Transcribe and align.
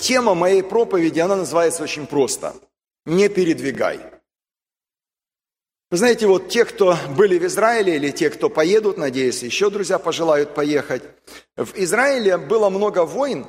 Тема 0.00 0.34
моей 0.34 0.62
проповеди, 0.62 1.20
она 1.20 1.36
называется 1.36 1.82
очень 1.82 2.06
просто. 2.06 2.54
Не 3.04 3.28
передвигай. 3.28 4.00
Вы 5.90 5.96
знаете, 5.96 6.26
вот 6.26 6.48
те, 6.48 6.64
кто 6.64 6.96
были 7.16 7.38
в 7.38 7.44
Израиле, 7.44 7.96
или 7.96 8.10
те, 8.10 8.30
кто 8.30 8.48
поедут, 8.48 8.96
надеюсь, 8.96 9.42
еще 9.42 9.68
друзья 9.68 9.98
пожелают 9.98 10.54
поехать. 10.54 11.02
В 11.54 11.74
Израиле 11.74 12.38
было 12.38 12.70
много 12.70 13.04
войн, 13.04 13.46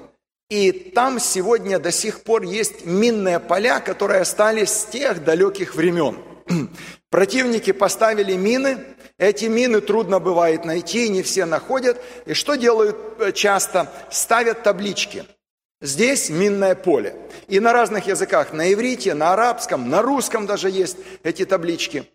и 0.49 0.71
там 0.71 1.19
сегодня 1.19 1.79
до 1.79 1.91
сих 1.91 2.23
пор 2.23 2.41
есть 2.41 2.85
минные 2.85 3.39
поля, 3.39 3.79
которые 3.79 4.21
остались 4.21 4.71
с 4.71 4.85
тех 4.85 5.23
далеких 5.23 5.75
времен. 5.75 6.17
Противники 7.09 7.71
поставили 7.71 8.33
мины, 8.33 8.83
эти 9.17 9.45
мины 9.45 9.79
трудно 9.79 10.19
бывает 10.19 10.65
найти, 10.65 11.07
не 11.07 11.21
все 11.21 11.45
находят. 11.45 12.01
И 12.25 12.33
что 12.33 12.55
делают 12.55 12.97
э, 13.19 13.31
часто? 13.31 13.89
Ставят 14.09 14.63
таблички– 14.63 15.23
Здесь 15.81 16.29
минное 16.29 16.75
поле. 16.75 17.15
И 17.47 17.59
на 17.59 17.73
разных 17.73 18.05
языках, 18.05 18.53
на 18.53 18.71
иврите, 18.71 19.15
на 19.15 19.33
арабском, 19.33 19.89
на 19.89 20.03
русском 20.03 20.45
даже 20.45 20.69
есть 20.69 20.97
эти 21.23 21.43
таблички. 21.43 22.05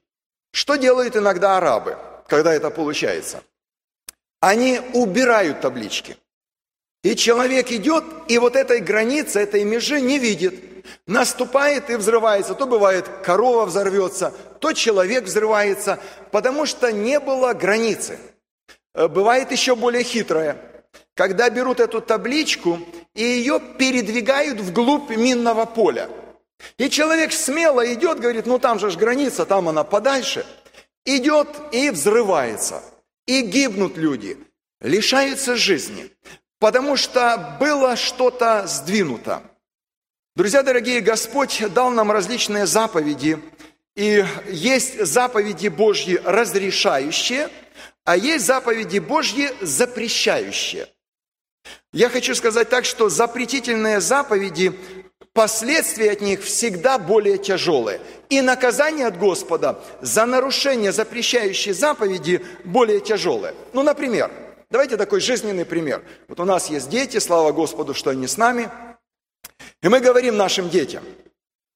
Что 0.52 0.76
делают 0.76 1.16
иногда 1.16 1.56
арабы, 1.56 1.98
когда 2.28 2.54
это 2.54 2.70
получается? 2.70 3.42
Они 4.40 4.80
убирают 4.94 5.60
таблички. 5.60 6.16
И 7.02 7.16
человек 7.16 7.72
идет, 7.72 8.04
и 8.28 8.38
вот 8.38 8.54
этой 8.54 8.80
границы, 8.80 9.40
этой 9.40 9.64
межи 9.64 10.00
не 10.00 10.20
видит. 10.20 10.86
Наступает 11.08 11.90
и 11.90 11.96
взрывается. 11.96 12.54
То 12.54 12.66
бывает 12.66 13.08
корова 13.24 13.64
взорвется, 13.64 14.32
то 14.60 14.72
человек 14.72 15.24
взрывается, 15.24 15.98
потому 16.30 16.66
что 16.66 16.92
не 16.92 17.18
было 17.18 17.52
границы. 17.52 18.20
Э, 18.94 19.08
бывает 19.08 19.50
еще 19.50 19.74
более 19.74 20.04
хитрое– 20.04 20.56
когда 21.16 21.48
берут 21.48 21.80
эту 21.80 22.00
табличку 22.00 22.78
и 23.16 23.22
ее 23.22 23.58
передвигают 23.78 24.60
вглубь 24.60 25.10
минного 25.10 25.64
поля. 25.64 26.08
И 26.78 26.88
человек 26.90 27.32
смело 27.32 27.92
идет, 27.92 28.20
говорит, 28.20 28.46
ну 28.46 28.58
там 28.58 28.78
же 28.78 28.90
ж 28.90 28.96
граница, 28.96 29.46
там 29.46 29.68
она 29.68 29.84
подальше. 29.84 30.46
Идет 31.04 31.48
и 31.72 31.90
взрывается. 31.90 32.82
И 33.26 33.40
гибнут 33.40 33.96
люди, 33.96 34.38
лишаются 34.80 35.56
жизни, 35.56 36.10
потому 36.60 36.96
что 36.96 37.56
было 37.58 37.96
что-то 37.96 38.66
сдвинуто. 38.66 39.42
Друзья 40.36 40.62
дорогие, 40.62 41.00
Господь 41.00 41.62
дал 41.72 41.90
нам 41.90 42.12
различные 42.12 42.66
заповеди, 42.66 43.38
и 43.96 44.24
есть 44.48 45.04
заповеди 45.04 45.68
Божьи 45.68 46.20
разрешающие, 46.22 47.48
а 48.04 48.16
есть 48.16 48.44
заповеди 48.44 48.98
Божьи 48.98 49.50
запрещающие– 49.62 50.86
я 51.92 52.08
хочу 52.08 52.34
сказать 52.34 52.68
так, 52.68 52.84
что 52.84 53.08
запретительные 53.08 54.00
заповеди, 54.00 54.72
последствия 55.32 56.12
от 56.12 56.20
них 56.20 56.42
всегда 56.42 56.98
более 56.98 57.38
тяжелые. 57.38 58.00
И 58.28 58.40
наказание 58.40 59.06
от 59.06 59.18
Господа 59.18 59.78
за 60.00 60.26
нарушение 60.26 60.92
запрещающей 60.92 61.72
заповеди 61.72 62.44
более 62.64 63.00
тяжелое. 63.00 63.54
Ну, 63.72 63.82
например, 63.82 64.30
давайте 64.70 64.96
такой 64.96 65.20
жизненный 65.20 65.64
пример. 65.64 66.02
Вот 66.28 66.40
у 66.40 66.44
нас 66.44 66.70
есть 66.70 66.88
дети, 66.88 67.18
слава 67.18 67.52
Господу, 67.52 67.94
что 67.94 68.10
они 68.10 68.26
с 68.26 68.36
нами. 68.36 68.70
И 69.82 69.88
мы 69.88 70.00
говорим 70.00 70.36
нашим 70.36 70.68
детям, 70.68 71.04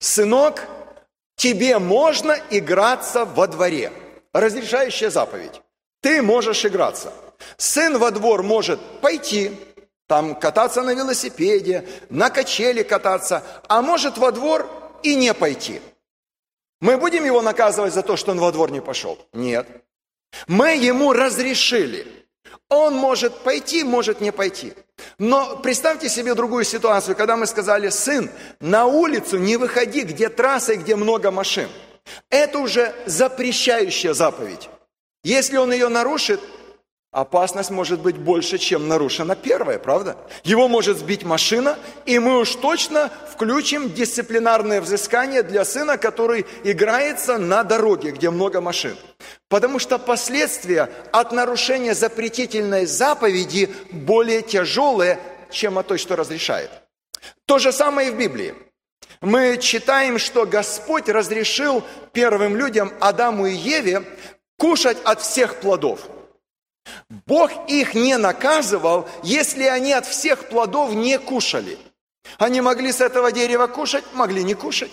сынок, 0.01 0.67
тебе 1.37 1.79
можно 1.79 2.37
играться 2.51 3.25
во 3.25 3.47
дворе. 3.47 3.93
Разрешающая 4.33 5.11
заповедь. 5.11 5.61
Ты 6.03 6.23
можешь 6.23 6.65
играться. 6.65 7.13
Сын 7.57 7.99
во 7.99 8.11
двор 8.11 8.43
может 8.43 8.81
пойти, 9.01 9.53
там 10.11 10.35
кататься 10.35 10.83
на 10.83 10.93
велосипеде, 10.93 11.87
на 12.09 12.31
качели 12.31 12.83
кататься, 12.83 13.45
а 13.69 13.81
может 13.81 14.19
во 14.19 14.33
двор 14.33 14.69
и 15.05 15.15
не 15.15 15.33
пойти. 15.33 15.81
Мы 16.81 16.97
будем 16.97 17.25
его 17.25 17.43
наказывать 17.43 17.95
за 17.95 18.03
то, 18.03 18.17
что 18.17 18.33
он 18.33 18.41
во 18.41 18.51
двор 18.51 18.73
не 18.73 18.81
пошел? 18.81 19.25
Нет. 19.33 19.69
Мы 20.49 20.75
ему 20.75 21.13
разрешили. 21.13 22.09
Он 22.69 22.97
может 22.97 23.39
пойти, 23.45 23.85
может 23.85 24.21
не 24.21 24.33
пойти. 24.33 24.73
Но 25.19 25.57
представьте 25.59 26.09
себе 26.09 26.35
другую 26.35 26.65
ситуацию, 26.65 27.15
когда 27.15 27.37
мы 27.37 27.47
сказали, 27.47 27.89
сын, 27.89 28.33
на 28.59 28.87
улицу 28.87 29.39
не 29.39 29.57
выходи, 29.57 30.03
где 30.03 30.29
трасса 30.29 30.73
и 30.73 30.77
где 30.77 30.97
много 30.97 31.31
машин. 31.31 31.69
Это 32.31 32.59
уже 32.59 32.97
запрещающая 33.07 34.13
заповедь. 34.13 34.69
Если 35.23 35.57
он 35.57 35.73
ее 35.73 35.87
нарушит, 35.87 36.41
Опасность 37.13 37.71
может 37.71 38.01
быть 38.01 38.17
больше, 38.19 38.57
чем 38.57 38.87
нарушена 38.87 39.35
первая, 39.35 39.81
правда? 39.81 40.17
Его 40.45 40.69
может 40.69 40.99
сбить 40.99 41.25
машина, 41.25 41.77
и 42.07 42.21
мы 42.21 42.39
уж 42.39 42.55
точно 42.55 43.11
включим 43.33 43.93
дисциплинарное 43.93 44.81
взыскание 44.81 45.43
для 45.43 45.65
сына, 45.65 45.99
который 45.99 46.47
играется 46.63 47.37
на 47.37 47.65
дороге, 47.65 48.13
где 48.13 48.31
много 48.31 48.61
машин. 48.61 48.97
Потому 49.49 49.81
что 49.81 49.99
последствия 49.99 50.89
от 51.11 51.33
нарушения 51.33 51.97
запретительной 51.97 52.87
заповеди 52.87 53.75
более 53.91 54.43
тяжелые, 54.43 55.19
чем 55.51 55.79
от 55.79 55.89
той, 55.89 55.99
что 55.99 56.15
разрешает. 56.15 56.71
То 57.45 57.59
же 57.59 57.73
самое 57.73 58.11
и 58.11 58.13
в 58.13 58.19
Библии. 58.19 58.55
Мы 59.21 59.59
читаем, 59.61 60.17
что 60.17 60.47
Господь 60.47 61.09
разрешил 61.09 61.83
первым 62.13 62.57
людям, 62.57 62.93
Адаму 63.01 63.47
и 63.47 63.55
Еве, 63.55 64.05
кушать 64.57 64.99
от 65.03 65.21
всех 65.21 65.57
плодов– 65.57 66.03
Бог 67.27 67.51
их 67.69 67.95
не 67.95 68.17
наказывал, 68.17 69.09
если 69.25 69.65
они 69.65 69.93
от 69.93 70.07
всех 70.07 70.49
плодов 70.49 70.95
не 70.95 71.19
кушали. 71.19 71.77
Они 72.39 72.61
могли 72.61 72.93
с 72.93 73.01
этого 73.01 73.33
дерева 73.33 73.67
кушать, 73.67 74.05
могли 74.13 74.45
не 74.45 74.55
кушать. 74.55 74.93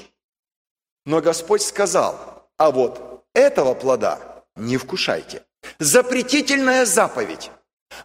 Но 1.06 1.22
Господь 1.22 1.62
сказал, 1.62 2.50
а 2.58 2.72
вот 2.72 3.24
этого 3.34 3.76
плода 3.76 4.44
не 4.56 4.78
вкушайте. 4.78 5.44
Запретительная 5.78 6.86
заповедь. 6.86 7.52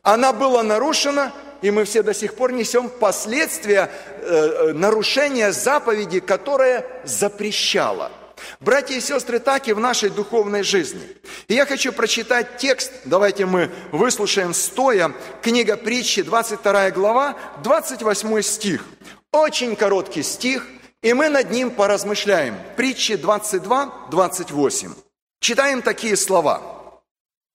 Она 0.02 0.32
была 0.32 0.62
нарушена, 0.62 1.32
и 1.62 1.70
мы 1.70 1.84
все 1.84 2.02
до 2.02 2.12
сих 2.12 2.34
пор 2.36 2.52
несем 2.52 2.90
последствия 2.90 3.90
э, 4.20 4.24
э 4.24 4.72
нарушения 4.74 5.52
заповеди, 5.52 6.20
которая 6.20 6.86
запрещала– 7.04 8.12
Братья 8.60 8.94
и 8.94 9.00
сестры, 9.00 9.38
так 9.38 9.68
и 9.68 9.72
в 9.72 9.80
нашей 9.80 10.10
духовной 10.10 10.62
жизни. 10.62 11.02
И 11.48 11.54
я 11.54 11.66
хочу 11.66 11.92
прочитать 11.92 12.58
текст, 12.58 12.92
давайте 13.04 13.46
мы 13.46 13.70
выслушаем 13.90 14.54
стоя, 14.54 15.12
книга 15.42 15.76
притчи, 15.76 16.22
22 16.22 16.90
глава, 16.90 17.36
28 17.62 18.42
стих. 18.42 18.84
Очень 19.32 19.76
короткий 19.76 20.22
стих, 20.22 20.66
и 21.02 21.12
мы 21.14 21.28
над 21.28 21.50
ним 21.50 21.70
поразмышляем. 21.70 22.56
Притчи 22.76 23.16
22, 23.16 24.08
28. 24.10 24.94
Читаем 25.40 25.82
такие 25.82 26.16
слова. 26.16 26.62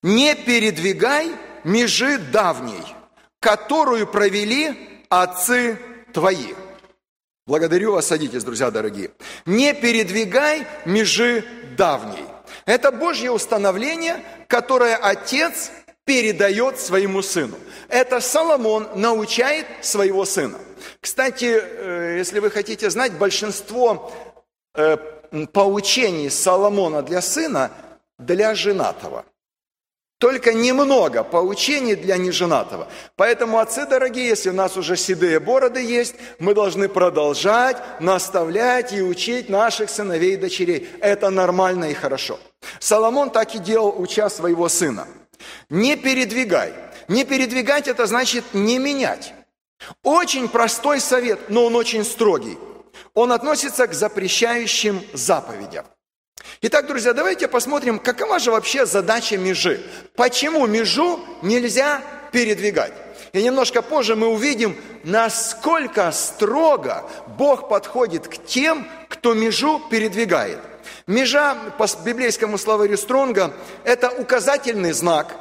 «Не 0.04 0.36
передвигай 0.36 1.32
межи 1.64 2.18
давней, 2.18 2.84
которую 3.40 4.08
провели 4.08 5.02
отцы 5.10 5.80
твои». 6.14 6.54
Благодарю 7.48 7.94
вас, 7.94 8.08
садитесь, 8.08 8.44
друзья 8.44 8.70
дорогие. 8.72 9.12
Не 9.46 9.74
передвигай 9.74 10.68
межи 10.84 11.46
давней. 11.78 12.26
Это 12.66 12.92
Божье 12.92 13.32
установление, 13.32 14.22
которое 14.50 14.98
Отец 14.98 15.72
передает 16.04 16.78
своему 16.78 17.22
сыну. 17.22 17.56
Это 17.88 18.20
Соломон 18.20 18.90
научает 18.96 19.66
своего 19.82 20.26
сына. 20.26 20.60
Кстати, 21.00 21.58
э, 21.58 22.16
если 22.18 22.40
вы 22.40 22.52
хотите 22.52 22.90
знать, 22.90 23.14
большинство 23.14 24.12
э, 24.76 24.98
поучений 25.54 26.30
Соломона 26.30 27.02
для 27.02 27.22
сына 27.22 27.72
для 28.20 28.56
женатого– 28.56 29.24
только 30.18 30.54
немного 30.54 31.24
поучений 31.24 31.96
для 31.96 32.18
неженатого. 32.18 32.88
Поэтому, 33.16 33.60
отцы 33.60 33.86
дорогие, 33.86 34.28
если 34.28 34.50
у 34.50 34.54
нас 34.54 34.76
уже 34.76 34.98
седые 34.98 35.40
бороды 35.40 35.82
есть, 35.82 36.16
мы 36.40 36.54
должны 36.54 36.90
продолжать 36.90 37.78
наставлять 38.00 38.94
и 38.94 39.02
учить 39.02 39.50
наших 39.50 39.90
сыновей 39.90 40.34
и 40.34 40.38
дочерей. 40.38 40.90
Это 41.02 41.30
нормально 41.30 41.86
и 41.86 41.94
хорошо. 41.94 42.40
Соломон 42.80 43.30
так 43.30 43.54
и 43.56 43.60
делал, 43.60 43.94
уча 43.98 44.30
своего 44.30 44.70
сына. 44.70 45.08
Не 45.70 45.96
передвигай. 45.96 46.74
Не 47.08 47.24
передвигать– 47.24 47.88
это 47.90 48.08
значит 48.08 48.44
не 48.54 48.80
менять. 48.80 49.34
Очень 50.04 50.50
простой 50.50 51.00
совет, 51.00 51.50
но 51.50 51.66
он 51.66 51.76
очень 51.76 52.04
строгий. 52.04 52.58
Он 53.14 53.32
относится 53.32 53.88
к 53.88 53.94
запрещающим 53.94 55.02
заповедям. 55.14 55.86
Итак, 56.62 56.88
друзья, 56.88 57.14
давайте 57.14 57.48
посмотрим, 57.48 58.00
какова 58.00 58.40
же 58.40 58.52
вообще 58.52 58.86
задача 58.86 59.38
межи. 59.38 59.80
Почему 60.16 60.66
межу 60.66 61.20
нельзя 61.42 62.02
передвигать? 62.32 62.94
И 63.34 63.44
немножко 63.44 63.82
позже 63.82 64.16
мы 64.16 64.28
увидим, 64.28 64.76
насколько 65.04 66.12
строго 66.12 67.04
Бог 67.38 67.70
подходит 67.70 68.28
к 68.28 68.44
тем, 68.46 68.88
кто 69.10 69.34
межу 69.34 69.82
передвигает. 69.92 70.60
Межа 71.06 71.56
по 71.78 71.86
библейскому 72.04 72.58
словарю 72.58 72.98
Стронга– 72.98 73.54
это 73.84 74.10
указательный 74.10 74.94
знак, 74.94 75.36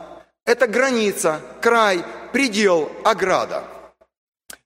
это 0.45 0.67
граница, 0.67 1.41
край, 1.61 2.05
предел, 2.33 2.91
ограда. 3.05 3.65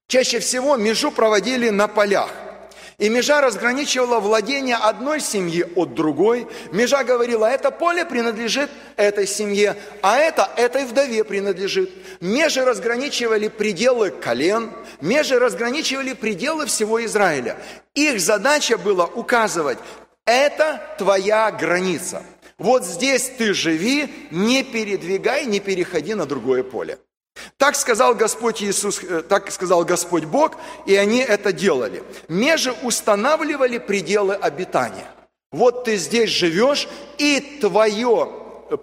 Чаще 0.08 0.40
всего 0.40 0.76
межу 0.76 1.12
проводили 1.12 1.68
на 1.68 1.86
полях– 1.86 2.30
и 3.00 3.08
межа 3.08 3.40
разграничивала 3.40 4.20
владение 4.20 4.76
одной 4.76 5.20
семьи 5.20 5.66
от 5.74 5.94
другой. 5.94 6.46
Межа 6.70 7.02
говорила, 7.02 7.46
это 7.46 7.70
поле 7.70 8.04
принадлежит 8.04 8.70
этой 8.96 9.26
семье, 9.26 9.74
а 10.02 10.18
это 10.18 10.48
этой 10.56 10.84
вдове 10.84 11.24
принадлежит. 11.24 11.90
Межи 12.20 12.62
разграничивали 12.62 13.48
пределы 13.48 14.10
колен, 14.10 14.70
межи 15.00 15.38
разграничивали 15.38 16.12
пределы 16.12 16.66
всего 16.66 17.02
Израиля. 17.06 17.56
Их 17.94 18.20
задача 18.20 18.76
была 18.76 19.06
указывать, 19.06 19.78
это 20.26 20.80
твоя 20.98 21.50
граница. 21.50 22.22
Вот 22.58 22.84
здесь 22.84 23.32
ты 23.38 23.54
живи, 23.54 24.28
не 24.30 24.62
передвигай, 24.62 25.46
не 25.46 25.60
переходи 25.60 26.14
на 26.14 26.26
другое 26.26 26.62
поле. 26.62 26.98
Так 27.56 27.76
сказал 27.76 28.14
Господь 28.14 28.62
Иисус, 28.62 29.02
э, 29.02 29.22
так 29.22 29.50
сказал 29.50 29.84
Господь 29.84 30.24
Бог, 30.24 30.56
и 30.86 30.96
они 30.96 31.20
это 31.20 31.52
делали. 31.52 32.02
Межи 32.28 32.72
устанавливали 32.82 33.78
пределы 33.78 34.34
обитания. 34.34 35.06
Вот 35.52 35.84
ты 35.84 35.96
здесь 35.96 36.30
живешь, 36.30 36.88
и 37.18 37.58
твое 37.60 38.30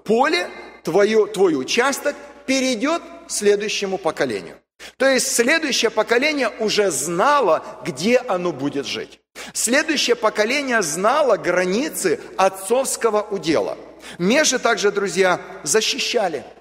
поле, 0.04 0.50
твое, 0.84 1.28
твой 1.28 1.56
участок 1.56 2.16
перейдет 2.46 3.02
следующему 3.28 3.98
поколению. 3.98 4.58
То 4.98 5.08
есть 5.08 5.34
следующее 5.34 5.90
поколение 5.90 6.52
уже 6.60 6.92
знало, 6.92 7.64
где 7.86 8.18
оно 8.18 8.52
будет 8.52 8.86
жить. 8.86 9.20
Следующее 9.54 10.16
поколение 10.16 10.82
знало 10.82 11.38
границы 11.38 12.20
отцовского 12.38 13.22
удела. 13.22 13.78
Межи 14.18 14.60
также, 14.60 14.92
друзья, 14.92 15.40
защищали– 15.64 16.44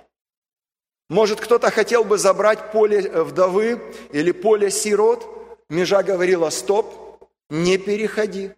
может, 1.09 1.41
кто-то 1.41 1.71
хотел 1.71 2.05
бы 2.05 2.19
забрать 2.19 2.73
поле 2.73 3.01
э, 3.01 3.23
вдовы 3.23 3.81
или 4.13 4.33
поле 4.33 4.71
сирот? 4.71 5.27
Межа 5.69 6.03
говорила, 6.03 6.51
стоп, 6.51 7.21
не 7.49 7.79
переходи. 7.79 8.53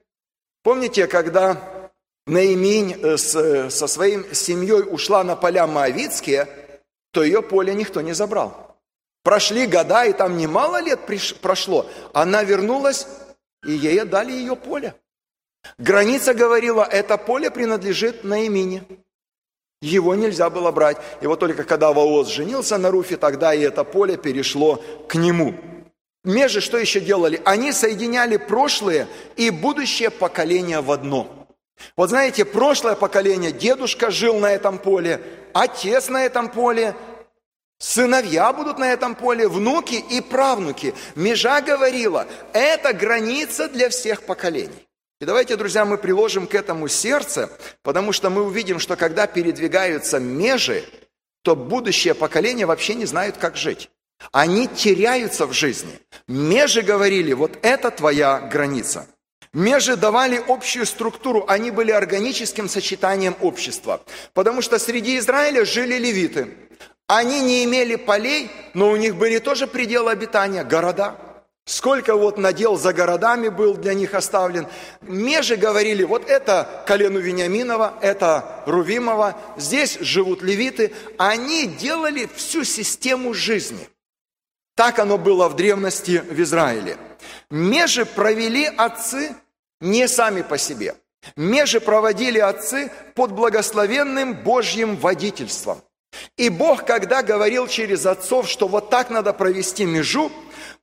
Помните, 0.63 1.07
когда 1.07 1.91
Наиминь 2.27 2.93
э, 2.93 3.17
э, 3.17 3.71
со 3.71 3.87
своей 3.87 4.35
семьей 4.35 4.83
ушла 4.83 5.25
на 5.25 5.37
поля 5.37 5.67
Моавицкие, 5.67 6.49
то 7.13 7.23
ее 7.23 7.43
поле 7.43 7.75
никто 7.75 8.01
не 8.01 8.13
забрал. 8.13 8.77
Прошли 9.23 9.67
года, 9.67 10.05
и 10.05 10.13
там 10.13 10.37
немало 10.37 10.81
лет 10.81 11.01
прошло. 11.41 11.87
Она 12.13 12.45
вернулась, 12.45 13.07
и 13.65 13.73
ей 13.73 14.01
отдали 14.01 14.33
ее 14.33 14.57
поле. 14.57 14.95
Граница 15.77 16.35
говорила, 16.35 16.83
это 16.83 17.19
поле 17.19 17.51
принадлежит 17.51 18.25
Наимине. 18.25 18.85
Его 19.81 20.15
нельзя 20.15 20.51
было 20.51 20.73
брать. 20.73 20.97
И 21.21 21.27
вот 21.27 21.39
только 21.39 21.65
когда 21.65 21.93
Ваоз 21.93 22.29
женился 22.29 22.79
на 22.79 22.91
Руфе, 22.91 23.17
тогда 23.17 23.55
и 23.55 23.61
это 23.61 23.85
поле 23.85 24.17
перешло 24.17 24.83
к 25.09 25.15
нему. 25.15 25.55
Межи 26.25 26.61
что 26.61 26.79
еще 26.79 27.01
делали? 27.01 27.41
Они 27.45 27.73
соединяли 27.73 28.39
прошлое 28.39 29.07
и 29.37 29.51
будущее 29.51 30.11
поколение 30.11 30.81
в 30.81 30.91
одно. 30.91 31.47
Вот 31.97 32.11
знаете, 32.11 32.45
прошлое 32.45 32.97
поколение, 32.97 33.53
дедушка 33.53 34.11
жил 34.11 34.39
на 34.41 34.53
этом 34.53 34.79
поле, 34.79 35.23
отец 35.53 36.09
на 36.09 36.25
этом 36.25 36.49
поле, 36.49 36.97
сыновья 37.79 38.53
будут 38.53 38.79
на 38.79 38.93
этом 38.93 39.15
поле, 39.15 39.47
внуки 39.47 39.95
и 39.95 40.21
правнуки. 40.21 40.93
Межа 41.15 41.61
говорила, 41.61 42.27
это 42.53 42.93
граница 42.93 43.69
для 43.69 43.91
всех 43.91 44.25
поколений. 44.25 44.88
И 45.21 45.25
давайте, 45.25 45.57
друзья, 45.57 45.85
мы 45.85 45.99
приложим 45.99 46.47
к 46.47 46.55
этому 46.55 46.87
сердце, 46.87 47.51
потому 47.83 48.13
что 48.13 48.31
мы 48.31 48.43
увидим, 48.43 48.79
что 48.79 48.95
когда 48.95 49.27
передвигаются 49.27 50.21
межи, 50.21 50.85
то 51.43 51.57
будущее 51.57 52.15
поколение 52.15 52.67
вообще 52.67 52.95
не 52.95 53.05
знают, 53.05 53.37
как 53.37 53.57
жить. 53.57 53.91
Они 54.31 54.69
теряются 54.69 55.47
в 55.47 55.53
жизни. 55.53 55.99
Межи 56.29 56.83
говорили, 56.83 57.33
вот 57.33 57.59
это 57.63 57.91
твоя 57.91 58.39
граница. 58.39 59.09
Межи 59.53 59.97
давали 59.97 60.41
общую 60.47 60.87
структуру, 60.87 61.45
они 61.49 61.73
были 61.73 61.91
органическим 61.91 62.69
сочетанием 62.69 63.35
общества. 63.41 64.03
Потому 64.35 64.63
что 64.63 64.79
среди 64.79 65.19
Израиля 65.19 65.65
жили 65.65 65.99
левиты. 65.99 66.55
Они 67.09 67.41
не 67.41 67.65
имели 67.65 67.97
полей, 67.97 68.53
но 68.73 68.91
у 68.91 68.97
них 68.97 69.17
были 69.17 69.39
тоже 69.39 69.67
пределы 69.67 70.13
обитания, 70.13 70.63
города– 70.63 71.17
Сколько 71.69 72.17
вот 72.17 72.39
надел 72.39 72.79
за 72.79 72.95
городами 72.95 73.51
был 73.51 73.75
для 73.75 73.93
них 73.93 74.15
оставлен. 74.15 74.67
Межи 75.03 75.57
говорили, 75.57 76.03
вот 76.03 76.27
это 76.27 76.83
колену 76.87 77.19
Вениаминова, 77.19 77.99
это 78.01 78.63
Рувимова, 78.65 79.37
здесь 79.59 79.99
живут 80.01 80.41
левиты. 80.41 80.95
Они 81.19 81.67
делали 81.67 82.27
всю 82.35 82.65
систему 82.65 83.35
жизни. 83.35 83.87
Так 84.77 84.99
оно 84.99 85.19
было 85.19 85.47
в 85.51 85.57
древности 85.57 86.25
в 86.27 86.41
Израиле. 86.41 86.97
Межи 87.51 88.07
провели 88.07 88.65
отцы 88.65 89.37
не 89.83 90.09
сами 90.09 90.41
по 90.41 90.57
себе. 90.57 90.95
Межи 91.37 91.81
проводили 91.81 92.39
отцы 92.39 92.91
под 93.15 93.33
благословенным 93.33 94.43
Божьим 94.43 94.97
водительством. 94.97 95.83
И 96.39 96.49
Бог, 96.49 96.87
когда 96.87 97.23
говорил 97.23 97.67
через 97.67 98.07
отцов, 98.07 98.49
что 98.49 98.69
вот 98.69 98.89
так 98.89 99.11
надо 99.11 99.35
провести 99.35 99.85
межу, 99.85 100.33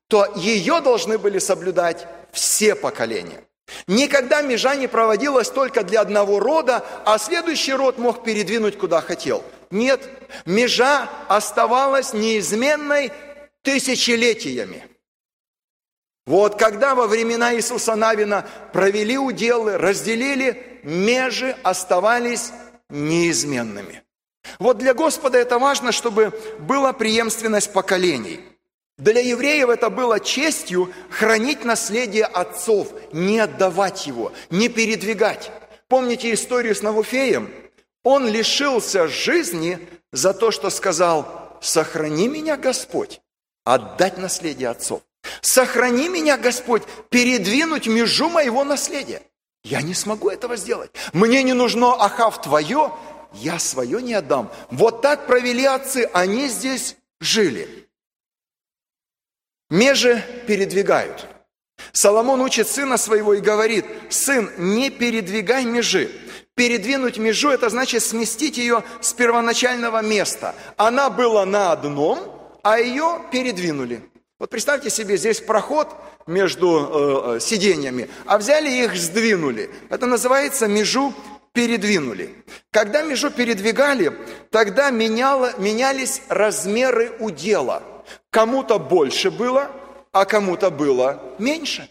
то 0.08 0.32
ее 0.36 0.82
должны 0.82 1.18
были 1.18 1.40
соблюдать 1.40 2.08
все 2.32 2.76
поколения. 2.76 3.44
Никогда 3.88 4.42
межа 4.42 4.76
не 4.76 4.88
проводилась 4.88 5.50
только 5.50 5.84
для 5.84 6.02
одного 6.02 6.40
рода, 6.40 6.86
а 7.06 7.18
следующий 7.18 7.74
род 7.74 7.98
мог 7.98 8.24
передвинуть 8.24 8.78
куда 8.78 9.02
хотел. 9.02 9.44
Нет, 9.72 10.08
межа 10.46 11.10
оставалась 11.28 12.14
неизменной 12.14 13.12
тысячелетиями. 13.64 14.88
Вот 16.28 16.58
когда 16.58 16.96
во 16.96 17.08
времена 17.08 17.56
Иисуса 17.56 17.96
Навина 17.96 18.48
провели 18.74 19.18
уделы, 19.18 19.78
разделили, 19.78 20.80
межи 20.84 21.56
оставались 21.64 22.52
неизменными. 22.90 24.04
Вот 24.60 24.78
для 24.78 24.94
Господа 24.94 25.40
это 25.40 25.58
важно, 25.58 25.92
чтобы 25.92 26.32
была 26.60 26.94
преемственность 26.94 27.74
поколений– 27.74 28.42
для 28.98 29.20
евреев 29.20 29.70
это 29.70 29.90
было 29.90 30.20
честью 30.22 30.94
хранить 31.10 31.66
наследие 31.66 32.26
отцов, 32.26 32.94
не 33.12 33.40
отдавать 33.40 34.08
его, 34.08 34.32
не 34.50 34.70
передвигать. 34.70 35.52
Помните 35.90 36.34
историю 36.34 36.76
с 36.76 36.82
Навуфеем? 36.82 37.52
Он 38.04 38.28
лишился 38.28 39.08
жизни 39.08 39.80
за 40.14 40.34
то, 40.34 40.52
что 40.52 40.70
сказал, 40.70 41.58
сохрани 41.62 42.28
меня, 42.30 42.56
Господь, 42.56 43.20
отдать 43.66 44.18
наследие 44.18 44.70
отцов. 44.70 45.02
Сохрани 45.42 46.08
меня, 46.08 46.38
Господь, 46.38 46.84
передвинуть 47.10 47.88
межу 47.88 48.30
моего 48.30 48.64
наследия. 48.64 49.24
Я 49.64 49.82
не 49.82 49.94
смогу 49.94 50.30
этого 50.30 50.56
сделать. 50.56 50.92
Мне 51.12 51.44
не 51.44 51.54
нужно, 51.54 51.94
Ахав, 51.94 52.42
твое, 52.42 52.94
я 53.34 53.60
свое 53.60 54.02
не 54.02 54.14
отдам. 54.14 54.52
Вот 54.70 55.02
так 55.02 55.26
провели 55.26 55.66
отцы, 55.66 56.10
они 56.14 56.48
здесь 56.48 56.96
жили. 57.20 57.85
Межи 59.76 60.24
передвигают. 60.48 61.28
Соломон 61.92 62.40
учит 62.40 62.70
сына 62.70 62.96
своего 62.96 63.34
и 63.34 63.42
говорит, 63.42 63.86
сын, 64.10 64.50
не 64.58 64.90
передвигай 64.90 65.66
межи. 65.66 66.10
Передвинуть 66.56 67.18
межу– 67.18 67.50
это 67.52 67.68
значит 67.68 68.02
сместить 68.02 68.58
ее 68.58 68.84
с 69.02 69.12
первоначального 69.12 70.02
места. 70.02 70.56
Она 70.78 71.10
была 71.10 71.46
на 71.46 71.74
одном, 71.74 72.20
а 72.64 72.80
ее 72.80 73.20
передвинули. 73.34 74.02
Вот 74.40 74.50
представьте 74.50 74.90
себе, 74.90 75.18
здесь 75.18 75.42
проход 75.42 75.90
между 76.26 76.70
э, 76.70 77.36
э 77.36 77.40
сиденьями, 77.42 78.10
а 78.26 78.38
взяли 78.38 78.70
их, 78.70 78.96
сдвинули. 78.96 79.70
Это 79.90 80.06
называется 80.06 80.68
межу 80.68 81.14
передвинули. 81.52 82.34
Когда 82.72 83.02
межу 83.02 83.30
передвигали, 83.30 84.14
тогда 84.52 84.90
меняло, 84.90 85.52
менялись 85.58 86.22
размеры 86.30 87.12
удела– 87.20 87.84
Кому-то 88.30 88.80
больше 88.80 89.32
было, 89.32 89.72
а 90.12 90.26
кому-то 90.26 90.70
было 90.70 91.22
меньше. 91.40 91.90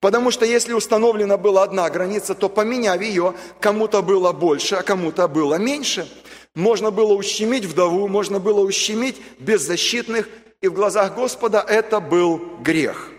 Потому 0.00 0.32
что 0.32 0.44
если 0.44 0.72
установлена 0.72 1.36
была 1.36 1.62
одна 1.62 1.88
граница, 1.88 2.34
то 2.34 2.48
поменяв 2.48 3.00
ее, 3.00 3.34
кому-то 3.60 4.02
было 4.02 4.32
больше, 4.32 4.74
а 4.74 4.82
кому-то 4.82 5.28
было 5.28 5.54
меньше. 5.54 6.08
Можно 6.54 6.90
было 6.90 7.14
ущемить 7.14 7.64
вдову, 7.64 8.08
можно 8.08 8.40
было 8.40 8.60
ущемить 8.60 9.22
беззащитных, 9.38 10.28
и 10.60 10.68
в 10.68 10.72
глазах 10.72 11.14
Господа 11.14 11.64
это 11.66 12.00
был 12.00 12.58
грех. 12.60 13.10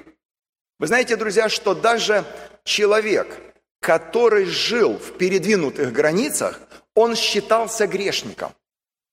Вы 0.78 0.88
знаете, 0.88 1.16
друзья, 1.16 1.48
что 1.48 1.74
даже 1.74 2.26
человек, 2.66 3.40
который 3.80 4.46
жил 4.46 4.98
в 4.98 5.18
передвинутых 5.18 5.94
границах, 5.94 6.60
он 6.96 7.16
считался 7.16 7.88
грешником. 7.88 8.52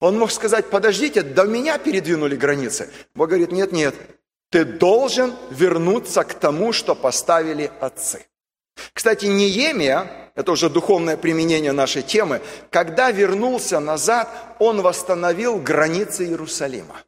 Он 0.00 0.18
мог 0.18 0.32
сказать, 0.32 0.70
подождите, 0.70 1.22
до 1.22 1.44
меня 1.44 1.78
передвинули 1.78 2.34
границы. 2.34 2.90
Бог 3.14 3.28
говорит, 3.28 3.52
нет, 3.52 3.70
нет, 3.72 3.94
ты 4.50 4.64
должен 4.64 5.34
вернуться 5.50 6.24
к 6.24 6.34
тому, 6.34 6.72
что 6.72 6.94
поставили 6.94 7.70
отцы. 7.80 8.26
Кстати, 8.94 9.26
Неемия, 9.26 10.32
это 10.34 10.52
уже 10.52 10.70
духовное 10.70 11.18
применение 11.18 11.72
нашей 11.72 12.02
темы, 12.02 12.40
когда 12.70 13.10
вернулся 13.10 13.78
назад, 13.78 14.28
он 14.58 14.80
восстановил 14.80 15.58
границы 15.58 16.24
Иерусалима. 16.24 17.02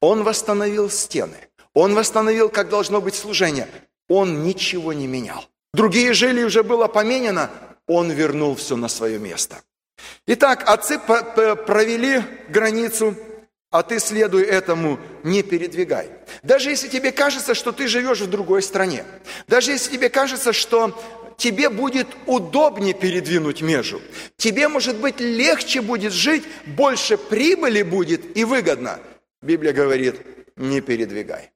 Он 0.00 0.24
восстановил 0.24 0.88
стены. 0.88 1.36
Он 1.74 1.94
восстановил, 1.94 2.48
как 2.48 2.68
должно 2.68 3.00
быть 3.00 3.14
служение. 3.14 3.68
Он 4.08 4.42
ничего 4.42 4.92
не 4.92 5.06
менял. 5.06 5.44
Другие 5.74 6.14
жили, 6.14 6.42
уже 6.42 6.62
было 6.62 6.88
поменено. 6.88 7.50
Он 7.86 8.10
вернул 8.10 8.56
все 8.56 8.76
на 8.76 8.88
свое 8.88 9.18
место. 9.18 9.62
Итак, 10.26 10.64
отцы 10.66 10.98
провели 10.98 12.22
границу, 12.48 13.16
а 13.70 13.82
ты, 13.82 14.00
следуй 14.00 14.42
этому, 14.42 14.98
не 15.22 15.42
передвигай. 15.42 16.10
Даже 16.42 16.70
если 16.70 16.88
тебе 16.88 17.12
кажется, 17.12 17.54
что 17.54 17.72
ты 17.72 17.86
живешь 17.86 18.20
в 18.20 18.28
другой 18.28 18.62
стране, 18.62 19.04
даже 19.46 19.70
если 19.70 19.92
тебе 19.92 20.08
кажется, 20.08 20.52
что 20.52 21.00
тебе 21.36 21.70
будет 21.70 22.08
удобнее 22.26 22.94
передвинуть 22.94 23.62
межу, 23.62 24.02
тебе, 24.36 24.68
может 24.68 24.96
быть, 24.96 25.20
легче 25.20 25.82
будет 25.82 26.12
жить, 26.12 26.44
больше 26.66 27.16
прибыли 27.16 27.82
будет 27.82 28.36
и 28.36 28.44
выгодно. 28.44 28.98
Библия 29.40 29.72
говорит, 29.72 30.16
не 30.56 30.80
передвигай. 30.80 31.50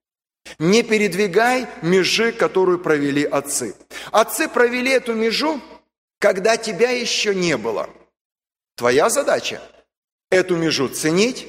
Не 0.59 0.83
передвигай 0.83 1.67
межи, 1.83 2.31
которую 2.33 2.79
провели 2.79 3.25
отцы. 3.25 3.75
Отцы 4.13 4.49
провели 4.49 4.91
эту 4.91 5.15
межу, 5.15 5.61
когда 6.19 6.57
тебя 6.57 6.91
еще 6.91 7.35
не 7.35 7.57
было. 7.57 7.89
Твоя 8.77 9.09
задача– 9.09 9.61
эту 10.31 10.57
межу 10.57 10.89
ценить 10.89 11.47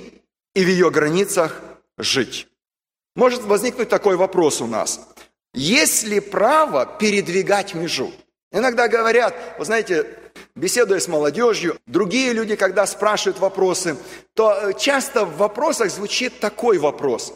и 0.53 0.63
в 0.63 0.67
ее 0.67 0.91
границах 0.91 1.61
жить. 1.97 2.47
Может 3.15 3.43
возникнуть 3.43 3.89
такой 3.89 4.15
вопрос 4.15 4.61
у 4.61 4.67
нас. 4.67 4.99
Есть 5.53 6.03
ли 6.03 6.19
право 6.19 6.85
передвигать 6.85 7.73
межу? 7.73 8.11
Иногда 8.51 8.87
говорят, 8.87 9.35
вы 9.57 9.65
знаете, 9.65 10.19
беседуя 10.55 10.99
с 10.99 11.07
молодежью, 11.07 11.77
другие 11.87 12.33
люди, 12.33 12.55
когда 12.55 12.85
спрашивают 12.85 13.39
вопросы, 13.39 13.97
то 14.33 14.53
э, 14.53 14.73
часто 14.73 15.25
в 15.25 15.37
вопросах 15.37 15.89
звучит 15.91 16.39
такой 16.39 16.77
вопрос. 16.77 17.33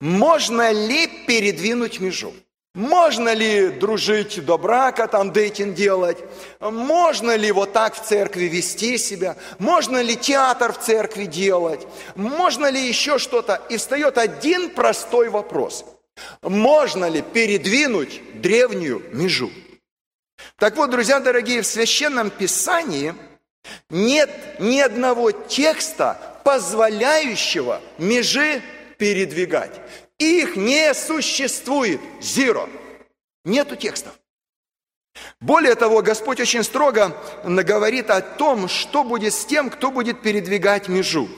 Можно 0.00 0.72
ли 0.72 1.06
передвинуть 1.26 2.00
межу? 2.00 2.32
Можно 2.74 3.32
ли 3.32 3.68
дружить 3.70 4.44
до 4.44 4.58
брака, 4.58 5.08
там 5.08 5.32
дейтинг 5.32 5.74
делать? 5.74 6.18
Можно 6.60 7.34
ли 7.34 7.50
вот 7.50 7.72
так 7.72 7.94
в 7.94 8.04
церкви 8.04 8.44
вести 8.44 8.98
себя? 8.98 9.36
Можно 9.58 10.00
ли 10.00 10.16
театр 10.16 10.72
в 10.72 10.78
церкви 10.78 11.24
делать? 11.24 11.86
Можно 12.14 12.70
ли 12.70 12.80
еще 12.80 13.18
что-то? 13.18 13.60
И 13.68 13.78
встает 13.78 14.18
один 14.18 14.70
простой 14.70 15.28
вопрос. 15.28 15.84
Можно 16.42 17.08
ли 17.08 17.22
передвинуть 17.22 18.40
древнюю 18.40 19.02
межу? 19.12 19.50
Так 20.56 20.76
вот, 20.76 20.90
друзья 20.90 21.20
дорогие, 21.20 21.62
в 21.62 21.66
Священном 21.66 22.30
Писании 22.30 23.14
нет 23.90 24.30
ни 24.60 24.80
одного 24.80 25.32
текста, 25.32 26.40
позволяющего 26.44 27.80
межи 27.98 28.62
передвигать. 28.98 29.72
Их 30.18 30.56
не 30.56 30.94
существует. 30.94 32.00
Зеро. 32.20 32.68
Нету 33.44 33.76
текстов. 33.76 34.12
Более 35.40 35.74
того, 35.74 36.02
Господь 36.02 36.40
очень 36.40 36.62
строго 36.62 37.16
говорит 37.44 38.10
о 38.10 38.20
том, 38.20 38.68
что 38.68 39.04
будет 39.04 39.34
с 39.34 39.44
тем, 39.44 39.70
кто 39.70 39.90
будет 39.90 40.22
передвигать 40.22 40.88
межу. 40.88 41.28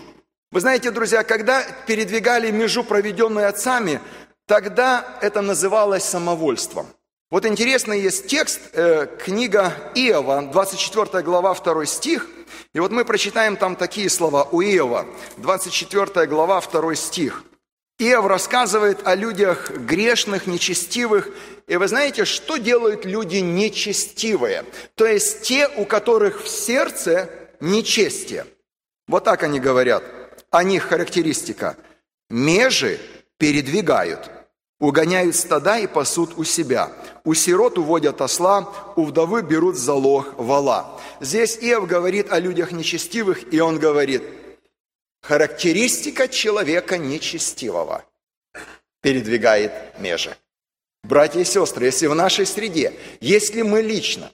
Вы 0.51 0.61
знаете, 0.61 0.91
друзья, 0.91 1.23
когда 1.23 1.63
передвигали 1.87 2.51
межу, 2.51 2.83
проведенную 2.83 3.49
отцами, 3.49 4.01
тогда 4.47 5.19
это 5.21 5.43
называлось 5.43 6.05
самовольством. 6.05 6.87
Вот 7.31 7.47
интересный 7.47 8.01
есть 8.01 8.27
текст, 8.27 8.61
э, 8.73 9.07
книга 9.25 9.73
Иова, 9.95 10.43
24 10.43 11.23
глава, 11.23 11.55
2 11.55 11.87
стих. 11.87 12.27
И 12.75 12.81
вот 12.81 12.91
мы 12.91 13.05
прочитаем 13.05 13.57
там 13.57 13.77
такие 13.77 14.11
слова 14.11 14.49
у 14.51 14.61
Иова, 14.61 15.07
24 15.37 16.27
глава, 16.27 16.61
2 16.61 16.97
стих. 16.97 17.45
Иов 18.01 18.27
рассказывает 18.27 19.07
о 19.07 19.15
людях 19.15 19.71
грешных, 19.71 20.47
нечестивых. 20.47 21.29
И 21.67 21.77
вы 21.77 21.87
знаете, 21.87 22.25
что 22.25 22.57
делают 22.57 23.05
люди 23.05 23.37
нечестивые? 23.37 24.65
То 24.95 25.05
есть 25.05 25.43
те, 25.43 25.69
у 25.69 25.85
которых 25.85 26.43
в 26.43 26.49
сердце 26.49 27.29
нечестие. 27.61 28.47
Вот 29.07 29.25
так 29.25 29.43
они 29.43 29.61
говорят. 29.61 30.03
О 30.51 30.65
них 30.65 30.85
характеристика. 30.85 31.77
Межи 32.31 32.99
передвигают, 33.37 34.31
угоняют 34.79 35.37
стада 35.37 35.79
и 35.79 35.87
пасут 35.87 36.39
у 36.39 36.45
себя. 36.45 36.91
У 37.25 37.35
сирот 37.35 37.77
уводят 37.77 38.23
осла, 38.23 38.73
у 38.97 39.05
вдовы 39.05 39.43
берут 39.43 39.77
залог 39.77 40.39
вала. 40.39 40.99
Здесь 41.21 41.59
Иов 41.61 41.87
говорит 41.87 42.33
о 42.33 42.39
людях 42.39 42.73
нечестивых, 42.73 43.53
и 43.53 43.61
он 43.61 43.79
говорит– 43.79 44.23
Характеристика 45.23 46.29
человека 46.29 46.99
нечестивого 46.99 48.05
передвигает 49.03 49.73
межи. 49.99 50.37
Братья 51.03 51.41
и 51.41 51.45
сестры, 51.45 51.87
если 51.87 52.07
в 52.07 52.15
нашей 52.15 52.47
среде, 52.47 52.93
если 53.21 53.63
мы 53.63 53.83
лично 53.83 54.31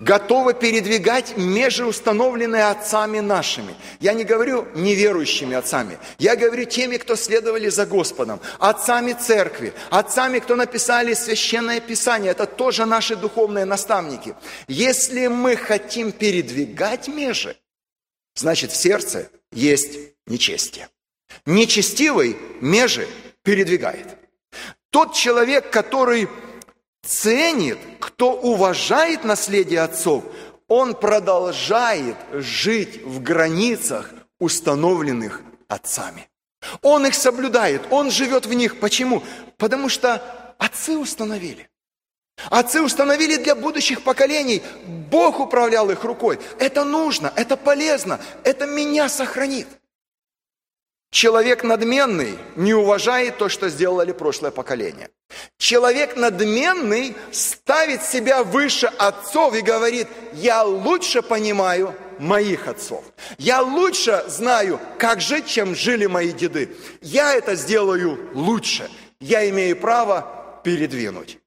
готовы 0.00 0.54
передвигать 0.54 1.36
межи, 1.36 1.84
установленные 1.84 2.66
отцами 2.66 3.18
нашими. 3.18 3.74
Я 4.00 4.12
не 4.12 4.24
говорю 4.24 4.68
неверующими 4.74 5.56
отцами, 5.56 5.98
я 6.18 6.36
говорю 6.36 6.64
теми, 6.64 6.98
кто 6.98 7.16
следовали 7.16 7.68
за 7.68 7.84
Господом, 7.84 8.40
отцами 8.60 9.12
церкви, 9.12 9.72
отцами, 9.90 10.38
кто 10.38 10.54
написали 10.54 11.14
священное 11.14 11.80
писание, 11.80 12.30
это 12.30 12.46
тоже 12.46 12.86
наши 12.86 13.16
духовные 13.16 13.64
наставники. 13.64 14.36
Если 14.68 15.26
мы 15.26 15.56
хотим 15.56 16.12
передвигать 16.12 17.08
межи, 17.08 17.56
значит 18.36 18.70
в 18.70 18.76
сердце 18.76 19.30
есть 19.52 19.98
нечестие. 20.26 20.88
Нечестивый 21.46 22.36
межи 22.60 23.08
передвигает. 23.42 24.06
Тот 24.90 25.14
человек, 25.14 25.70
который 25.70 26.28
ценит, 27.02 27.78
кто 28.00 28.32
уважает 28.32 29.24
наследие 29.24 29.80
отцов, 29.80 30.24
он 30.66 30.94
продолжает 30.94 32.16
жить 32.32 33.02
в 33.02 33.22
границах, 33.22 34.12
установленных 34.38 35.42
отцами. 35.66 36.28
Он 36.82 37.06
их 37.06 37.14
соблюдает, 37.14 37.82
он 37.90 38.10
живет 38.10 38.46
в 38.46 38.52
них. 38.52 38.80
Почему? 38.80 39.22
Потому 39.56 39.88
что 39.88 40.54
отцы 40.58 40.98
установили. 40.98 41.68
Отцы 42.50 42.80
установили 42.82 43.36
для 43.36 43.54
будущих 43.54 44.02
поколений. 44.02 44.62
Бог 45.10 45.40
управлял 45.40 45.90
их 45.90 46.04
рукой. 46.04 46.38
Это 46.58 46.84
нужно, 46.84 47.32
это 47.36 47.56
полезно, 47.56 48.20
это 48.44 48.66
меня 48.66 49.08
сохранит. 49.08 49.66
Человек 51.10 51.64
надменный 51.64 52.38
не 52.56 52.74
уважает 52.74 53.38
то, 53.38 53.48
что 53.48 53.70
сделали 53.70 54.12
прошлое 54.12 54.50
поколение. 54.50 55.08
Человек 55.56 56.16
надменный 56.16 57.16
ставит 57.32 58.02
себя 58.02 58.44
выше 58.44 58.86
отцов 58.86 59.54
и 59.54 59.62
говорит, 59.62 60.06
я 60.34 60.62
лучше 60.64 61.22
понимаю 61.22 61.94
моих 62.18 62.68
отцов. 62.68 63.04
Я 63.38 63.62
лучше 63.62 64.24
знаю, 64.28 64.78
как 64.98 65.20
жить, 65.20 65.46
чем 65.46 65.74
жили 65.74 66.06
мои 66.06 66.32
деды. 66.32 66.76
Я 67.00 67.34
это 67.34 67.54
сделаю 67.54 68.30
лучше. 68.34 68.90
Я 69.18 69.48
имею 69.48 69.76
право 69.76 70.60
передвинуть. 70.62 71.38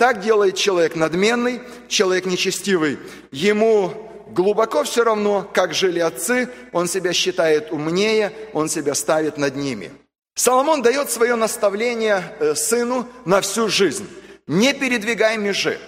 Так 0.00 0.22
делает 0.22 0.56
человек 0.56 0.96
надменный, 0.96 1.60
человек 1.86 2.24
нечестивый. 2.24 2.98
Ему 3.32 3.92
глубоко 4.28 4.82
все 4.82 5.04
равно, 5.04 5.46
как 5.52 5.74
жили 5.74 5.98
отцы, 5.98 6.48
он 6.72 6.88
себя 6.88 7.12
считает 7.12 7.70
умнее, 7.70 8.32
он 8.54 8.70
себя 8.70 8.94
ставит 8.94 9.36
над 9.36 9.56
ними. 9.56 9.92
Соломон 10.34 10.80
дает 10.80 11.10
свое 11.10 11.34
наставление 11.34 12.34
э, 12.40 12.54
сыну 12.54 13.06
на 13.26 13.42
всю 13.42 13.68
жизнь. 13.68 14.08
Не 14.46 14.72
передвигай 14.72 15.36
межи. 15.36 15.78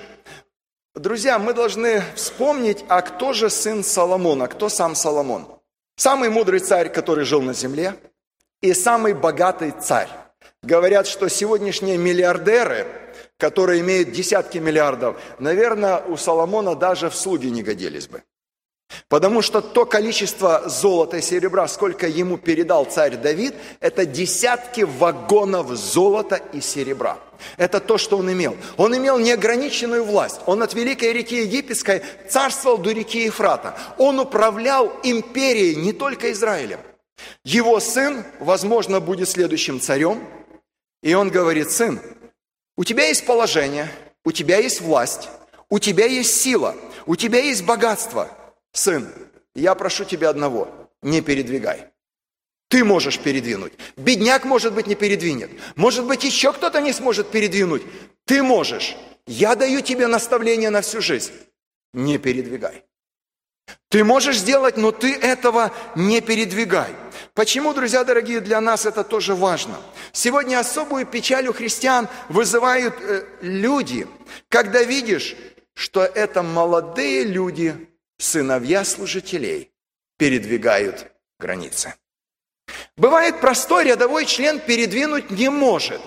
Друзья, 0.95 1.39
мы 1.39 1.55
должны 1.55 2.03
вспомнить, 2.15 2.85
а 2.89 3.01
кто 3.01 3.33
же 3.33 3.49
сын 3.49 3.83
Соломона, 3.83 4.47
кто 4.47 4.69
сам 4.69 4.95
Соломон? 4.95 5.47
Самый 5.97 6.29
мудрый 6.29 6.61
царь, 6.61 6.93
который 6.93 7.25
жил 7.25 7.41
на 7.41 7.55
земле, 7.55 7.95
и 8.61 8.75
самый 8.75 9.15
богатый 9.15 9.71
царь. 9.71 10.11
Говорят, 10.63 11.07
что 11.07 11.31
сегодняшние 11.31 11.97
миллиардеры– 11.97 12.87
которые 13.43 13.81
имеют 13.81 14.13
десятки 14.13 14.59
миллиардов, 14.59 15.21
наверное, 15.41 15.99
у 15.99 16.17
Соломона 16.17 16.77
даже 16.77 17.11
в 17.11 17.17
слуги 17.17 17.49
не 17.49 17.65
годились 17.65 18.07
бы. 18.07 18.23
Потому 19.09 19.43
что 19.43 19.61
то 19.61 19.85
количество 19.85 20.69
золота 20.69 21.17
и 21.17 21.23
серебра, 21.23 21.67
сколько 21.67 22.07
ему 22.07 22.39
передал 22.39 22.85
царь 22.85 23.17
Давид, 23.17 23.55
это 23.81 24.07
десятки 24.07 24.83
вагонов 24.83 25.71
золота 25.71 26.37
и 26.53 26.61
серебра. 26.61 27.19
Это 27.57 27.81
то, 27.81 27.99
что 27.99 28.19
он 28.19 28.31
имел. 28.33 28.57
Он 28.77 28.97
имел 28.97 29.19
неограниченную 29.19 30.05
власть. 30.05 30.41
Он 30.47 30.63
от 30.63 30.75
великой 30.75 31.13
реки 31.13 31.41
Египетской 31.41 32.05
царствовал 32.29 32.79
до 32.79 32.93
реки 32.93 33.25
Ефрата. 33.25 33.75
Он 33.99 34.21
управлял 34.21 34.93
империей 35.03 35.75
не 35.75 35.93
только 35.93 36.31
Израилем. 36.31 36.79
Его 37.45 37.81
сын, 37.81 38.23
возможно, 38.39 39.01
будет 39.01 39.29
следующим 39.29 39.81
царем. 39.81 40.23
И 41.03 41.13
он 41.15 41.31
говорит, 41.31 41.73
сын, 41.73 41.99
у 42.77 42.85
тебя 42.85 43.07
есть 43.07 43.27
положение, 43.27 43.91
у 44.25 44.33
тебя 44.33 44.59
есть 44.59 44.81
власть, 44.81 45.29
у 45.69 45.79
тебя 45.79 46.07
есть 46.07 46.41
сила, 46.41 46.75
у 47.07 47.17
тебя 47.17 47.41
есть 47.41 47.65
богатство. 47.65 48.29
Сын, 48.73 49.13
я 49.55 49.75
прошу 49.75 50.05
тебя 50.05 50.31
одного, 50.31 50.69
не 51.03 51.21
передвигай. 51.21 51.87
Ты 52.69 52.85
можешь 52.85 53.19
передвинуть. 53.19 53.75
Бедняк, 53.99 54.45
может 54.45 54.73
быть, 54.73 54.87
не 54.87 54.95
передвинет. 54.95 55.51
Может 55.77 56.07
быть, 56.07 56.25
еще 56.25 56.55
кто-то 56.55 56.81
не 56.81 56.95
сможет 56.95 57.31
передвинуть. 57.31 57.83
Ты 58.25 58.43
можешь. 58.43 58.97
Я 59.27 59.55
даю 59.57 59.83
тебе 59.83 60.07
наставление 60.07 60.71
на 60.71 60.81
всю 60.81 61.03
жизнь. 61.03 61.33
Не 61.93 62.17
передвигай. 62.17 62.85
Ты 63.91 64.05
можешь 64.05 64.39
сделать, 64.39 64.79
но 64.79 64.91
ты 64.91 65.15
этого 65.15 65.71
не 65.95 66.23
передвигай. 66.23 66.95
Почему, 67.35 67.73
друзья 67.73 68.05
дорогие, 68.05 68.41
для 68.41 68.61
нас 68.61 68.85
это 68.85 69.05
тоже 69.05 69.35
важно? 69.35 69.81
Сегодня 70.13 70.59
особую 70.59 71.07
печаль 71.07 71.49
у 71.49 71.55
христиан 71.55 72.09
вызывают 72.29 72.95
э, 73.01 73.25
люди, 73.41 74.07
когда 74.51 74.83
видишь, 74.83 75.35
что 75.73 76.03
это 76.03 76.43
молодые 76.43 77.25
люди, 77.25 77.89
сыновья 78.19 78.85
служителей, 78.85 79.73
передвигают 80.19 81.11
границы. 81.39 81.95
Бывает 82.97 83.41
простой 83.41 83.85
рядовой 83.85 84.27
член 84.27 84.61
передвинуть 84.61 85.31
не 85.31 85.49
может, 85.49 86.03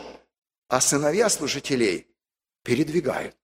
а 0.67 0.79
сыновья 0.79 1.29
служителей 1.29 2.07
передвигают. 2.63 3.35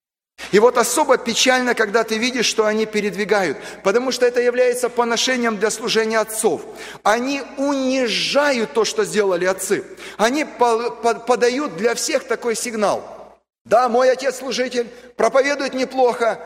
И 0.51 0.59
вот 0.59 0.77
особо 0.77 1.17
печально, 1.17 1.75
когда 1.75 2.03
ты 2.03 2.17
видишь, 2.17 2.45
что 2.45 2.65
они 2.65 2.85
передвигают, 2.85 3.57
потому 3.83 4.11
что 4.11 4.25
это 4.25 4.41
является 4.41 4.89
поношением 4.89 5.57
для 5.57 5.69
служения 5.69 6.19
отцов. 6.19 6.61
Они 7.03 7.41
унижают 7.57 8.73
то, 8.73 8.83
что 8.83 9.05
сделали 9.05 9.45
отцы. 9.45 9.85
Они 10.17 10.45
подают 10.45 11.77
для 11.77 11.95
всех 11.95 12.25
такой 12.25 12.55
сигнал. 12.55 13.39
Да, 13.63 13.88
мой 13.88 14.11
отец 14.11 14.38
служитель, 14.38 14.88
проповедует 15.15 15.73
неплохо, 15.73 16.39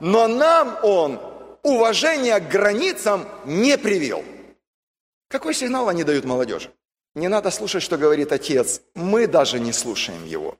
но 0.00 0.26
нам 0.26 0.78
он 0.82 1.20
уважение 1.62 2.40
к 2.40 2.48
границам 2.48 3.28
не 3.44 3.78
привел. 3.78 4.24
Какой 5.28 5.54
сигнал 5.54 5.88
они 5.88 6.02
дают 6.02 6.24
молодежи? 6.24 6.70
Не 7.14 7.28
надо 7.28 7.50
слушать, 7.50 7.82
что 7.82 7.98
говорит 7.98 8.32
отец. 8.32 8.80
Мы 8.94 9.26
даже 9.26 9.60
не 9.60 9.72
слушаем 9.72 10.24
его. 10.24 10.56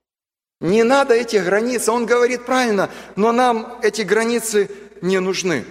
Не 0.62 0.84
надо 0.84 1.14
этих 1.14 1.44
границ. 1.44 1.88
Он 1.88 2.06
говорит 2.06 2.46
правильно, 2.46 2.88
но 3.16 3.32
нам 3.32 3.80
эти 3.82 4.02
границы 4.02 4.70
не 5.02 5.18
нужны. 5.18 5.64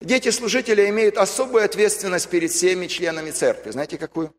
Дети 0.00 0.30
служителя 0.30 0.88
имеют 0.88 1.18
особую 1.18 1.64
ответственность 1.64 2.28
перед 2.28 2.52
всеми 2.52 2.86
членами 2.86 3.32
церкви. 3.32 3.72
Знаете 3.72 3.98
какую? 3.98 4.32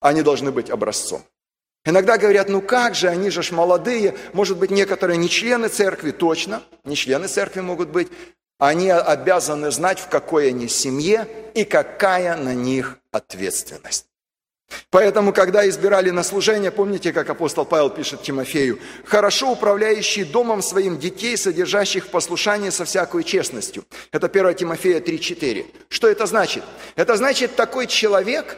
Они 0.00 0.22
должны 0.22 0.52
быть 0.52 0.70
образцом. 0.70 1.22
Иногда 1.84 2.16
говорят, 2.16 2.48
ну 2.48 2.62
как 2.62 2.94
же, 2.94 3.08
они 3.08 3.30
же 3.30 3.42
ж 3.42 3.50
молодые, 3.50 4.14
может 4.34 4.56
быть, 4.56 4.70
некоторые 4.70 5.16
не 5.16 5.28
члены 5.28 5.68
церкви, 5.68 6.12
точно, 6.12 6.62
не 6.84 6.94
члены 6.94 7.26
церкви 7.26 7.60
могут 7.60 7.88
быть. 7.88 8.08
Они 8.58 8.90
обязаны 8.90 9.72
знать, 9.72 9.98
в 9.98 10.08
какой 10.08 10.50
они 10.50 10.68
семье 10.68 11.26
и 11.54 11.64
какая 11.64 12.36
на 12.36 12.54
них 12.54 12.98
ответственность. 13.10 14.09
Поэтому, 14.90 15.32
когда 15.32 15.68
избирали 15.68 16.10
на 16.10 16.22
служение, 16.22 16.70
помните, 16.70 17.12
как 17.12 17.30
апостол 17.30 17.64
Павел 17.64 17.90
пишет 17.90 18.22
Тимофею, 18.22 18.78
«Хорошо 19.04 19.52
управляющий 19.52 20.24
домом 20.24 20.62
своим 20.62 20.98
детей, 20.98 21.36
содержащих 21.36 22.06
в 22.06 22.08
послушании 22.08 22.70
со 22.70 22.84
всякой 22.84 23.24
честностью». 23.24 23.84
Это 24.12 24.26
1 24.26 24.54
Тимофея 24.54 25.00
3,4. 25.00 25.66
Что 25.88 26.08
это 26.08 26.26
значит? 26.26 26.64
Это 26.96 27.16
значит, 27.16 27.56
такой 27.56 27.86
человек 27.86 28.56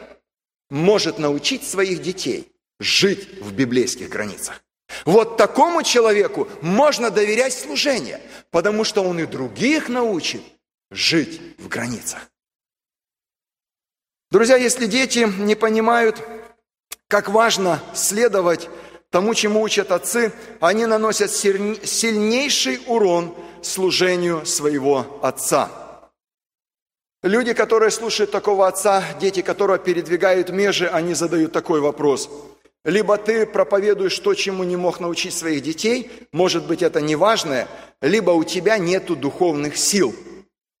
может 0.69 1.19
научить 1.19 1.67
своих 1.67 2.01
детей 2.01 2.51
жить 2.79 3.41
в 3.41 3.53
библейских 3.53 4.09
границах. 4.09 4.63
Вот 5.05 5.37
такому 5.37 5.83
человеку 5.83 6.47
можно 6.61 7.09
доверять 7.09 7.53
служение, 7.53 8.21
потому 8.51 8.83
что 8.83 9.03
он 9.03 9.19
и 9.19 9.25
других 9.25 9.89
научит 9.89 10.41
жить 10.91 11.41
в 11.57 11.67
границах. 11.67 12.29
Друзья, 14.33 14.57
если 14.57 14.87
дети 14.87 15.29
не 15.37 15.53
понимают, 15.53 16.19
как 17.07 17.29
важно 17.29 17.79
следовать 17.93 18.67
тому, 19.11 19.35
чему 19.35 19.61
учат 19.61 19.91
отцы, 19.91 20.33
они 20.59 20.87
наносят 20.87 21.29
сильнейший 21.29 22.81
урон 22.87 23.35
служению 23.61 24.43
своего 24.47 25.19
отца. 25.21 25.69
Люди, 27.21 27.53
которые 27.53 27.91
слушают 27.91 28.31
такого 28.31 28.67
отца, 28.67 29.03
дети 29.21 29.43
которого 29.43 29.77
передвигают 29.77 30.49
межи, 30.49 30.87
они 30.87 31.13
задают 31.13 31.51
такой 31.51 31.79
вопрос. 31.79 32.27
Либо 32.83 33.17
ты 33.17 33.45
проповедуешь 33.45 34.17
то, 34.17 34.33
чему 34.33 34.63
не 34.63 34.77
мог 34.77 34.99
научить 34.99 35.35
своих 35.35 35.61
детей, 35.61 36.11
может 36.31 36.65
быть, 36.65 36.81
это 36.81 37.01
неважное, 37.01 37.67
либо 38.01 38.31
у 38.31 38.43
тебя 38.43 38.79
нету 38.79 39.15
духовных 39.15 39.77
сил, 39.77 40.15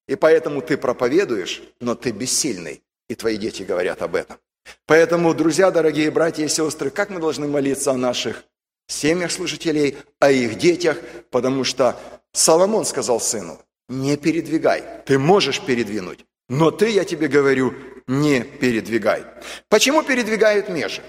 и 0.07 0.15
поэтому 0.15 0.63
ты 0.63 0.75
проповедуешь, 0.75 1.61
но 1.79 1.93
ты 1.93 2.09
бессильный 2.09 2.81
и 3.13 3.15
твои 3.15 3.37
дети 3.37 3.63
говорят 3.63 4.01
об 4.01 4.15
этом. 4.15 4.37
Поэтому, 4.85 5.33
друзья, 5.33 5.71
дорогие 5.71 6.09
братья 6.11 6.43
и 6.43 6.47
сестры, 6.49 6.89
как 6.89 7.09
мы 7.09 7.19
должны 7.19 7.47
молиться 7.47 7.91
о 7.91 7.97
наших 7.97 8.43
семьях 8.87 9.31
служителей, 9.31 9.97
о 10.19 10.31
их 10.31 10.57
детях, 10.57 10.97
потому 11.29 11.63
что 11.63 11.95
Соломон 12.31 12.85
сказал 12.85 13.19
сыну, 13.19 13.59
не 13.87 14.17
передвигай, 14.17 14.83
ты 15.05 15.19
можешь 15.19 15.61
передвинуть, 15.61 16.25
но 16.49 16.71
ты, 16.71 16.89
я 16.89 17.05
тебе 17.05 17.27
говорю, 17.27 17.73
не 18.07 18.41
передвигай. 18.41 19.25
Почему 19.69 20.03
передвигают 20.03 20.69
межи? 20.69 21.01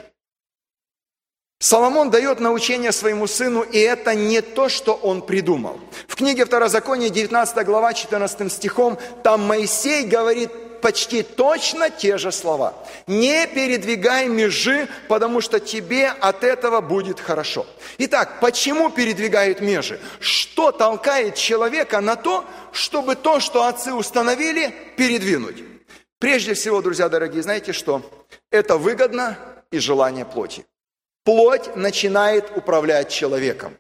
Соломон 1.60 2.10
дает 2.10 2.40
научение 2.40 2.92
своему 2.92 3.26
сыну, 3.26 3.62
и 3.62 3.78
это 3.78 4.14
не 4.14 4.42
то, 4.42 4.68
что 4.68 4.92
он 4.92 5.22
придумал. 5.22 5.80
В 6.06 6.16
книге 6.16 6.44
Второзакония, 6.44 7.08
19 7.08 7.64
глава, 7.64 7.94
14 7.94 8.52
стихом, 8.52 8.98
там 9.22 9.40
Моисей 9.46 10.04
говорит 10.04 10.50
почти 10.84 11.22
точно 11.22 11.88
те 11.88 12.18
же 12.18 12.30
слова. 12.30 12.74
Не 13.06 13.46
передвигай 13.46 14.28
межи, 14.28 14.86
потому 15.08 15.40
что 15.40 15.58
тебе 15.58 16.08
от 16.08 16.44
этого 16.44 16.82
будет 16.82 17.20
хорошо. 17.20 17.66
Итак, 17.96 18.38
почему 18.38 18.90
передвигают 18.90 19.62
межи? 19.62 19.98
Что 20.20 20.72
толкает 20.72 21.36
человека 21.36 22.02
на 22.02 22.16
то, 22.16 22.44
чтобы 22.70 23.16
то, 23.16 23.40
что 23.40 23.64
отцы 23.64 23.94
установили, 23.94 24.74
передвинуть? 24.98 25.64
Прежде 26.18 26.52
всего, 26.52 26.82
друзья 26.82 27.08
дорогие, 27.08 27.42
знаете 27.42 27.72
что? 27.72 28.02
Это 28.50 28.76
выгодно 28.76 29.38
и 29.70 29.78
желание 29.78 30.26
плоти. 30.26 30.66
Плоть 31.24 31.76
начинает 31.76 32.54
управлять 32.58 33.08
человеком. 33.08 33.74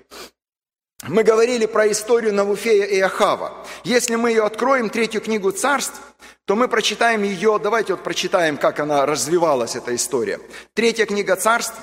Мы 1.06 1.22
говорили 1.22 1.66
про 1.66 1.90
историю 1.92 2.32
Навуфея 2.32 2.86
и 2.86 2.98
Ахава. 2.98 3.66
Если 3.84 4.16
мы 4.16 4.30
ее 4.30 4.44
откроем, 4.44 4.88
третью 4.88 5.20
книгу 5.20 5.50
царств, 5.50 6.00
то 6.44 6.56
мы 6.56 6.68
прочитаем 6.68 7.22
ее, 7.22 7.58
давайте 7.62 7.94
вот 7.94 8.02
прочитаем, 8.02 8.58
как 8.58 8.80
она 8.80 9.06
развивалась, 9.06 9.76
эта 9.76 9.94
история. 9.94 10.40
Третья 10.74 11.06
книга 11.06 11.36
царств, 11.36 11.76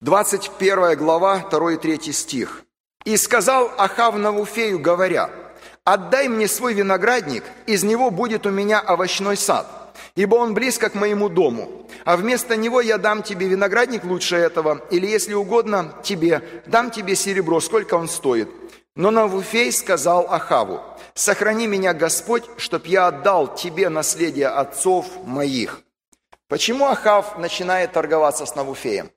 21 0.00 0.96
глава, 0.96 1.46
2 1.50 1.72
и 1.72 1.76
3 1.76 2.12
стих. 2.12 2.62
«И 3.04 3.16
сказал 3.16 3.70
Ахав 3.78 4.16
Навуфею, 4.16 4.78
говоря, 4.78 5.30
«Отдай 5.84 6.28
мне 6.28 6.48
свой 6.48 6.74
виноградник, 6.74 7.44
из 7.66 7.84
него 7.84 8.10
будет 8.10 8.46
у 8.46 8.50
меня 8.50 8.80
овощной 8.80 9.36
сад, 9.36 9.66
ибо 10.16 10.36
он 10.36 10.54
близко 10.54 10.88
к 10.88 10.94
моему 10.94 11.28
дому, 11.28 11.88
а 12.04 12.16
вместо 12.16 12.56
него 12.56 12.80
я 12.80 12.98
дам 12.98 13.22
тебе 13.22 13.46
виноградник 13.46 14.04
лучше 14.04 14.36
этого, 14.36 14.82
или, 14.90 15.06
если 15.06 15.34
угодно 15.34 15.94
тебе, 16.02 16.42
дам 16.66 16.90
тебе 16.90 17.14
серебро, 17.14 17.60
сколько 17.60 17.94
он 17.94 18.08
стоит». 18.08 18.48
Но 18.96 19.10
Навуфей 19.10 19.70
сказал 19.72 20.26
Ахаву, 20.30 20.80
сохрани 21.16 21.66
меня, 21.66 21.94
Господь, 21.94 22.44
чтоб 22.58 22.86
я 22.86 23.08
отдал 23.08 23.52
тебе 23.52 23.88
наследие 23.88 24.48
отцов 24.48 25.06
моих. 25.24 25.82
Почему 26.48 26.86
Ахав 26.86 27.38
начинает 27.38 27.92
торговаться 27.92 28.46
с 28.46 28.54
Навуфеем? 28.54 29.10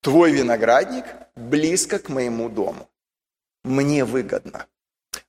Твой 0.00 0.32
виноградник 0.32 1.04
близко 1.36 1.98
к 1.98 2.08
моему 2.08 2.48
дому. 2.48 2.88
Мне 3.64 4.04
выгодно. 4.04 4.66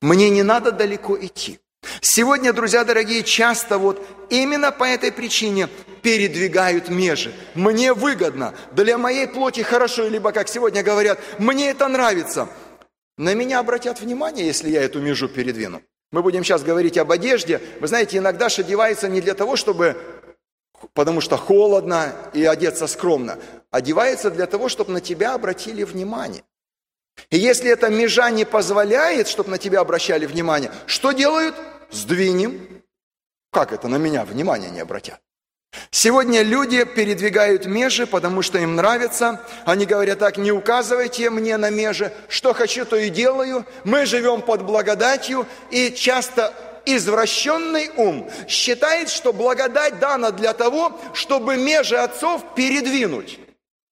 Мне 0.01 0.29
не 0.29 0.43
надо 0.43 0.71
далеко 0.71 1.17
идти. 1.19 1.59
Сегодня, 2.01 2.53
друзья 2.53 2.85
дорогие, 2.85 3.23
часто 3.23 3.77
вот 3.77 4.05
именно 4.29 4.71
по 4.71 4.85
этой 4.85 5.11
причине 5.11 5.67
передвигают 6.01 6.89
межи. 6.89 7.33
Мне 7.55 7.93
выгодно, 7.93 8.53
для 8.71 8.97
моей 8.97 9.27
плоти 9.27 9.61
хорошо, 9.61 10.07
либо, 10.07 10.31
как 10.31 10.47
сегодня 10.47 10.81
говорят, 10.83 11.19
мне 11.39 11.69
это 11.69 11.87
нравится– 11.87 12.47
на 13.17 13.33
меня 13.33 13.59
обратят 13.59 13.99
внимание, 13.99 14.45
если 14.45 14.69
я 14.69 14.81
эту 14.81 14.99
межу 14.99 15.29
передвину? 15.29 15.81
Мы 16.11 16.21
будем 16.21 16.43
сейчас 16.43 16.63
говорить 16.63 16.97
об 16.97 17.11
одежде. 17.11 17.59
Вы 17.79 17.87
знаете, 17.87 18.17
иногда 18.17 18.45
одевается 18.45 19.09
не 19.09 19.21
для 19.21 19.33
того, 19.33 19.55
чтобы, 19.55 19.97
потому 20.93 21.21
что 21.21 21.37
холодно 21.37 22.13
и 22.33 22.43
одеться 22.45 22.87
скромно. 22.87 23.39
Одевается 23.71 24.29
для 24.29 24.45
того, 24.45 24.69
чтобы 24.69 24.91
на 24.91 25.01
тебя 25.01 25.33
обратили 25.33 25.83
внимание. 25.83 26.43
И 27.29 27.37
если 27.37 27.69
эта 27.69 27.89
межа 27.89 28.29
не 28.29 28.45
позволяет, 28.45 29.27
чтобы 29.27 29.49
на 29.49 29.57
тебя 29.57 29.79
обращали 29.79 30.25
внимание, 30.25 30.71
что 30.85 31.11
делают? 31.11 31.55
Сдвинем. 31.91 32.83
Как 33.51 33.71
это 33.71 33.87
на 33.87 33.97
меня 33.97 34.25
внимание 34.25 34.71
не 34.71 34.79
обратят? 34.79 35.19
Сегодня 35.91 36.41
люди 36.41 36.83
передвигают 36.83 37.65
межи, 37.65 38.05
потому 38.05 38.41
что 38.41 38.57
им 38.57 38.75
нравится. 38.75 39.41
Они 39.65 39.85
говорят 39.85 40.19
так, 40.19 40.37
не 40.37 40.51
указывайте 40.51 41.29
мне 41.29 41.57
на 41.57 41.69
межи, 41.69 42.11
что 42.27 42.53
хочу, 42.53 42.85
то 42.85 42.95
и 42.95 43.09
делаю. 43.09 43.65
Мы 43.83 44.05
живем 44.05 44.41
под 44.41 44.63
благодатью, 44.63 45.45
и 45.71 45.91
часто 45.91 46.53
извращенный 46.85 47.91
ум 47.95 48.29
считает, 48.47 49.09
что 49.09 49.33
благодать 49.33 49.99
дана 49.99 50.31
для 50.31 50.53
того, 50.53 50.99
чтобы 51.13 51.55
межи 51.57 51.95
отцов 51.95 52.55
передвинуть. 52.55 53.39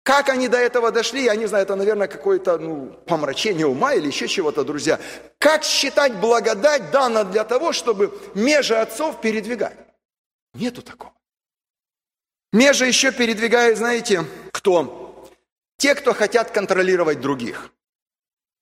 Как 0.03 0.29
они 0.29 0.47
до 0.47 0.57
этого 0.57 0.91
дошли, 0.91 1.23
я 1.23 1.35
не 1.35 1.45
знаю, 1.45 1.63
это, 1.63 1.75
наверное, 1.75 2.07
какое-то 2.07 2.57
ну, 2.57 2.87
помрачение 3.05 3.67
ума 3.67 3.93
или 3.93 4.07
еще 4.07 4.27
чего-то, 4.27 4.63
друзья. 4.63 4.99
Как 5.37 5.63
считать 5.63 6.15
благодать 6.15 6.89
дана 6.91 7.23
для 7.23 7.43
того, 7.43 7.71
чтобы 7.71 8.11
межи 8.33 8.75
отцов 8.75 9.21
передвигать? 9.21 9.77
Нету 10.55 10.81
такого. 10.81 11.13
Межи 12.51 12.85
еще 12.85 13.11
передвигают, 13.11 13.77
знаете, 13.77 14.25
кто? 14.51 15.29
Те, 15.77 15.95
кто 15.95 16.13
хотят 16.13 16.51
контролировать 16.51 17.21
других. 17.21 17.71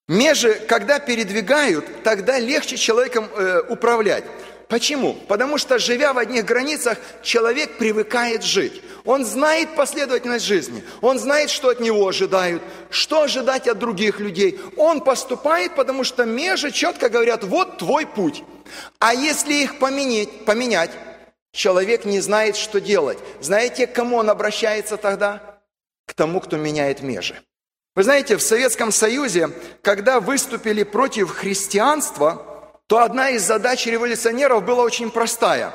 Межи, 0.07 0.53
когда 0.67 0.99
передвигают, 0.99 2.03
тогда 2.03 2.39
легче 2.39 2.77
человеком 2.77 3.27
э, 3.35 3.61
управлять. 3.67 4.23
Почему? 4.67 5.15
Потому 5.27 5.57
что, 5.57 5.79
живя 5.79 6.13
в 6.13 6.19
одних 6.19 6.45
границах, 6.45 6.99
человек 7.23 7.79
привыкает 7.79 8.43
жить. 8.43 8.83
Он 9.05 9.25
знает 9.25 9.75
последовательность 9.75 10.45
жизни. 10.45 10.83
Он 11.01 11.17
знает, 11.17 11.49
что 11.49 11.69
от 11.69 11.79
него 11.79 12.07
ожидают, 12.07 12.61
что 12.91 13.23
ожидать 13.23 13.67
от 13.67 13.79
других 13.79 14.19
людей. 14.19 14.59
Он 14.77 15.01
поступает, 15.01 15.73
потому 15.75 16.03
что 16.03 16.25
межи 16.25 16.71
четко 16.71 17.09
говорят, 17.09 17.43
вот 17.43 17.79
твой 17.79 18.05
путь. 18.05 18.43
А 18.99 19.15
если 19.15 19.55
их 19.55 19.79
поменять, 19.79 20.45
поменять 20.45 20.91
человек 21.51 22.05
не 22.05 22.19
знает, 22.19 22.55
что 22.55 22.79
делать. 22.79 23.17
Знаете, 23.41 23.87
к 23.87 23.93
кому 23.93 24.17
он 24.17 24.29
обращается 24.29 24.97
тогда? 24.97 25.61
К 26.05 26.13
тому, 26.13 26.39
кто 26.39 26.57
меняет 26.57 27.01
межи. 27.01 27.35
Вы 27.95 28.03
знаете, 28.03 28.37
в 28.37 28.41
Советском 28.41 28.91
Союзе, 28.91 29.49
когда 29.81 30.19
выступили 30.19 30.83
против 30.83 31.31
христианства, 31.31 32.73
то 32.87 32.99
одна 32.99 33.29
из 33.29 33.43
задач 33.43 33.85
революционеров 33.85 34.63
была 34.63 34.83
очень 34.83 35.11
простая. 35.11 35.73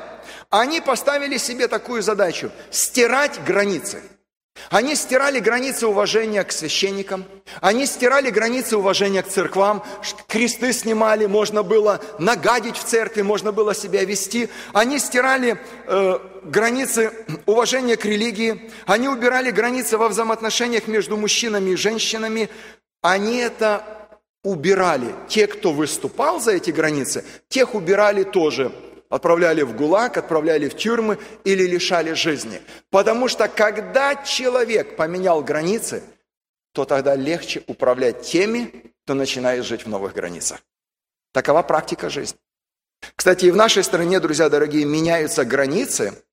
Они 0.49 0.81
поставили 0.81 1.37
себе 1.37 1.67
такую 1.67 2.01
задачу– 2.01 2.51
стирать 2.71 3.43
границы– 3.43 4.01
они 4.69 4.95
стирали 4.95 5.39
границы 5.39 5.87
уважения 5.87 6.43
к 6.43 6.51
священникам, 6.51 7.25
они 7.61 7.85
стирали 7.85 8.29
границы 8.29 8.77
уважения 8.77 9.21
к 9.21 9.27
церквам, 9.27 9.83
кресты 10.27 10.73
снимали, 10.73 11.25
можно 11.25 11.61
было 11.61 12.01
нагадить 12.19 12.77
в 12.77 12.83
церкви, 12.83 13.21
можно 13.21 13.51
было 13.51 13.75
себя 13.75 14.03
вести. 14.03 14.49
Они 14.73 14.97
стирали 14.99 15.59
э, 15.87 16.19
границы 16.43 17.11
уважения 17.45 17.97
к 17.97 18.05
религии, 18.05 18.71
они 18.85 19.07
убирали 19.07 19.51
границы 19.51 19.97
во 19.97 20.09
взаимоотношениях 20.09 20.87
между 20.87 21.17
мужчинами 21.17 21.71
и 21.71 21.75
женщинами. 21.75 22.49
Они 23.01 23.37
это 23.37 23.83
убирали. 24.43 25.13
Те, 25.27 25.47
кто 25.47 25.71
выступал 25.73 26.39
за 26.39 26.53
эти 26.53 26.71
границы, 26.71 27.23
тех 27.49 27.75
убирали 27.75 28.23
тоже 28.23 28.71
отправляли 29.09 29.61
в 29.61 29.75
ГУЛАГ, 29.75 30.17
отправляли 30.17 30.67
в 30.69 30.75
тюрьмы 30.75 31.17
или 31.43 31.63
лишали 31.63 32.13
жизни. 32.13 32.61
Потому 32.89 33.27
что 33.27 33.47
когда 33.47 34.15
человек 34.15 34.95
поменял 34.95 35.43
границы, 35.43 36.03
то 36.73 36.85
тогда 36.85 37.15
легче 37.15 37.63
управлять 37.67 38.23
теми, 38.23 38.93
кто 39.03 39.13
начинает 39.13 39.65
жить 39.65 39.85
в 39.85 39.89
новых 39.89 40.13
границах. 40.13 40.59
Такова 41.31 41.61
практика 41.61 42.09
жизни. 42.09 42.39
Кстати, 43.15 43.45
и 43.45 43.51
в 43.51 43.55
нашей 43.55 43.83
стране, 43.83 44.19
друзья 44.19 44.49
дорогие, 44.49 44.85
меняются 44.85 45.45
границы– 45.45 46.13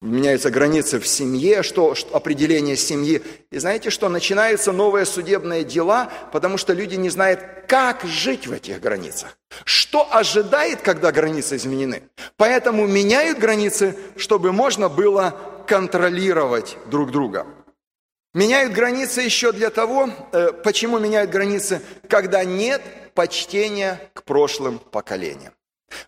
меняются 0.00 0.50
границы 0.50 1.00
в 1.00 1.06
семье, 1.06 1.62
что, 1.62 1.94
что 1.94 2.16
определение 2.16 2.76
семьи. 2.76 3.22
И 3.50 3.58
знаете 3.58 3.90
что, 3.90 4.08
начинаются 4.08 4.72
новые 4.72 5.06
судебные 5.06 5.64
дела, 5.64 6.10
потому 6.32 6.56
что 6.56 6.72
люди 6.72 6.94
не 6.94 7.10
знают, 7.10 7.40
как 7.66 8.04
жить 8.04 8.46
в 8.46 8.52
этих 8.52 8.80
границах. 8.80 9.36
Что 9.64 10.08
ожидает, 10.10 10.82
когда 10.82 11.12
границы 11.12 11.56
изменены. 11.56 12.02
Поэтому 12.36 12.86
меняют 12.86 13.38
границы, 13.38 13.96
чтобы 14.16 14.52
можно 14.52 14.88
было 14.88 15.64
контролировать 15.66 16.76
друг 16.86 17.10
друга. 17.10 17.46
Меняют 18.34 18.72
границы 18.72 19.22
еще 19.22 19.52
для 19.52 19.70
того, 19.70 20.10
э, 20.32 20.52
почему 20.52 20.98
меняют 20.98 21.30
границы, 21.30 21.82
когда 22.08 22.44
нет 22.44 22.82
почтения 23.14 24.00
к 24.14 24.22
прошлым 24.22 24.78
поколениям. 24.78 25.52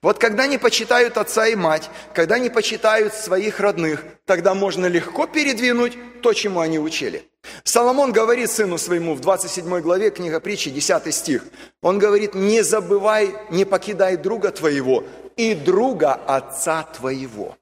Вот 0.02 0.18
когда 0.18 0.46
не 0.46 0.58
почитают 0.58 1.16
отца 1.16 1.46
и 1.46 1.54
мать, 1.54 1.90
когда 2.14 2.38
не 2.38 2.50
почитают 2.50 3.14
своих 3.14 3.60
родных, 3.60 4.04
тогда 4.24 4.54
можно 4.54 4.86
легко 4.86 5.26
передвинуть 5.26 5.96
то, 6.22 6.32
чему 6.32 6.60
они 6.60 6.78
учили. 6.78 7.24
Соломон 7.64 8.12
говорит 8.12 8.50
сыну 8.50 8.78
своему 8.78 9.14
в 9.14 9.20
27 9.20 9.80
главе 9.80 10.10
книга 10.10 10.40
притчи, 10.40 10.70
10 10.70 11.14
стих. 11.14 11.44
Он 11.80 11.98
говорит, 11.98 12.34
не 12.34 12.62
забывай, 12.62 13.34
не 13.50 13.64
покидай 13.64 14.16
друга 14.16 14.50
твоего 14.50 15.04
и 15.36 15.54
друга 15.54 16.14
отца 16.14 16.82
твоего. 16.82 17.56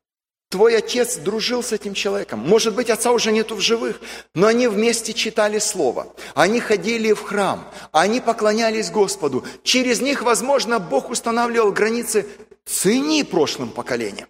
Твой 0.51 0.79
отец 0.79 1.17
дружил 1.17 1.63
с 1.63 1.73
этим 1.73 1.93
человеком. 1.93 2.41
Может 2.41 2.75
быть, 2.75 2.89
отца 2.89 3.13
уже 3.13 3.33
нету 3.33 3.55
в 3.55 3.61
живых, 3.61 4.01
но 4.35 4.47
они 4.47 4.67
вместе 4.67 5.13
читали 5.13 5.59
Слово. 5.59 6.15
Они 6.35 6.59
ходили 6.59 7.13
в 7.13 7.23
храм, 7.23 7.71
они 7.93 8.21
поклонялись 8.21 8.91
Господу. 8.91 9.45
Через 9.63 10.01
них, 10.01 10.23
возможно, 10.23 10.79
Бог 10.79 11.11
устанавливал 11.11 11.71
границы 11.71 12.27
«цени 12.65 13.25
прошлым 13.25 13.71
поколениям». 13.71 14.29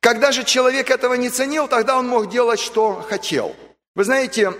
Когда 0.00 0.32
же 0.32 0.44
человек 0.44 0.90
этого 0.90 1.14
не 1.14 1.28
ценил, 1.28 1.68
тогда 1.68 1.98
он 1.98 2.08
мог 2.08 2.30
делать, 2.30 2.60
что 2.60 3.04
хотел. 3.06 3.54
Вы 3.94 4.04
знаете, 4.04 4.54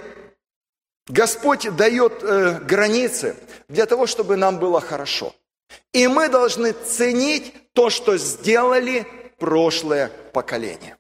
Господь 1.09 1.75
дает 1.77 2.23
э, 2.23 2.61
границы 2.61 3.37
для 3.69 3.87
того, 3.87 4.07
чтобы 4.07 4.37
нам 4.37 4.59
было 4.59 4.81
хорошо. 4.81 5.35
И 5.93 6.07
мы 6.09 6.29
должны 6.29 6.73
ценить 6.73 7.55
то, 7.73 7.91
что 7.91 8.17
сделали 8.19 9.07
прошлое 9.41 10.11
поколение. 10.33 10.97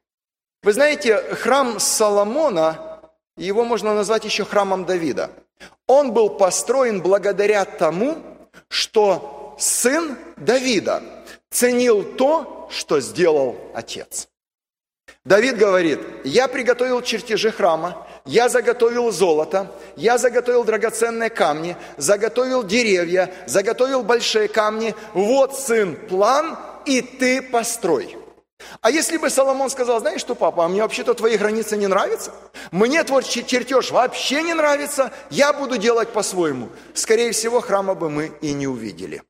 Вы 0.62 0.72
знаете, 0.72 1.16
храм 1.34 1.78
Соломона, 1.78 3.00
его 3.36 3.64
можно 3.64 3.94
назвать 3.94 4.24
еще 4.24 4.44
храмом 4.44 4.84
Давида. 4.84 5.30
Он 5.86 6.12
был 6.12 6.30
построен 6.30 7.00
благодаря 7.00 7.64
тому, 7.64 8.18
что 8.68 9.56
сын 9.58 10.18
Давида 10.36 11.02
ценил 11.50 12.02
то, 12.02 12.68
что 12.70 13.00
сделал 13.00 13.56
отец. 13.74 14.28
Давид 15.24 15.58
говорит, 15.58 16.00
я 16.24 16.48
приготовил 16.48 17.02
чертежи 17.02 17.50
храма, 17.50 18.06
я 18.24 18.48
заготовил 18.48 19.10
золото, 19.10 19.70
я 19.96 20.18
заготовил 20.18 20.64
драгоценные 20.64 21.30
камни, 21.30 21.76
заготовил 21.96 22.62
деревья, 22.62 23.32
заготовил 23.46 24.02
большие 24.02 24.48
камни. 24.48 24.94
Вот, 25.12 25.58
сын, 25.58 25.96
план, 25.96 26.58
и 26.86 27.02
ты 27.02 27.42
построй. 27.42 28.16
А 28.80 28.90
если 28.90 29.16
бы 29.16 29.30
Соломон 29.30 29.70
сказал, 29.70 30.00
знаешь 30.00 30.20
что, 30.20 30.34
папа, 30.34 30.64
а 30.64 30.68
мне 30.68 30.82
вообще-то 30.82 31.14
твои 31.14 31.36
границы 31.36 31.76
не 31.76 31.86
нравятся? 31.86 32.32
Мне 32.70 33.02
твой 33.04 33.22
чертеж 33.22 33.90
вообще 33.90 34.42
не 34.42 34.54
нравится, 34.54 35.12
я 35.30 35.52
буду 35.52 35.78
делать 35.78 36.10
по-своему. 36.10 36.70
Скорее 36.94 37.32
всего, 37.32 37.60
храма 37.60 37.94
бы 37.94 38.10
мы 38.10 38.32
и 38.40 38.52
не 38.52 38.66
увидели. 38.66 39.22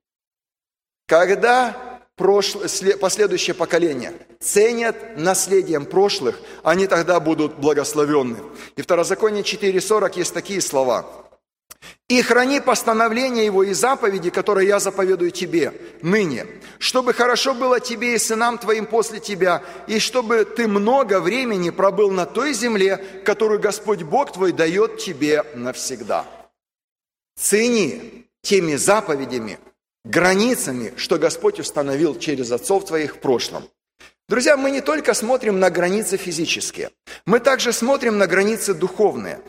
Когда 1.07 2.01
прошлое, 2.17 2.69
последующее 2.97 3.55
поколение 3.55 4.13
ценят 4.41 5.17
наследием 5.17 5.87
прошлых, 5.87 6.41
они 6.63 6.87
тогда 6.87 7.19
будут 7.21 7.57
благословенны. 7.57 8.39
И 8.77 8.83
в 8.83 8.85
Второзаконие 8.85 9.43
4.40 9.43 10.19
есть 10.19 10.35
такие 10.35 10.61
слова– 10.61 11.07
и 12.09 12.23
храни 12.23 12.61
постановления 12.61 13.45
Его 13.45 13.63
и 13.63 13.73
заповеди, 13.73 14.31
которые 14.31 14.67
я 14.67 14.81
заповедую 14.81 15.31
тебе 15.31 15.73
ныне, 16.03 16.47
чтобы 16.79 17.15
хорошо 17.15 17.55
было 17.55 17.79
тебе 17.79 18.15
и 18.15 18.19
сынам 18.19 18.59
твоим 18.59 18.87
после 18.87 19.21
тебя, 19.21 19.63
и 19.87 20.01
чтобы 20.01 20.45
ты 20.45 20.67
много 20.67 21.21
времени 21.21 21.71
пробыл 21.71 22.11
на 22.11 22.27
той 22.27 22.53
земле, 22.53 22.97
которую 23.25 23.61
Господь 23.61 24.03
Бог 24.03 24.33
твой 24.33 24.53
дает 24.53 24.99
тебе 24.99 25.45
навсегда. 25.55 26.27
Цени 27.39 28.27
теми 28.43 28.75
заповедями, 28.75 29.59
границами, 30.05 30.93
что 30.97 31.17
Господь 31.17 31.61
установил 31.61 32.19
через 32.19 32.51
отцов 32.51 32.87
твоих 32.87 33.17
в 33.17 33.19
прошлом. 33.21 33.69
Друзья, 34.29 34.57
мы 34.57 34.71
не 34.71 34.81
только 34.81 35.15
смотрим 35.15 35.61
на 35.61 35.71
границы 35.71 36.17
физические, 36.17 36.91
мы 37.25 37.41
также 37.41 37.73
смотрим 37.73 38.19
на 38.19 38.27
границы 38.27 38.75
духовные. 38.75 39.41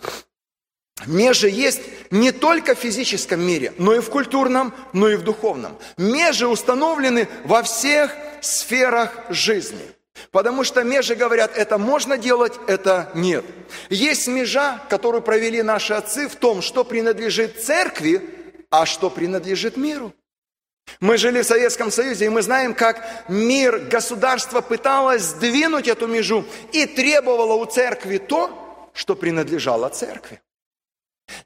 Межи 1.08 1.50
есть 1.50 1.82
не 2.12 2.32
только 2.32 2.76
в 2.76 2.80
физическом 2.80 3.42
мире, 3.42 3.74
но 3.78 3.94
и 3.94 4.00
в 4.00 4.10
культурном, 4.10 4.74
но 4.94 5.10
и 5.10 5.16
в 5.16 5.24
духовном. 5.24 5.78
Межи 5.98 6.48
установлены 6.48 7.28
во 7.44 7.64
всех 7.64 8.16
сферах 8.42 9.14
жизни. 9.30 9.92
Потому 10.32 10.64
что 10.64 10.84
межи 10.84 11.16
говорят, 11.16 11.58
это 11.58 11.78
можно 11.78 12.18
делать, 12.18 12.54
это 12.68 13.12
нет. 13.16 13.44
Есть 13.90 14.28
межа, 14.28 14.82
которую 14.90 15.22
провели 15.22 15.64
наши 15.64 15.94
отцы 15.94 16.28
в 16.28 16.36
том, 16.36 16.62
что 16.62 16.84
принадлежит 16.84 17.64
церкви, 17.64 18.22
а 18.70 18.86
что 18.86 19.10
принадлежит 19.10 19.78
миру. 19.78 20.14
Мы 21.00 21.18
жили 21.18 21.42
в 21.42 21.46
Советском 21.46 21.92
Союзе, 21.92 22.26
и 22.26 22.30
мы 22.30 22.42
знаем, 22.42 22.74
как 22.74 23.30
мир, 23.30 23.80
государство 23.80 24.62
пыталось 24.62 25.24
сдвинуть 25.24 25.88
эту 25.88 26.08
межу 26.08 26.46
и 26.72 26.86
требовало 26.86 27.54
у 27.54 27.66
церкви 27.66 28.18
то, 28.18 28.90
что 28.94 29.16
принадлежало 29.16 29.90
церкви. 29.90 30.42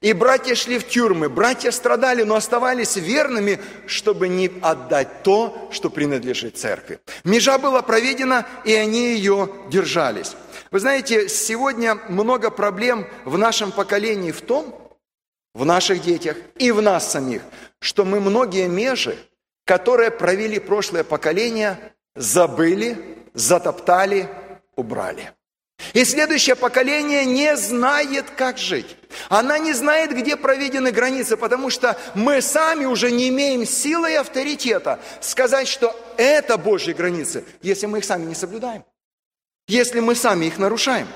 И 0.00 0.12
братья 0.12 0.54
шли 0.54 0.78
в 0.78 0.86
тюрьмы, 0.86 1.28
братья 1.28 1.70
страдали, 1.70 2.22
но 2.22 2.36
оставались 2.36 2.96
верными, 2.96 3.60
чтобы 3.86 4.28
не 4.28 4.50
отдать 4.62 5.22
то, 5.22 5.68
что 5.72 5.90
принадлежит 5.90 6.56
церкви. 6.56 7.00
Межа 7.24 7.58
была 7.58 7.82
проведена, 7.82 8.46
и 8.64 8.74
они 8.74 9.14
ее 9.14 9.48
держались. 9.68 10.34
Вы 10.70 10.80
знаете, 10.80 11.28
сегодня 11.28 11.96
много 12.08 12.50
проблем 12.50 13.06
в 13.24 13.38
нашем 13.38 13.72
поколении 13.72 14.32
в 14.32 14.40
том, 14.40 14.74
в 15.54 15.64
наших 15.64 16.02
детях 16.02 16.36
и 16.58 16.70
в 16.70 16.82
нас 16.82 17.10
самих, 17.10 17.42
что 17.80 18.04
мы 18.04 18.20
многие 18.20 18.68
межи, 18.68 19.16
которые 19.64 20.10
провели 20.10 20.58
прошлое 20.58 21.02
поколение, 21.02 21.78
забыли, 22.14 23.16
затоптали, 23.32 24.28
убрали. 24.74 25.32
И 25.92 26.04
следующее 26.04 26.56
поколение 26.56 27.24
не 27.24 27.56
знает, 27.56 28.30
как 28.36 28.58
жить. 28.58 28.96
Она 29.28 29.58
не 29.58 29.72
знает, 29.72 30.14
где 30.14 30.36
проведены 30.36 30.90
границы, 30.90 31.36
потому 31.36 31.70
что 31.70 31.96
мы 32.14 32.42
сами 32.42 32.84
уже 32.84 33.10
не 33.10 33.28
имеем 33.28 33.64
силы 33.66 34.12
и 34.12 34.16
авторитета 34.16 35.00
сказать, 35.20 35.68
что 35.68 35.94
это 36.16 36.58
Божьи 36.58 36.92
границы, 36.92 37.44
если 37.62 37.86
мы 37.86 37.98
их 37.98 38.04
сами 38.04 38.26
не 38.26 38.34
соблюдаем, 38.34 38.84
если 39.68 40.00
мы 40.00 40.14
сами 40.14 40.46
их 40.46 40.58
нарушаем. 40.58 41.08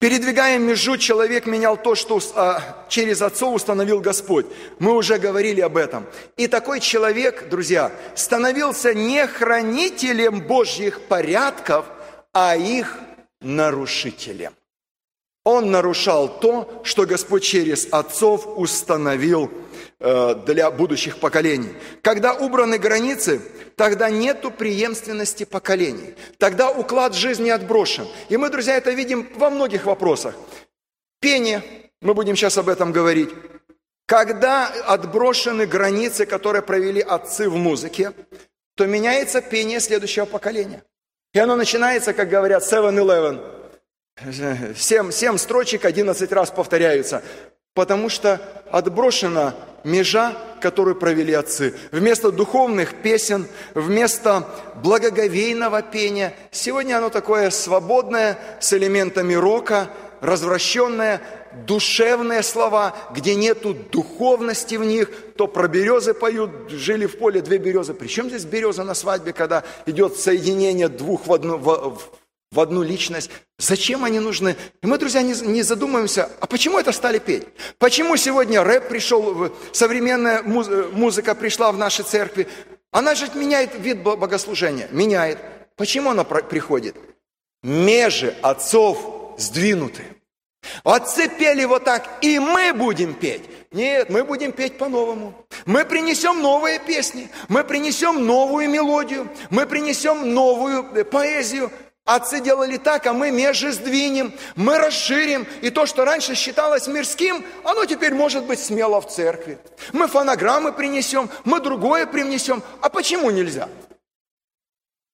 Передвигая 0.00 0.58
межу, 0.58 0.96
человек 0.96 1.46
менял 1.46 1.76
то, 1.76 1.96
что 1.96 2.20
а, 2.36 2.86
через 2.88 3.20
отцов 3.20 3.54
установил 3.54 4.00
Господь. 4.00 4.46
Мы 4.78 4.92
уже 4.92 5.18
говорили 5.18 5.60
об 5.60 5.76
этом. 5.76 6.06
И 6.36 6.46
такой 6.46 6.78
человек, 6.78 7.48
друзья, 7.48 7.90
становился 8.14 8.94
не 8.94 9.26
хранителем 9.26 10.40
Божьих 10.40 11.00
порядков, 11.00 11.84
а 12.32 12.54
их 12.54 12.96
нарушителем. 13.40 14.54
Он 15.44 15.70
нарушал 15.70 16.40
то, 16.40 16.82
что 16.84 17.06
Господь 17.06 17.42
через 17.42 17.88
отцов 17.90 18.46
установил 18.58 19.50
э, 19.98 20.34
для 20.46 20.70
будущих 20.70 21.20
поколений. 21.20 21.72
Когда 22.02 22.34
убраны 22.34 22.76
границы, 22.78 23.40
тогда 23.74 24.10
нету 24.10 24.50
преемственности 24.50 25.44
поколений. 25.44 26.14
Тогда 26.36 26.70
уклад 26.70 27.14
жизни 27.14 27.48
отброшен. 27.48 28.06
И 28.28 28.36
мы, 28.36 28.50
друзья, 28.50 28.76
это 28.76 28.90
видим 28.90 29.28
во 29.36 29.48
многих 29.48 29.86
вопросах. 29.86 30.34
Пение, 31.20 31.62
мы 32.02 32.12
будем 32.14 32.36
сейчас 32.36 32.58
об 32.58 32.68
этом 32.68 32.92
говорить. 32.92 33.30
Когда 34.06 34.66
отброшены 34.66 35.66
границы, 35.66 36.26
которые 36.26 36.62
провели 36.62 37.00
отцы 37.00 37.48
в 37.48 37.56
музыке, 37.56 38.12
то 38.74 38.86
меняется 38.86 39.40
пение 39.40 39.80
следующего 39.80 40.24
поколения. 40.24 40.82
И 41.34 41.38
оно 41.38 41.56
начинается, 41.56 42.12
как 42.14 42.28
говорят, 42.28 42.62
7-Eleven. 42.62 43.40
Семь, 44.76 45.12
семь 45.12 45.38
строчек 45.38 45.84
11 45.84 46.32
раз 46.32 46.50
повторяются, 46.50 47.22
потому 47.74 48.08
что 48.08 48.40
отброшена 48.72 49.54
межа, 49.84 50.36
которую 50.60 50.96
провели 50.96 51.32
отцы. 51.32 51.74
Вместо 51.92 52.32
духовных 52.32 53.00
песен, 53.02 53.46
вместо 53.74 54.44
благоговейного 54.82 55.82
пения, 55.82 56.34
сегодня 56.50 56.98
оно 56.98 57.10
такое 57.10 57.50
свободное, 57.50 58.38
с 58.58 58.72
элементами 58.72 59.34
рока, 59.34 59.88
развращенное, 60.20 61.20
душевные 61.66 62.42
слова, 62.42 62.94
где 63.14 63.34
нету 63.34 63.74
духовности 63.74 64.76
в 64.76 64.84
них, 64.84 65.10
то 65.36 65.46
про 65.46 65.68
березы 65.68 66.14
поют, 66.14 66.50
жили 66.70 67.06
в 67.06 67.18
поле 67.18 67.40
две 67.40 67.58
березы. 67.58 67.94
Причем 67.94 68.28
здесь 68.28 68.44
береза 68.44 68.84
на 68.84 68.94
свадьбе, 68.94 69.32
когда 69.32 69.64
идет 69.86 70.16
соединение 70.16 70.88
двух 70.88 71.26
в 71.26 71.32
одну, 71.32 71.56
в, 71.56 71.98
в 72.50 72.60
одну 72.60 72.82
личность. 72.82 73.30
Зачем 73.58 74.04
они 74.04 74.20
нужны? 74.20 74.56
И 74.82 74.86
мы, 74.86 74.98
друзья, 74.98 75.22
не, 75.22 75.34
не 75.46 75.62
задумываемся, 75.62 76.30
а 76.40 76.46
почему 76.46 76.78
это 76.78 76.92
стали 76.92 77.18
петь? 77.18 77.44
Почему 77.78 78.16
сегодня 78.16 78.62
рэп 78.62 78.88
пришел, 78.88 79.52
современная 79.72 80.42
музыка 80.42 81.34
пришла 81.34 81.72
в 81.72 81.78
наши 81.78 82.02
церкви? 82.02 82.46
Она 82.90 83.14
же 83.14 83.26
меняет 83.34 83.78
вид 83.78 84.02
богослужения, 84.02 84.88
меняет. 84.90 85.38
Почему 85.76 86.10
она 86.10 86.24
приходит? 86.24 86.96
Межи 87.62 88.34
отцов 88.40 89.17
сдвинуты. 89.38 90.04
Отцы 90.84 91.28
пели 91.28 91.64
вот 91.64 91.84
так, 91.84 92.18
и 92.20 92.38
мы 92.38 92.74
будем 92.74 93.14
петь. 93.14 93.42
Нет, 93.72 94.10
мы 94.10 94.24
будем 94.24 94.52
петь 94.52 94.76
по-новому. 94.76 95.46
Мы 95.64 95.84
принесем 95.84 96.42
новые 96.42 96.78
песни, 96.78 97.30
мы 97.48 97.64
принесем 97.64 98.26
новую 98.26 98.68
мелодию, 98.68 99.30
мы 99.50 99.66
принесем 99.66 100.34
новую 100.34 100.84
э, 100.94 101.04
поэзию– 101.04 101.72
Отцы 102.08 102.40
делали 102.40 102.78
так, 102.78 103.06
а 103.06 103.12
мы 103.12 103.30
межи 103.30 103.70
сдвинем, 103.70 104.32
мы 104.56 104.78
расширим. 104.78 105.46
И 105.60 105.68
то, 105.68 105.84
что 105.84 106.06
раньше 106.06 106.34
считалось 106.34 106.86
мирским, 106.86 107.44
оно 107.64 107.84
теперь 107.84 108.14
может 108.14 108.44
быть 108.44 108.58
смело 108.58 109.02
в 109.02 109.08
церкви. 109.08 109.58
Мы 109.92 110.08
фонограммы 110.08 110.72
принесем, 110.72 111.28
мы 111.44 111.60
другое 111.60 112.06
принесем. 112.06 112.62
А 112.80 112.88
почему 112.88 113.30
нельзя? 113.30 113.68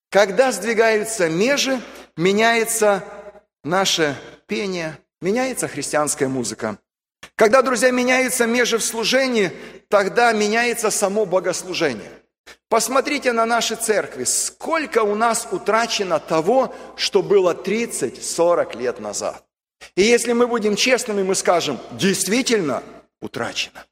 Когда 0.09 0.53
сдвигаются 0.53 1.29
межи, 1.29 1.81
меняется 2.17 3.03
наше 3.65 4.17
пение, 4.47 4.99
меняется 5.21 5.67
христианская 5.69 6.29
музыка. 6.29 6.79
Когда, 7.35 7.63
друзья, 7.63 7.91
меняются 7.91 8.47
межи 8.47 8.79
в 8.79 8.85
служении, 8.85 9.51
тогда 9.89 10.33
меняется 10.33 10.91
само 10.91 11.27
богослужение– 11.27 12.11
Посмотрите 12.69 13.33
на 13.33 13.47
наши 13.47 13.77
церкви, 13.77 14.25
сколько 14.25 15.03
у 15.03 15.15
нас 15.15 15.47
утрачено 15.51 16.19
того, 16.19 16.75
что 16.97 17.23
было 17.23 17.55
30-40 17.55 18.77
лет 18.77 19.01
назад. 19.01 19.45
И 19.97 20.03
если 20.03 20.33
мы 20.33 20.47
будем 20.47 20.77
честными, 20.77 21.23
мы 21.23 21.35
скажем, 21.35 21.79
действительно 21.93 22.83
утрачено. 23.21 23.85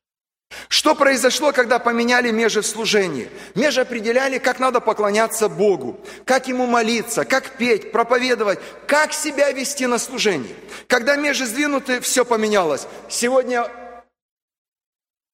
Что 0.68 0.94
произошло, 0.94 1.52
когда 1.52 1.78
поменяли 1.78 2.30
межи 2.30 2.60
в 2.60 2.66
служении? 2.66 3.28
Межи 3.54 3.80
определяли, 3.80 4.38
как 4.38 4.58
надо 4.58 4.80
поклоняться 4.80 5.48
Богу, 5.48 6.00
как 6.24 6.48
Ему 6.48 6.66
молиться, 6.66 7.24
как 7.24 7.56
петь, 7.56 7.92
проповедовать, 7.92 8.58
как 8.86 9.12
себя 9.12 9.50
вести 9.52 9.86
на 9.86 9.98
служении. 9.98 10.54
Когда 10.86 11.16
межи 11.16 11.46
сдвинуты, 11.46 12.00
все 12.00 12.24
поменялось. 12.24 12.86
Сегодня 13.08 13.68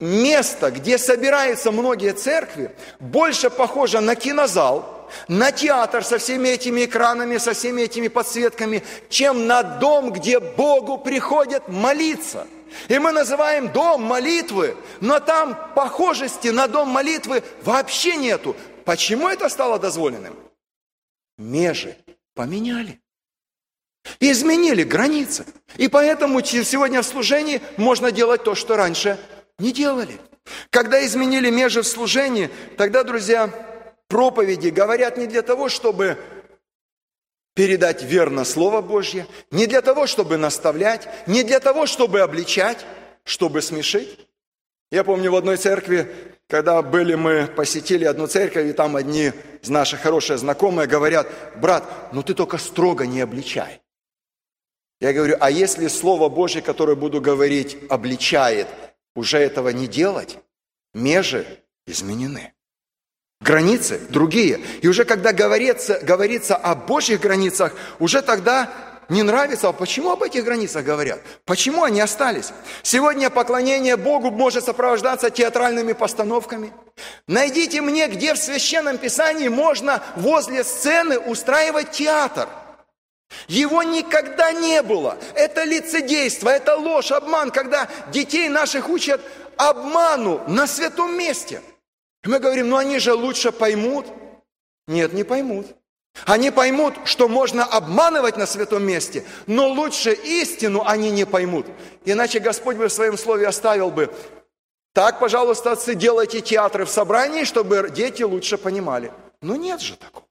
место, 0.00 0.70
где 0.70 0.98
собираются 0.98 1.72
многие 1.72 2.12
церкви, 2.12 2.70
больше 3.00 3.50
похоже 3.50 4.00
на 4.00 4.14
кинозал, 4.14 5.10
на 5.26 5.50
театр 5.50 6.04
со 6.04 6.18
всеми 6.18 6.48
этими 6.48 6.84
экранами, 6.84 7.38
со 7.38 7.54
всеми 7.54 7.82
этими 7.82 8.08
подсветками, 8.08 8.82
чем 9.08 9.46
на 9.46 9.62
дом, 9.62 10.12
где 10.12 10.38
Богу 10.38 10.98
приходят 10.98 11.68
молиться. 11.68 12.46
И 12.88 12.98
мы 12.98 13.12
называем 13.12 13.72
дом 13.72 14.02
молитвы, 14.02 14.76
но 15.00 15.20
там 15.20 15.56
похожести 15.74 16.48
на 16.48 16.68
дом 16.68 16.88
молитвы 16.88 17.42
вообще 17.62 18.16
нету. 18.16 18.56
Почему 18.84 19.28
это 19.28 19.48
стало 19.48 19.78
дозволенным? 19.78 20.36
Межи 21.36 21.96
поменяли. 22.34 23.00
Изменили 24.20 24.84
границы. 24.84 25.44
И 25.76 25.88
поэтому 25.88 26.42
сегодня 26.42 27.02
в 27.02 27.06
служении 27.06 27.60
можно 27.76 28.10
делать 28.10 28.44
то, 28.44 28.54
что 28.54 28.76
раньше 28.76 29.18
не 29.58 29.72
делали. 29.72 30.18
Когда 30.70 31.04
изменили 31.04 31.50
межи 31.50 31.82
в 31.82 31.86
служении, 31.86 32.50
тогда, 32.76 33.04
друзья, 33.04 33.50
проповеди 34.08 34.68
говорят 34.68 35.18
не 35.18 35.26
для 35.26 35.42
того, 35.42 35.68
чтобы 35.68 36.18
передать 37.58 38.04
верно 38.04 38.44
Слово 38.44 38.80
Божье, 38.82 39.26
не 39.50 39.66
для 39.66 39.82
того, 39.82 40.06
чтобы 40.06 40.36
наставлять, 40.36 41.08
не 41.26 41.42
для 41.42 41.58
того, 41.58 41.86
чтобы 41.86 42.20
обличать, 42.20 42.86
чтобы 43.24 43.62
смешить. 43.62 44.28
Я 44.92 45.02
помню 45.02 45.32
в 45.32 45.34
одной 45.34 45.56
церкви, 45.56 46.08
когда 46.46 46.80
были 46.82 47.16
мы, 47.16 47.48
посетили 47.48 48.04
одну 48.04 48.28
церковь, 48.28 48.68
и 48.68 48.72
там 48.72 48.94
одни 48.94 49.32
из 49.60 49.68
наших 49.70 50.02
хорошие 50.02 50.38
знакомые 50.38 50.86
говорят, 50.86 51.26
брат, 51.56 52.12
ну 52.12 52.22
ты 52.22 52.32
только 52.32 52.58
строго 52.58 53.06
не 53.08 53.20
обличай. 53.22 53.82
Я 55.00 55.12
говорю, 55.12 55.36
а 55.40 55.50
если 55.50 55.88
Слово 55.88 56.28
Божье, 56.28 56.62
которое 56.62 56.94
буду 56.94 57.20
говорить, 57.20 57.76
обличает, 57.90 58.68
уже 59.16 59.38
этого 59.38 59.70
не 59.70 59.88
делать, 59.88 60.38
межи 60.94 61.44
изменены. 61.88 62.54
Границы 63.40 64.00
другие. 64.10 64.60
И 64.82 64.88
уже 64.88 65.04
когда 65.04 65.32
говорится, 65.32 66.00
говорится 66.02 66.56
о 66.56 66.74
Божьих 66.74 67.20
границах, 67.20 67.72
уже 67.98 68.20
тогда 68.20 68.70
не 69.08 69.22
нравится, 69.22 69.68
а 69.68 69.72
почему 69.72 70.10
об 70.10 70.22
этих 70.22 70.44
границах 70.44 70.84
говорят? 70.84 71.20
Почему 71.46 71.84
они 71.84 72.00
остались? 72.00 72.52
Сегодня 72.82 73.30
поклонение 73.30 73.96
Богу 73.96 74.30
может 74.30 74.64
сопровождаться 74.64 75.30
театральными 75.30 75.94
постановками. 75.94 76.74
Найдите 77.26 77.80
мне, 77.80 78.08
где 78.08 78.34
в 78.34 78.38
Священном 78.38 78.98
Писании 78.98 79.48
можно 79.48 80.02
возле 80.16 80.62
сцены 80.62 81.18
устраивать 81.18 81.92
театр. 81.92 82.48
Его 83.46 83.82
никогда 83.82 84.52
не 84.52 84.82
было. 84.82 85.16
Это 85.34 85.64
лицедейство, 85.64 86.50
это 86.50 86.76
ложь, 86.76 87.12
обман, 87.12 87.50
когда 87.50 87.88
детей 88.12 88.48
наших 88.48 88.90
учат 88.90 89.22
обману 89.56 90.42
на 90.48 90.66
святом 90.66 91.16
месте. 91.16 91.62
Мы 92.24 92.38
говорим, 92.38 92.68
ну 92.68 92.76
они 92.76 92.98
же 92.98 93.14
лучше 93.14 93.52
поймут. 93.52 94.06
Нет, 94.86 95.12
не 95.12 95.24
поймут. 95.24 95.66
Они 96.24 96.50
поймут, 96.50 96.94
что 97.04 97.28
можно 97.28 97.64
обманывать 97.64 98.36
на 98.36 98.46
святом 98.46 98.84
месте, 98.84 99.24
но 99.46 99.68
лучше 99.68 100.12
истину 100.12 100.82
они 100.84 101.10
не 101.10 101.24
поймут. 101.24 101.66
Иначе 102.04 102.40
Господь 102.40 102.76
бы 102.76 102.88
в 102.88 102.92
своем 102.92 103.16
слове 103.16 103.46
оставил 103.46 103.90
бы, 103.90 104.12
так, 104.94 105.20
пожалуйста, 105.20 105.72
отцы, 105.72 105.94
делайте 105.94 106.40
театры 106.40 106.84
в 106.84 106.90
собрании, 106.90 107.44
чтобы 107.44 107.88
дети 107.94 108.24
лучше 108.24 108.58
понимали. 108.58 109.12
Но 109.40 109.54
нет 109.54 109.80
же 109.80 109.96
такого. 109.96 110.26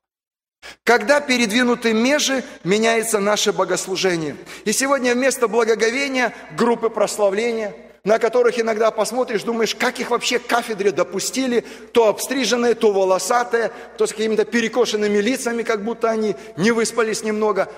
Когда 0.84 1.22
передвинуты 1.22 1.94
межи, 1.94 2.44
меняется 2.66 3.20
наше 3.20 3.54
богослужение. 3.54 4.36
И 4.66 4.74
сегодня 4.74 5.14
вместо 5.14 5.48
благоговения 5.48 6.34
группы 6.58 6.90
прославления– 6.90 7.74
на 8.04 8.20
которых 8.20 8.60
иногда 8.60 8.92
посмотришь, 8.92 9.44
думаешь, 9.44 9.76
как 9.76 10.00
их 10.00 10.12
вообще 10.12 10.40
к 10.40 10.48
кафедре 10.48 10.92
допустили, 10.92 11.64
то 11.92 12.08
обстриженные, 12.08 12.74
то 12.74 12.92
волосатые, 12.92 13.72
то 13.98 14.08
с 14.08 14.12
какими-то 14.12 14.46
перекошенными 14.46 15.18
лицами, 15.18 15.64
как 15.64 15.84
будто 15.84 16.10
они 16.10 16.36
не 16.58 16.72
выспались 16.72 17.24
немного. 17.24 17.72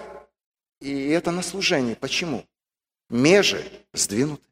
И 0.82 1.10
это 1.10 1.32
на 1.32 1.42
служении. 1.42 1.94
Почему? 1.94 2.46
Межи 3.10 3.64
сдвинуты. 3.94 4.49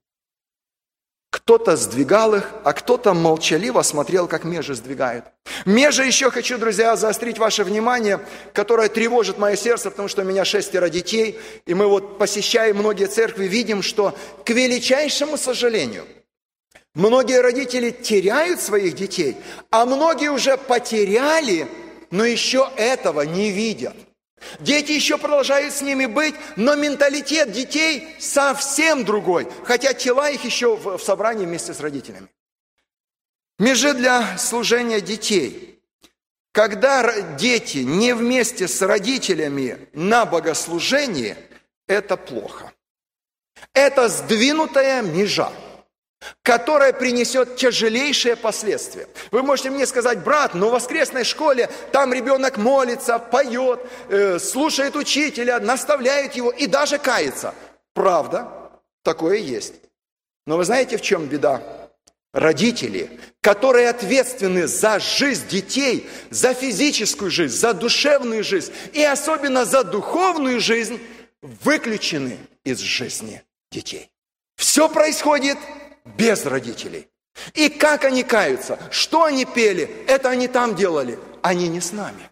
Кто-то 1.37 1.77
сдвигал 1.77 2.33
их, 2.33 2.49
а 2.63 2.73
кто-то 2.73 3.13
молчаливо 3.13 3.83
смотрел, 3.83 4.27
как 4.27 4.43
межи 4.43 4.73
сдвигают. 4.73 5.25
Межи 5.65 6.03
еще 6.03 6.31
хочу, 6.31 6.57
друзья, 6.57 6.95
заострить 6.95 7.37
ваше 7.37 7.63
внимание, 7.63 8.19
которое 8.53 8.89
тревожит 8.89 9.37
мое 9.37 9.55
сердце, 9.55 9.91
потому 9.91 10.07
что 10.07 10.23
у 10.23 10.25
меня 10.25 10.43
шестеро 10.45 10.89
детей, 10.89 11.39
и 11.67 11.75
мы 11.75 11.85
вот 11.85 12.17
посещаем 12.17 12.77
многие 12.77 13.05
церкви, 13.05 13.45
видим, 13.45 13.83
что 13.83 14.17
к 14.45 14.49
величайшему 14.49 15.37
сожалению, 15.37 16.05
многие 16.95 17.39
родители 17.39 17.91
теряют 17.91 18.59
своих 18.59 18.95
детей, 18.95 19.37
а 19.69 19.85
многие 19.85 20.31
уже 20.31 20.57
потеряли, 20.57 21.67
но 22.09 22.25
еще 22.25 22.67
этого 22.77 23.21
не 23.21 23.51
видят. 23.51 23.95
Дети 24.59 24.91
еще 24.91 25.17
продолжают 25.17 25.73
с 25.73 25.81
ними 25.81 26.05
быть, 26.05 26.35
но 26.55 26.75
менталитет 26.75 27.51
детей 27.51 28.07
совсем 28.19 29.03
другой, 29.03 29.47
хотя 29.63 29.93
тела 29.93 30.29
их 30.29 30.43
еще 30.43 30.75
в, 30.75 30.99
собрании 30.99 31.45
вместе 31.45 31.73
с 31.73 31.79
родителями. 31.79 32.27
Межи 33.59 33.93
для 33.93 34.37
служения 34.37 35.01
детей. 35.01 35.81
Когда 36.51 37.21
дети 37.37 37.79
не 37.79 38.13
вместе 38.13 38.67
с 38.67 38.81
родителями 38.81 39.89
на 39.93 40.25
богослужении, 40.25 41.35
это 41.87 42.17
плохо. 42.17 42.71
Это 43.73 44.07
сдвинутая 44.07 45.01
межа– 45.01 45.51
которая 46.41 46.93
принесет 46.93 47.57
тяжелейшие 47.57 48.35
последствия. 48.35 49.07
Вы 49.31 49.43
можете 49.43 49.69
мне 49.69 49.85
сказать, 49.85 50.23
брат, 50.23 50.53
но 50.53 50.69
в 50.69 50.73
воскресной 50.73 51.23
школе 51.23 51.69
там 51.91 52.13
ребенок 52.13 52.57
молится, 52.57 53.19
поет, 53.19 53.81
э, 54.09 54.39
слушает 54.39 54.95
учителя, 54.95 55.59
наставляет 55.59 56.33
его 56.33 56.49
и 56.49 56.67
даже 56.67 56.97
кается. 56.97 57.53
Правда, 57.93 58.47
такое 59.03 59.37
есть. 59.37 59.75
Но 60.45 60.57
вы 60.57 60.65
знаете, 60.65 60.97
в 60.97 61.01
чем 61.01 61.27
беда? 61.27 61.61
Родители, 62.33 63.19
которые 63.41 63.89
ответственны 63.89 64.67
за 64.67 64.99
жизнь 64.99 65.47
детей, 65.47 66.09
за 66.29 66.53
физическую 66.53 67.31
жизнь, 67.31 67.55
за 67.55 67.73
душевную 67.73 68.43
жизнь 68.43 68.71
и 68.93 69.03
особенно 69.03 69.65
за 69.65 69.83
духовную 69.83 70.59
жизнь, 70.59 70.99
выключены 71.41 72.37
из 72.63 72.79
жизни 72.79 73.43
детей. 73.71 74.09
Все 74.55 74.89
происходит 74.89 75.57
без 76.15 76.45
родителей. 76.45 77.07
И 77.53 77.69
как 77.69 78.05
они 78.05 78.23
каются, 78.23 78.79
что 78.91 79.23
они 79.23 79.45
пели, 79.45 79.89
это 80.07 80.29
они 80.29 80.47
там 80.47 80.75
делали, 80.75 81.19
они 81.41 81.67
не 81.67 81.81
с 81.81 81.91
нами. 81.91 82.29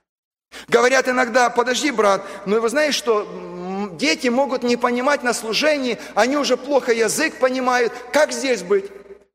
Говорят 0.68 1.08
иногда, 1.08 1.50
подожди, 1.50 1.92
брат, 1.92 2.24
но 2.46 2.60
вы 2.60 2.70
знаете, 2.70 2.94
что 2.94 3.28
дети 3.94 4.30
могут 4.30 4.64
не 4.64 4.78
понимать 4.78 5.22
на 5.24 5.34
служении, 5.34 5.98
они 6.16 6.38
уже 6.38 6.58
плохо 6.58 6.92
язык 6.92 7.40
понимают, 7.40 7.94
как 8.12 8.32
здесь 8.32 8.64
быть? 8.64 8.86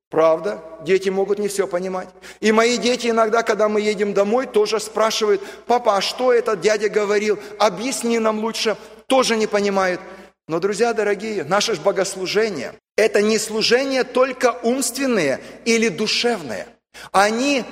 Правда, 0.09 0.61
дети 0.83 1.09
могут 1.09 1.39
не 1.39 1.47
все 1.47 1.69
понимать. 1.69 2.09
И 2.41 2.51
мои 2.51 2.79
дети 2.79 3.09
иногда, 3.09 3.45
когда 3.45 3.69
мы 3.69 3.81
едем 3.81 4.13
домой, 4.13 4.47
тоже 4.47 4.81
спрашивают, 4.81 5.41
папа, 5.67 5.97
а 5.97 6.01
что 6.01 6.33
этот 6.33 6.61
дядя 6.61 6.89
говорил? 6.89 7.39
Объясни 7.61 8.19
нам 8.19 8.41
лучше. 8.41 8.77
Тоже 9.07 9.37
не 9.37 9.47
понимают. 9.47 10.01
Но, 10.49 10.59
друзья 10.59 10.93
дорогие, 10.95 11.45
наше 11.45 11.77
же 11.77 11.81
богослужение– 11.81 12.75
это 13.01 13.23
не 13.23 13.39
служение 13.39 14.05
только 14.05 14.59
умственное 14.63 15.41
или 15.65 15.89
душевное. 15.89 16.67
Они 17.13 17.65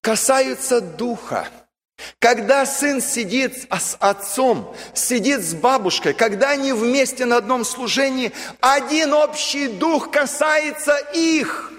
касаются 0.00 0.80
духа. 0.80 1.48
Когда 2.18 2.64
сын 2.64 3.02
сидит 3.02 3.66
с 3.70 3.96
отцом, 4.00 4.74
сидит 4.94 5.42
с 5.42 5.52
бабушкой, 5.52 6.14
когда 6.14 6.50
они 6.50 6.72
вместе 6.72 7.26
на 7.26 7.36
одном 7.36 7.64
служении, 7.64 8.32
один 8.60 9.12
общий 9.12 9.68
дух 9.68 10.10
касается 10.10 10.96
их– 11.14 11.66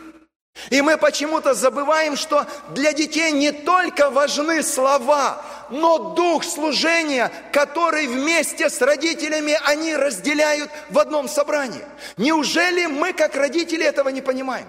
и 0.70 0.82
мы 0.82 0.98
почему-то 0.98 1.54
забываем, 1.54 2.16
что 2.16 2.46
для 2.70 2.94
детей 2.94 3.32
не 3.32 3.52
только 3.52 4.10
важны 4.10 4.64
слова, 4.64 5.42
но 5.70 6.14
дух 6.14 6.44
служения, 6.44 7.32
который 7.52 8.08
вместе 8.08 8.70
с 8.70 8.82
родителями 8.82 9.58
они 9.66 9.96
разделяют 9.96 10.70
в 10.90 11.00
одном 11.00 11.28
собрании. 11.28 11.84
Неужели 12.18 12.86
мы, 12.86 13.14
как 13.14 13.36
родители, 13.36 13.86
этого 13.86 14.10
не 14.10 14.22
понимаем? 14.22 14.68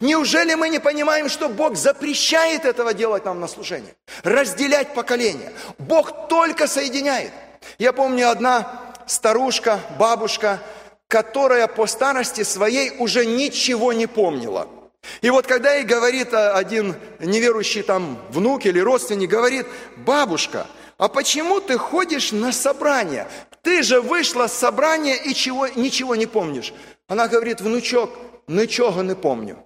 Неужели 0.00 0.54
мы 0.54 0.68
не 0.68 0.78
понимаем, 0.78 1.28
что 1.28 1.48
Бог 1.48 1.76
запрещает 1.76 2.64
этого 2.64 2.94
делать 2.94 3.24
нам 3.24 3.40
на 3.40 3.48
служении? 3.48 3.94
Разделять 4.22 4.94
поколения. 4.94 5.52
Бог 5.78 6.28
только 6.28 6.68
соединяет. 6.68 7.32
Я 7.78 7.92
помню 7.92 8.30
одна 8.30 8.92
старушка, 9.06 9.80
бабушка, 9.98 10.60
которая 11.08 11.66
по 11.66 11.86
старости 11.86 12.42
своей 12.42 12.90
уже 12.98 13.26
ничего 13.26 13.92
не 13.92 14.06
помнила– 14.06 14.68
и 15.20 15.30
вот 15.30 15.46
когда 15.46 15.74
ей 15.74 15.84
говорит 15.84 16.32
а, 16.32 16.56
один 16.56 16.96
неверующий 17.20 17.82
там 17.82 18.20
внук 18.30 18.66
или 18.66 18.78
родственник, 18.78 19.30
говорит, 19.30 19.66
бабушка, 19.96 20.66
а 20.98 21.08
почему 21.08 21.60
ты 21.60 21.78
ходишь 21.78 22.32
на 22.32 22.52
собрание? 22.52 23.28
Ты 23.62 23.82
же 23.82 24.00
вышла 24.00 24.46
с 24.46 24.52
собрания 24.52 25.16
и 25.16 25.34
чего, 25.34 25.66
ничего 25.68 26.14
не 26.14 26.26
помнишь. 26.26 26.72
Она 27.08 27.28
говорит, 27.28 27.60
внучок, 27.60 28.10
ничего 28.46 29.02
не 29.02 29.14
помню. 29.14 29.64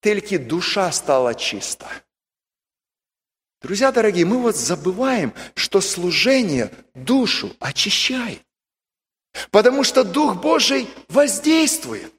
Только 0.00 0.38
душа 0.38 0.90
стала 0.92 1.34
чиста. 1.34 1.88
Друзья 3.62 3.92
дорогие, 3.92 4.26
мы 4.26 4.38
вот 4.38 4.56
забываем, 4.56 5.32
что 5.54 5.80
служение 5.80 6.70
душу 6.94 7.50
очищает. 7.60 8.42
Потому 9.50 9.84
что 9.84 10.04
Дух 10.04 10.36
Божий 10.36 10.88
воздействует. 11.08 12.12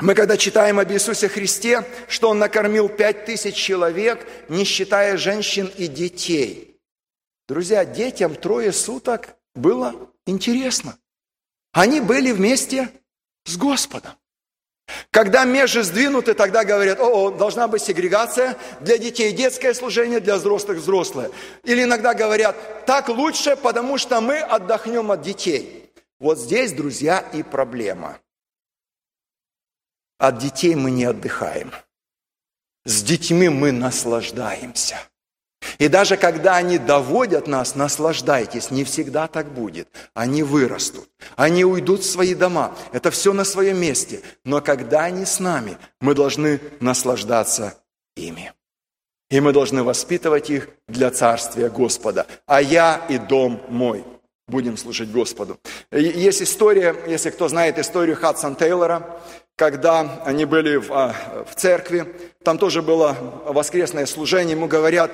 Мы 0.00 0.14
когда 0.14 0.36
читаем 0.36 0.78
об 0.78 0.90
Иисусе 0.90 1.28
Христе, 1.28 1.84
что 2.08 2.30
Он 2.30 2.38
накормил 2.38 2.88
пять 2.88 3.26
тысяч 3.26 3.54
человек, 3.54 4.26
не 4.48 4.64
считая 4.64 5.16
женщин 5.16 5.70
и 5.76 5.86
детей. 5.86 6.80
Друзья, 7.46 7.84
детям 7.84 8.34
трое 8.34 8.72
суток 8.72 9.36
было 9.54 9.94
интересно. 10.26 10.96
Они 11.72 12.00
были 12.00 12.32
вместе 12.32 12.88
с 13.44 13.56
Господом. 13.56 14.12
Когда 15.10 15.44
межи 15.44 15.82
сдвинуты, 15.82 16.34
тогда 16.34 16.64
говорят, 16.64 16.98
о, 16.98 17.30
должна 17.30 17.68
быть 17.68 17.82
сегрегация 17.82 18.56
для 18.80 18.98
детей, 18.98 19.32
детское 19.32 19.74
служение, 19.74 20.20
для 20.20 20.36
взрослых 20.36 20.78
взрослое. 20.78 21.30
Или 21.64 21.84
иногда 21.84 22.14
говорят, 22.14 22.86
так 22.86 23.08
лучше, 23.08 23.56
потому 23.56 23.98
что 23.98 24.20
мы 24.20 24.38
отдохнем 24.38 25.10
от 25.10 25.22
детей. 25.22 25.92
Вот 26.18 26.38
здесь, 26.38 26.72
друзья, 26.72 27.20
и 27.32 27.42
проблема– 27.42 28.18
от 30.22 30.38
детей 30.38 30.76
мы 30.76 30.92
не 30.92 31.04
отдыхаем. 31.04 31.72
С 32.84 33.02
детьми 33.02 33.48
мы 33.48 33.72
наслаждаемся. 33.72 34.96
И 35.78 35.88
даже 35.88 36.16
когда 36.16 36.56
они 36.56 36.78
доводят 36.78 37.48
нас, 37.48 37.74
наслаждайтесь, 37.74 38.70
не 38.70 38.84
всегда 38.84 39.26
так 39.26 39.52
будет. 39.52 39.88
Они 40.14 40.44
вырастут, 40.44 41.08
они 41.34 41.64
уйдут 41.64 42.02
в 42.02 42.10
свои 42.10 42.34
дома, 42.36 42.72
это 42.92 43.10
все 43.10 43.32
на 43.32 43.44
своем 43.44 43.78
месте. 43.78 44.20
Но 44.44 44.60
когда 44.60 45.04
они 45.04 45.24
с 45.24 45.40
нами, 45.40 45.76
мы 46.00 46.14
должны 46.14 46.60
наслаждаться 46.78 47.74
ими. 48.16 48.52
И 49.28 49.40
мы 49.40 49.52
должны 49.52 49.82
воспитывать 49.82 50.50
их 50.50 50.68
для 50.86 51.10
Царствия 51.10 51.68
Господа. 51.68 52.26
А 52.46 52.62
я 52.62 53.04
и 53.08 53.18
дом 53.18 53.60
мой 53.68 54.04
будем 54.46 54.76
служить 54.76 55.10
Господу. 55.10 55.58
Есть 55.90 56.42
история, 56.42 56.94
если 57.08 57.30
кто 57.30 57.48
знает 57.48 57.78
историю 57.78 58.16
Хадсон 58.16 58.54
Тейлора, 58.54 59.20
когда 59.62 60.20
они 60.24 60.44
были 60.44 60.74
в, 60.74 60.92
а, 60.92 61.14
в 61.48 61.54
церкви, 61.54 62.12
там 62.42 62.58
тоже 62.58 62.82
было 62.82 63.16
воскресное 63.46 64.06
служение, 64.06 64.56
ему 64.56 64.66
говорят, 64.66 65.12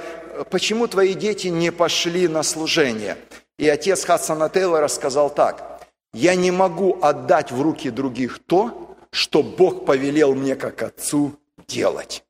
почему 0.49 0.87
твои 0.87 1.13
дети 1.13 1.49
не 1.49 1.71
пошли 1.71 2.29
на 2.29 2.43
служение? 2.43 3.19
И 3.59 3.69
отец 3.69 4.07
Хадсона 4.07 4.49
Тейлора 4.49 4.89
сказал 4.89 5.29
так, 5.29 5.83
я 6.15 6.35
не 6.35 6.51
могу 6.51 6.99
отдать 7.03 7.53
в 7.53 7.61
руки 7.61 7.91
других 7.91 8.39
то, 8.39 8.97
что 9.11 9.43
Бог 9.43 9.85
повелел 9.85 10.35
мне 10.35 10.57
как 10.57 10.83
отцу 10.83 11.35
делать. 11.69 12.25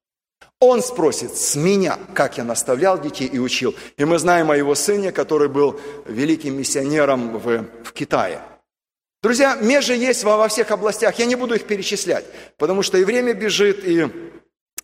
Он 0.58 0.82
спросит 0.82 1.36
с 1.36 1.54
меня, 1.54 2.00
как 2.14 2.36
я 2.36 2.42
наставлял 2.42 3.00
детей 3.00 3.28
и 3.28 3.38
учил. 3.38 3.76
И 3.96 4.04
мы 4.04 4.18
знаем 4.18 4.50
о 4.50 4.56
его 4.56 4.74
сыне, 4.74 5.12
который 5.12 5.48
был 5.48 5.78
великим 6.06 6.58
миссионером 6.58 7.38
в, 7.38 7.64
в 7.84 7.92
Китае. 7.92 8.40
Друзья, 9.22 9.56
межи 9.60 9.94
есть 9.94 10.24
во, 10.24 10.36
во 10.36 10.48
всех 10.48 10.70
областях. 10.70 11.18
Я 11.18 11.26
не 11.26 11.34
буду 11.34 11.54
их 11.54 11.66
перечислять, 11.66 12.24
потому 12.56 12.82
что 12.82 12.98
и 12.98 13.04
время 13.04 13.34
бежит, 13.34 13.84
и 13.84 14.06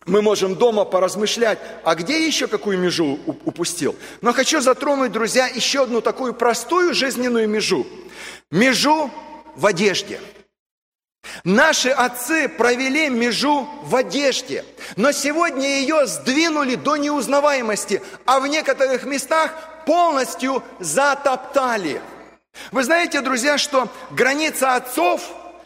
мы 0.05 0.21
можем 0.21 0.55
дома 0.55 0.85
поразмышлять, 0.85 1.59
а 1.83 1.95
где 1.95 2.25
еще 2.25 2.47
какую 2.47 2.77
межу 2.77 3.19
упустил. 3.25 3.95
Но 4.21 4.33
хочу 4.33 4.61
затронуть, 4.61 5.11
друзья, 5.11 5.47
еще 5.47 5.83
одну 5.83 6.01
такую 6.01 6.33
простую 6.33 6.93
жизненную 6.93 7.47
межу. 7.47 7.87
Межу 8.51 9.09
в 9.55 9.65
одежде– 9.65 10.19
Наши 11.43 11.89
отцы 11.89 12.47
провели 12.47 13.09
межу 13.09 13.67
в 13.83 13.95
одежде, 13.95 14.63
но 14.95 15.11
сегодня 15.11 15.79
ее 15.79 16.07
сдвинули 16.07 16.75
до 16.75 16.97
неузнаваемости, 16.97 18.01
а 18.25 18.39
в 18.39 18.47
некоторых 18.47 19.05
местах 19.05 19.51
полностью 19.85 20.63
затоптали. 20.79 22.01
Вы 22.71 22.83
знаете, 22.83 23.21
друзья, 23.21 23.57
что 23.57 23.89
граница 24.11 24.75
отцов 24.75 25.21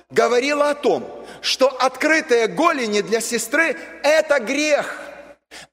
говорила 0.09 0.69
о 0.69 0.75
том, 0.75 1.09
что 1.41 1.67
открытые 1.67 2.47
голени 2.47 3.01
для 3.01 3.21
сестры– 3.21 3.77
это 4.03 4.39
грех, 4.39 4.99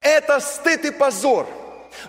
это 0.01 0.41
стыд 0.41 0.85
и 0.85 0.91
позор– 0.91 1.47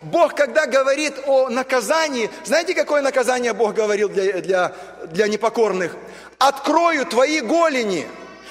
Бог, 0.01 0.36
когда 0.36 0.66
говорит 0.66 1.14
о 1.28 1.47
наказании, 1.47 2.30
знаете, 2.43 2.76
какое 2.76 3.01
наказание 3.01 3.53
Бог 3.53 3.74
говорил 3.74 4.10
для, 4.10 4.41
для, 4.41 4.76
для 5.10 5.28
непокорных? 5.30 5.95
открою 6.38 7.05
твои 7.05 7.41
голени. 7.41 8.08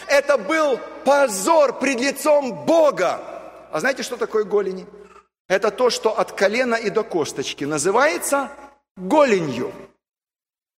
Это 0.09 0.38
был 0.38 0.78
позор 1.04 1.78
пред 1.78 2.00
лицом 2.00 2.64
Бога. 2.64 3.20
А 3.70 3.80
знаете, 3.80 4.02
что 4.02 4.16
такое 4.16 4.44
голени? 4.44 4.86
Это 5.48 5.70
то, 5.70 5.90
что 5.90 6.18
от 6.18 6.32
колена 6.32 6.74
и 6.74 6.90
до 6.90 7.02
косточки 7.02 7.64
называется 7.64 8.50
голенью. 8.96 9.72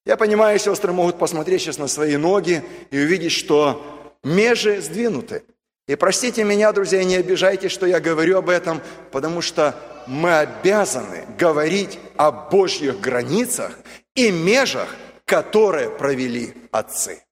Я 0.08 0.16
понимаю, 0.16 0.58
сестры 0.58 0.90
могут 0.94 1.18
посмотреть 1.18 1.60
сейчас 1.60 1.76
на 1.76 1.86
свои 1.86 2.16
ноги 2.16 2.64
и 2.90 2.98
увидеть, 2.98 3.32
что 3.32 4.10
межи 4.24 4.80
сдвинуты. 4.80 5.42
И 5.86 5.96
простите 5.96 6.44
меня, 6.44 6.72
друзья, 6.72 7.04
не 7.04 7.16
обижайтесь, 7.16 7.72
что 7.72 7.84
я 7.84 8.00
говорю 8.00 8.38
об 8.38 8.48
этом, 8.48 8.80
потому 9.12 9.42
что 9.42 9.74
мы 10.06 10.38
обязаны 10.38 11.26
говорить 11.38 11.98
о 12.16 12.32
Божьих 12.32 12.98
границах 13.00 13.78
и 14.14 14.30
межах, 14.30 14.96
которое 15.26 15.90
провели 15.90 16.54
отцы. 16.70 17.22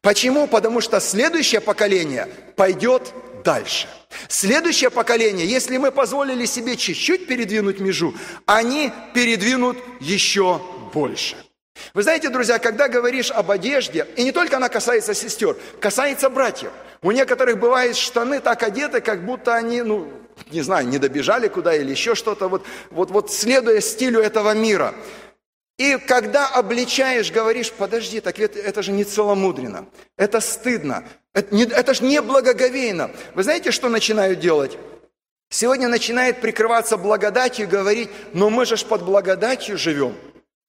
Почему? 0.00 0.46
Потому 0.46 0.80
что 0.80 1.00
следующее 1.00 1.60
поколение 1.60 2.28
пойдет 2.56 3.12
дальше. 3.44 3.88
Следующее 4.26 4.88
поколение, 4.88 5.46
если 5.46 5.76
мы 5.76 5.92
позволили 5.92 6.46
себе 6.46 6.78
чуть-чуть 6.78 7.26
передвинуть 7.26 7.78
межу, 7.78 8.14
они 8.46 8.90
передвинут 9.12 9.76
еще 10.00 10.62
больше. 10.94 11.36
Вы 11.94 12.02
знаете, 12.02 12.28
друзья, 12.28 12.58
когда 12.58 12.88
говоришь 12.88 13.30
об 13.30 13.50
одежде, 13.50 14.06
и 14.16 14.24
не 14.24 14.32
только 14.32 14.56
она 14.56 14.68
касается 14.68 15.14
сестер, 15.14 15.56
касается 15.80 16.30
братьев. 16.30 16.70
У 17.02 17.10
некоторых 17.10 17.58
бывают 17.58 17.96
штаны 17.96 18.40
так 18.40 18.62
одеты, 18.62 19.00
как 19.00 19.24
будто 19.24 19.54
они, 19.54 19.82
ну, 19.82 20.08
не 20.50 20.62
знаю, 20.62 20.86
не 20.86 20.98
добежали 20.98 21.48
куда 21.48 21.74
или 21.74 21.90
еще 21.90 22.14
что-то, 22.14 22.48
вот, 22.48 22.64
вот, 22.90 23.10
вот 23.10 23.32
следуя 23.32 23.80
стилю 23.80 24.20
этого 24.20 24.54
мира. 24.54 24.94
И 25.78 25.96
когда 25.96 26.46
обличаешь, 26.46 27.32
говоришь, 27.32 27.72
подожди, 27.72 28.20
так 28.20 28.38
это, 28.38 28.58
это 28.58 28.82
же 28.82 28.92
не 28.92 29.04
целомудренно, 29.04 29.86
это 30.18 30.40
стыдно, 30.40 31.04
это, 31.32 31.54
не, 31.54 31.64
это 31.64 31.94
же 31.94 32.04
не 32.04 32.20
благоговейно. 32.20 33.10
Вы 33.34 33.42
знаете, 33.42 33.70
что 33.70 33.88
начинают 33.88 34.40
делать? 34.40 34.76
Сегодня 35.48 35.88
начинает 35.88 36.40
прикрываться 36.40 36.96
благодатью 36.96 37.64
и 37.64 37.68
говорить, 37.68 38.10
но 38.34 38.50
мы 38.50 38.66
же 38.66 38.76
ж 38.76 38.84
под 38.84 39.02
благодатью 39.02 39.78
живем. 39.78 40.14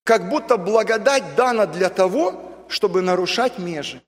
Как 0.04 0.30
будто 0.30 0.58
благодать 0.58 1.36
дана 1.36 1.66
для 1.66 1.90
того, 1.90 2.66
чтобы 2.68 3.02
нарушать 3.02 3.58
межи. 3.60 4.02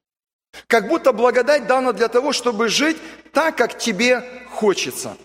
Как 0.68 0.88
будто 0.88 1.14
благодать 1.14 1.68
дана 1.68 1.94
для 1.94 2.08
того, 2.08 2.34
чтобы 2.34 2.70
жить 2.70 2.98
так, 3.32 3.58
как 3.58 3.78
тебе 3.78 4.24
хочется. 4.52 5.18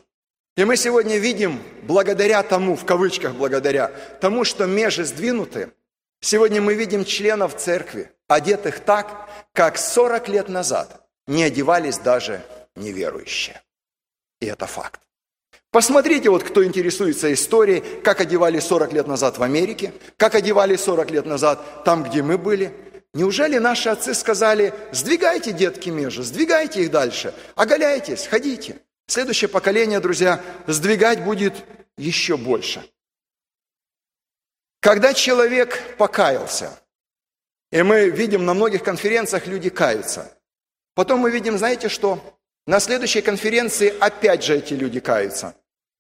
И 0.57 0.65
мы 0.65 0.77
сегодня 0.77 1.19
видим, 1.19 1.63
благодаря 1.83 2.43
тому, 2.43 2.75
в 2.75 2.85
кавычках 2.85 3.35
благодаря, 3.35 3.89
тому, 4.21 4.45
что 4.45 4.67
межи 4.67 5.05
сдвинуты, 5.05 5.73
сегодня 6.21 6.61
мы 6.61 6.75
видим 6.75 7.05
членов 7.05 7.57
церкви, 7.57 8.11
одетых 8.27 8.81
так, 8.81 9.29
как 9.53 9.79
40 9.79 10.29
лет 10.29 10.49
назад 10.49 11.07
не 11.27 11.45
одевались 11.45 11.99
даже 11.99 12.43
неверующие. 12.75 13.63
И 14.41 14.47
это 14.47 14.67
факт. 14.67 15.01
Посмотрите, 15.71 16.31
вот 16.31 16.45
кто 16.45 16.65
интересуется 16.65 17.33
историей, 17.33 17.83
как 18.03 18.21
одевали 18.21 18.59
40 18.59 18.93
лет 18.95 19.07
назад 19.07 19.37
в 19.37 19.43
Америке, 19.43 19.93
как 20.17 20.35
одевали 20.35 20.77
40 20.77 21.11
лет 21.11 21.27
назад 21.27 21.85
там, 21.85 22.05
где 22.05 22.23
мы 22.23 22.39
были. 22.39 22.73
Неужели 23.13 23.59
наши 23.59 23.91
отцы 23.91 24.15
сказали, 24.15 24.73
сдвигайте, 24.93 25.53
детки, 25.53 25.91
межи, 25.91 26.23
сдвигайте 26.23 26.83
их 26.83 26.91
дальше, 26.91 27.35
оголяйтесь, 27.55 28.27
ходите. 28.27 28.81
Следующее 29.07 29.49
поколение, 29.49 30.01
друзья, 30.01 30.43
сдвигать 30.67 31.23
будет 31.23 31.55
еще 31.97 32.37
больше. 32.37 32.83
Когда 34.81 35.13
человек 35.13 35.97
покаялся, 35.97 36.79
и 37.71 37.83
мы 37.83 38.09
видим 38.09 38.47
на 38.47 38.55
многих 38.55 38.83
конференциях 38.83 39.47
люди 39.47 39.69
каются, 39.69 40.33
потом 40.95 41.21
мы 41.21 41.31
видим, 41.31 41.59
знаете 41.59 41.89
что? 41.89 42.38
На 42.69 42.81
следующей 42.81 43.23
конференции 43.23 43.95
опять 43.99 44.45
же 44.45 44.59
эти 44.59 44.75
люди 44.75 45.01
каются. 45.01 45.55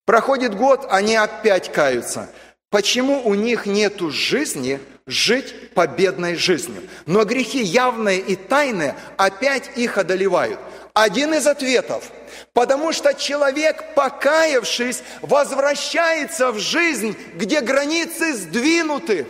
Проходит 0.05 0.55
год, 0.55 0.87
они 0.91 1.17
опять 1.17 1.73
каются. 1.73 2.29
Почему 2.69 3.23
у 3.27 3.33
них 3.33 3.65
нет 3.65 3.99
жизни 4.11 4.79
жить 5.07 5.73
победной 5.73 6.35
жизнью? 6.35 6.83
Но 7.07 7.25
грехи 7.25 7.63
явные 7.63 8.19
и 8.19 8.37
тайные 8.37 8.95
опять 9.17 9.79
их 9.79 9.97
одолевают. 9.97 10.61
Один 10.93 11.33
из 11.33 11.47
ответов– 11.47 12.13
Потому 12.53 12.93
что 12.93 13.15
человек, 13.15 13.95
покаявшись, 13.95 15.03
возвращается 15.23 16.53
в 16.53 16.59
жизнь, 16.59 17.17
где 17.35 17.61
границы 17.61 18.35
сдвинуты. 18.35 19.27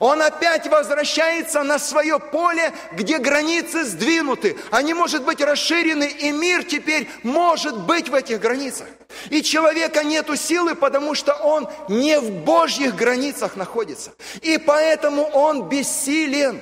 Он 0.00 0.20
опять 0.22 0.66
возвращается 0.66 1.62
на 1.62 1.78
свое 1.78 2.18
поле, 2.18 2.72
где 2.92 3.18
границы 3.18 3.84
сдвинуты. 3.84 4.56
Они, 4.70 4.94
может 4.94 5.24
быть, 5.24 5.40
расширены, 5.40 6.04
и 6.04 6.30
мир 6.30 6.64
теперь 6.64 7.08
может 7.22 7.78
быть 7.86 8.08
в 8.08 8.14
этих 8.14 8.40
границах. 8.40 8.86
И 9.30 9.42
человека 9.42 10.04
нету 10.04 10.36
силы, 10.36 10.74
потому 10.74 11.14
что 11.14 11.34
он 11.34 11.68
не 11.88 12.18
в 12.20 12.30
Божьих 12.44 12.94
границах 12.94 13.56
находится. 13.56 14.12
И 14.42 14.58
поэтому 14.58 15.22
он 15.22 15.68
бессилен. 15.68 16.60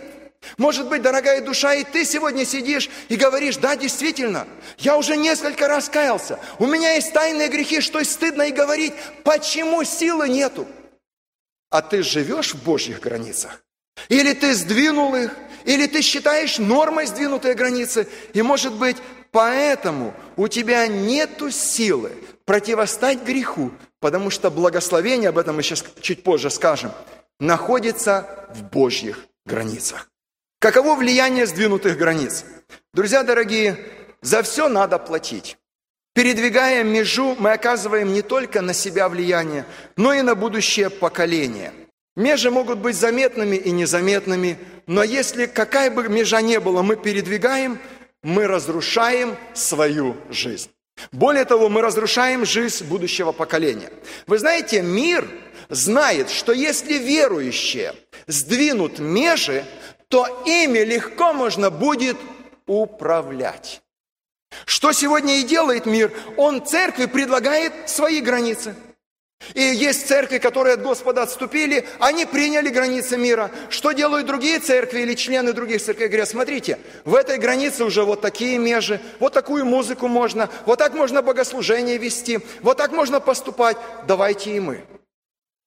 Может 0.57 0.89
быть, 0.89 1.03
дорогая 1.03 1.41
душа, 1.41 1.75
и 1.75 1.83
ты 1.83 2.05
сегодня 2.05 2.45
сидишь 2.45 2.89
и 3.09 3.17
говоришь, 3.17 3.57
да, 3.57 3.75
действительно, 3.75 4.47
я 4.79 4.97
уже 4.97 5.17
несколько 5.17 5.67
раз 5.67 5.89
каялся, 5.89 6.39
у 6.61 6.67
меня 6.67 6.95
есть 6.95 7.13
тайные 7.13 7.49
грехи, 7.49 7.81
что 7.81 8.05
стыдно 8.05 8.43
и 8.43 8.53
говорить, 8.53 8.93
почему 9.25 9.83
силы 9.83 10.29
нету? 10.29 10.69
А 11.71 11.83
ты 11.83 12.03
живешь 12.03 12.55
в 12.55 12.63
Божьих 12.63 13.01
границах? 13.01 13.63
Или 14.09 14.33
ты 14.35 14.55
сдвинул 14.55 15.15
их, 15.15 15.33
или 15.65 15.87
ты 15.87 16.03
считаешь 16.03 16.59
нормой 16.59 17.07
сдвинутые 17.07 17.55
границы, 17.55 18.07
и 18.35 18.43
может 18.43 18.75
быть, 18.75 18.97
поэтому 19.33 20.15
у 20.37 20.49
тебя 20.49 20.87
нету 20.87 21.51
силы 21.51 22.13
противостать 22.45 23.23
греху, 23.25 23.73
потому 24.01 24.31
что 24.31 24.51
благословение, 24.51 25.31
об 25.31 25.39
этом 25.39 25.57
мы 25.57 25.63
сейчас 25.63 25.85
чуть 26.01 26.23
позже 26.23 26.51
скажем, 26.51 26.93
находится 27.41 28.49
в 28.55 28.63
Божьих 28.63 29.27
границах. 29.45 30.11
Каково 30.61 30.95
влияние 30.95 31.47
сдвинутых 31.47 31.99
границ? 31.99 32.45
Друзья 32.95 33.23
дорогие, 33.23 33.79
за 34.23 34.43
все 34.43 34.69
надо 34.69 34.99
платить. 34.99 35.59
Передвигая 36.17 36.83
межу, 36.83 37.37
мы 37.39 37.53
оказываем 37.53 38.15
не 38.15 38.23
только 38.23 38.63
на 38.63 38.73
себя 38.73 39.11
влияние, 39.11 39.67
но 39.99 40.15
и 40.15 40.23
на 40.23 40.35
будущее 40.35 40.89
поколение. 40.89 41.75
Межи 42.17 42.51
могут 42.51 42.79
быть 42.79 42.97
заметными 42.97 43.57
и 43.57 43.71
незаметными, 43.71 44.57
но 44.87 45.03
если 45.03 45.45
какая 45.45 45.91
бы 45.91 46.09
межа 46.09 46.41
не 46.41 46.59
была, 46.59 46.83
мы 46.83 46.97
передвигаем, 46.97 47.79
мы 48.23 48.47
разрушаем 48.47 49.37
свою 49.53 50.17
жизнь. 50.31 50.71
Более 51.13 51.45
того, 51.45 51.69
мы 51.69 51.83
разрушаем 51.83 52.47
жизнь 52.47 52.87
будущего 52.87 53.33
поколения. 53.33 53.91
Вы 54.27 54.39
знаете, 54.39 54.81
мир 54.81 55.29
знает, 55.69 56.31
что 56.31 56.53
если 56.53 56.95
верующие 56.95 57.95
сдвинут 58.27 59.01
межи, 59.01 59.67
то 60.09 60.27
ими 60.47 60.79
легко 60.79 61.35
можно 61.35 61.69
будет 61.69 62.17
управлять. 62.67 63.83
Что 64.65 64.93
сегодня 64.93 65.41
и 65.41 65.43
делает 65.43 65.87
мир? 65.87 66.13
Он 66.37 66.65
церкви 66.65 67.07
предлагает 67.07 67.73
свои 67.89 68.21
границы. 68.21 68.75
И 69.55 69.61
есть 69.61 70.09
церкви, 70.09 70.39
которые 70.39 70.75
от 70.75 70.83
Господа 70.83 71.23
отступили, 71.23 71.87
они 72.01 72.25
приняли 72.25 72.69
границы 72.69 73.17
мира. 73.17 73.51
Что 73.69 73.93
делают 73.93 74.27
другие 74.27 74.59
церкви 74.59 75.01
или 75.01 75.15
члены 75.15 75.53
других 75.53 75.83
церквей? 75.83 76.09
Говорят, 76.09 76.29
смотрите, 76.29 76.79
в 77.05 77.15
этой 77.15 77.39
границе 77.39 77.85
уже 77.85 78.03
вот 78.03 78.21
такие 78.21 78.59
межи, 78.59 79.01
вот 79.21 79.35
такую 79.35 79.65
музыку 79.65 80.09
можно, 80.09 80.49
вот 80.65 80.79
так 80.79 80.95
можно 80.95 81.23
богослужение 81.23 81.99
вести, 81.99 82.41
вот 82.63 82.79
так 82.79 82.93
можно 82.93 83.21
поступать, 83.21 83.77
давайте 84.07 84.57
и 84.57 84.61
мы. 84.61 84.85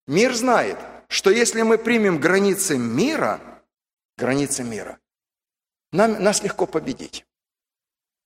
Мир 0.07 0.33
знает, 0.33 0.77
что 1.07 1.29
если 1.29 1.61
мы 1.61 1.77
примем 1.77 2.19
границы 2.19 2.77
мира, 2.77 3.39
границы 4.17 4.63
мира, 4.63 4.97
нам, 5.91 6.21
нас 6.21 6.43
легко 6.43 6.65
победить. 6.65 7.25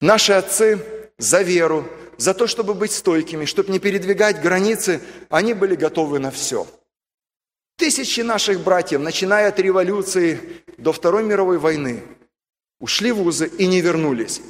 Наши 0.04 0.34
отцы 0.34 0.86
за 1.18 1.44
веру, 1.44 1.88
за 2.18 2.34
то, 2.34 2.46
чтобы 2.46 2.74
быть 2.74 2.92
стойкими, 2.92 3.46
чтобы 3.46 3.72
не 3.72 3.80
передвигать 3.80 4.42
границы, 4.42 5.00
они 5.30 5.54
были 5.54 5.76
готовы 5.76 6.20
на 6.20 6.30
все. 6.30 6.68
Тысячи 7.78 8.20
наших 8.20 8.60
братьев, 8.60 9.00
начиная 9.00 9.48
от 9.48 9.60
революции 9.62 10.62
до 10.78 10.92
Второй 10.92 11.24
мировой 11.24 11.58
войны, 11.58 12.04
ушли 12.82 13.14
в 13.14 13.20
вузы 13.20 13.48
и 13.48 13.66
не 13.66 13.80
вернулись, 13.80 14.42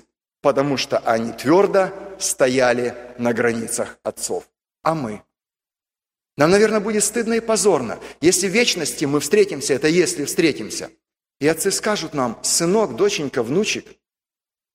потому 0.41 0.75
что 0.75 0.97
они 0.97 1.31
твердо 1.33 1.89
стояли 2.17 2.95
на 3.19 3.31
границах 3.31 3.99
отцов. 4.01 4.49
А 4.81 4.95
мы? 4.95 5.21
Нам, 6.35 6.49
наверное, 6.49 6.79
будет 6.79 7.03
стыдно 7.03 7.35
и 7.35 7.39
позорно, 7.41 7.99
если 8.21 8.47
в 8.47 8.51
вечности 8.51 9.05
мы 9.05 9.19
встретимся, 9.19 9.75
это 9.75 9.87
если 9.87 10.25
встретимся, 10.25 10.89
и 11.39 11.47
отцы 11.47 11.69
скажут 11.69 12.15
нам, 12.15 12.39
сынок, 12.41 12.95
доченька, 12.95 13.43
внучек– 13.43 13.85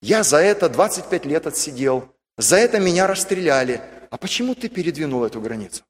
я 0.00 0.22
за 0.22 0.38
это 0.38 0.68
25 0.68 1.24
лет 1.26 1.46
отсидел, 1.46 2.14
за 2.36 2.56
это 2.56 2.78
меня 2.78 3.06
расстреляли. 3.06 3.82
А 4.10 4.16
почему 4.16 4.54
ты 4.54 4.68
передвинул 4.68 5.24
эту 5.24 5.40
границу? 5.40 5.82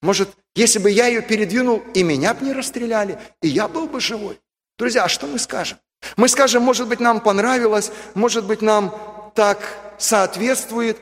Может, 0.00 0.30
если 0.54 0.78
бы 0.78 0.90
я 0.90 1.06
ее 1.06 1.22
передвинул, 1.22 1.82
и 1.92 2.02
меня 2.02 2.34
бы 2.34 2.44
не 2.44 2.52
расстреляли, 2.52 3.18
и 3.42 3.48
я 3.48 3.68
был 3.68 3.88
бы 3.88 4.00
живой. 4.00 4.40
Друзья, 4.78 5.04
а 5.04 5.08
что 5.08 5.26
мы 5.26 5.38
скажем? 5.38 5.78
Мы 6.16 6.28
скажем, 6.28 6.62
может 6.62 6.86
быть, 6.86 7.00
нам 7.00 7.20
понравилось, 7.20 7.90
может 8.14 8.46
быть, 8.46 8.62
нам 8.62 9.32
так 9.34 9.58
соответствует. 9.98 10.98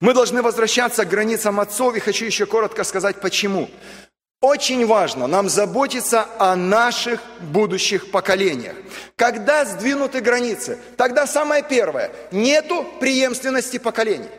Мы 0.00 0.14
должны 0.14 0.40
возвращаться 0.40 1.04
к 1.04 1.10
границам 1.10 1.60
отцов, 1.60 1.94
и 1.94 2.00
хочу 2.00 2.24
еще 2.24 2.46
коротко 2.46 2.84
сказать, 2.84 3.20
почему. 3.20 3.68
Очень 4.40 4.86
важно 4.86 5.26
нам 5.26 5.50
заботиться 5.50 6.26
о 6.38 6.56
наших 6.56 7.20
будущих 7.40 8.10
поколениях. 8.10 8.74
Когда 9.14 9.66
сдвинуты 9.66 10.22
границы, 10.22 10.78
тогда 10.96 11.26
самое 11.26 11.62
первое, 11.62 12.10
нету 12.32 12.86
преемственности 13.00 13.78
поколений. 13.78 14.30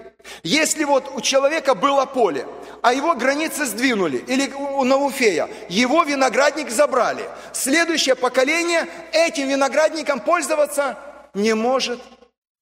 Если 0.42 0.86
вот 0.86 1.12
у 1.16 1.22
человека 1.22 1.76
было 1.76 2.08
поле, 2.08 2.48
а 2.82 2.94
его 2.96 3.14
границы 3.14 3.66
сдвинули, 3.68 4.18
или 4.18 4.52
у 4.52 4.84
Науфея, 4.84 5.48
его 5.70 6.04
виноградник 6.04 6.72
забрали, 6.72 7.30
следующее 7.54 8.16
поколение 8.16 8.88
этим 9.12 9.50
виноградником 9.50 10.20
пользоваться 10.20 10.98
не 11.36 11.54
может. 11.54 12.00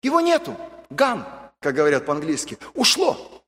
Его 0.04 0.20
нету. 0.20 0.58
Гам, 0.90 1.26
как 1.62 1.76
говорят 1.76 2.06
по-английски, 2.06 2.58
ушло. 2.74 3.39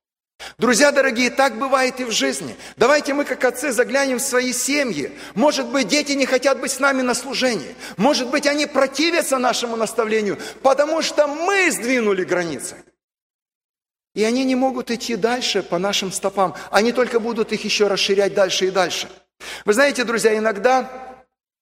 Друзья 0.57 0.91
дорогие, 0.91 1.29
так 1.29 1.57
бывает 1.57 1.99
и 1.99 2.03
в 2.03 2.11
жизни. 2.11 2.55
Давайте 2.77 3.13
мы, 3.13 3.25
как 3.25 3.43
отцы, 3.43 3.71
заглянем 3.71 4.17
в 4.17 4.21
свои 4.21 4.53
семьи. 4.53 5.11
Может 5.35 5.67
быть, 5.67 5.87
дети 5.87 6.13
не 6.13 6.25
хотят 6.25 6.59
быть 6.59 6.71
с 6.71 6.79
нами 6.79 7.01
на 7.01 7.13
служении. 7.13 7.75
Может 7.97 8.29
быть, 8.29 8.47
они 8.47 8.65
противятся 8.65 9.37
нашему 9.37 9.75
наставлению, 9.75 10.37
потому 10.61 11.01
что 11.01 11.27
мы 11.27 11.71
сдвинули 11.71 12.23
границы. 12.23 12.75
И 14.13 14.23
они 14.23 14.43
не 14.43 14.55
могут 14.55 14.91
идти 14.91 15.15
дальше 15.15 15.63
по 15.63 15.77
нашим 15.77 16.11
стопам. 16.11 16.55
Они 16.69 16.91
только 16.91 17.19
будут 17.19 17.53
их 17.53 17.63
еще 17.63 17.87
расширять 17.87 18.33
дальше 18.33 18.67
и 18.67 18.71
дальше. 18.71 19.09
Вы 19.65 19.73
знаете, 19.73 20.03
друзья, 20.03 20.37
иногда 20.37 21.10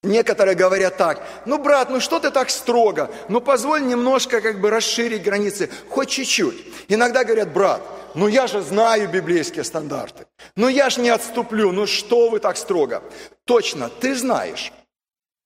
Некоторые 0.02 0.54
говорят 0.54 0.96
так, 0.96 1.22
ну, 1.44 1.58
брат, 1.58 1.90
ну 1.90 2.00
что 2.00 2.20
ты 2.20 2.30
так 2.30 2.48
строго? 2.48 3.10
Ну, 3.28 3.42
позволь 3.42 3.86
немножко 3.86 4.40
как 4.40 4.58
бы 4.58 4.70
расширить 4.70 5.22
границы, 5.22 5.68
хоть 5.90 6.08
чуть-чуть. 6.08 6.56
Иногда 6.88 7.22
говорят, 7.22 7.52
брат, 7.52 7.82
ну 8.14 8.26
я 8.26 8.46
же 8.46 8.62
знаю 8.62 9.10
библейские 9.10 9.62
стандарты. 9.62 10.26
Ну 10.56 10.68
я 10.68 10.88
же 10.88 11.02
не 11.02 11.10
отступлю, 11.10 11.70
ну 11.70 11.86
что 11.86 12.30
вы 12.30 12.40
так 12.40 12.56
строго? 12.56 13.02
Точно, 13.44 13.90
ты 13.90 14.14
знаешь. 14.14 14.72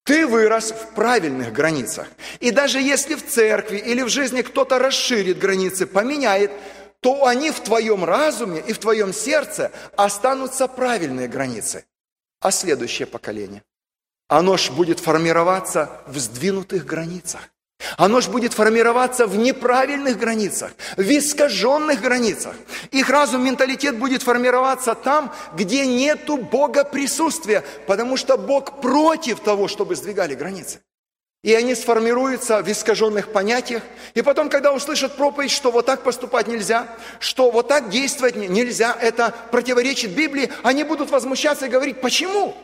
Ты 0.04 0.26
вырос 0.26 0.70
в 0.70 0.94
правильных 0.94 1.52
границах. 1.52 2.06
И 2.38 2.52
даже 2.52 2.80
если 2.80 3.16
в 3.16 3.26
церкви 3.26 3.78
или 3.78 4.02
в 4.02 4.08
жизни 4.08 4.42
кто-то 4.42 4.78
расширит 4.78 5.38
границы, 5.38 5.86
поменяет, 5.86 6.52
то 7.00 7.26
они 7.26 7.50
в 7.50 7.60
твоем 7.60 8.04
разуме 8.04 8.62
и 8.64 8.72
в 8.72 8.78
твоем 8.78 9.12
сердце 9.12 9.72
останутся 9.96 10.68
правильные 10.68 11.26
границы. 11.26 11.86
А 12.40 12.50
следующее 12.50 13.06
поколение? 13.06 13.62
Оно 14.28 14.56
ж 14.56 14.70
будет 14.70 15.00
формироваться 15.00 15.90
в 16.06 16.18
сдвинутых 16.18 16.86
границах. 16.86 17.40
Оно 17.98 18.20
же 18.20 18.30
будет 18.30 18.54
формироваться 18.54 19.26
в 19.26 19.36
неправильных 19.36 20.18
границах, 20.18 20.72
в 20.96 21.02
искаженных 21.02 22.00
границах. 22.00 22.54
Их 22.90 23.10
разум, 23.10 23.44
менталитет 23.44 23.98
будет 23.98 24.22
формироваться 24.22 24.94
там, 24.94 25.32
где 25.54 25.86
нету 25.86 26.36
Бога 26.38 26.84
присутствия, 26.84 27.62
потому 27.86 28.16
что 28.16 28.38
Бог 28.38 28.80
против 28.80 29.40
того, 29.40 29.68
чтобы 29.68 29.96
сдвигали 29.96 30.34
границы. 30.34 30.80
И 31.42 31.52
они 31.52 31.74
сформируются 31.74 32.62
в 32.62 32.72
искаженных 32.72 33.30
понятиях. 33.30 33.82
И 34.14 34.22
потом, 34.22 34.48
когда 34.48 34.72
услышат 34.72 35.14
проповедь, 35.16 35.50
что 35.50 35.70
вот 35.70 35.84
так 35.84 36.02
поступать 36.02 36.48
нельзя, 36.48 36.88
что 37.18 37.50
вот 37.50 37.68
так 37.68 37.90
действовать 37.90 38.36
нельзя, 38.36 38.96
это 38.98 39.34
противоречит 39.50 40.12
Библии, 40.12 40.50
они 40.62 40.84
будут 40.84 41.10
возмущаться 41.10 41.66
и 41.66 41.68
говорить, 41.68 42.00
почему? 42.00 42.56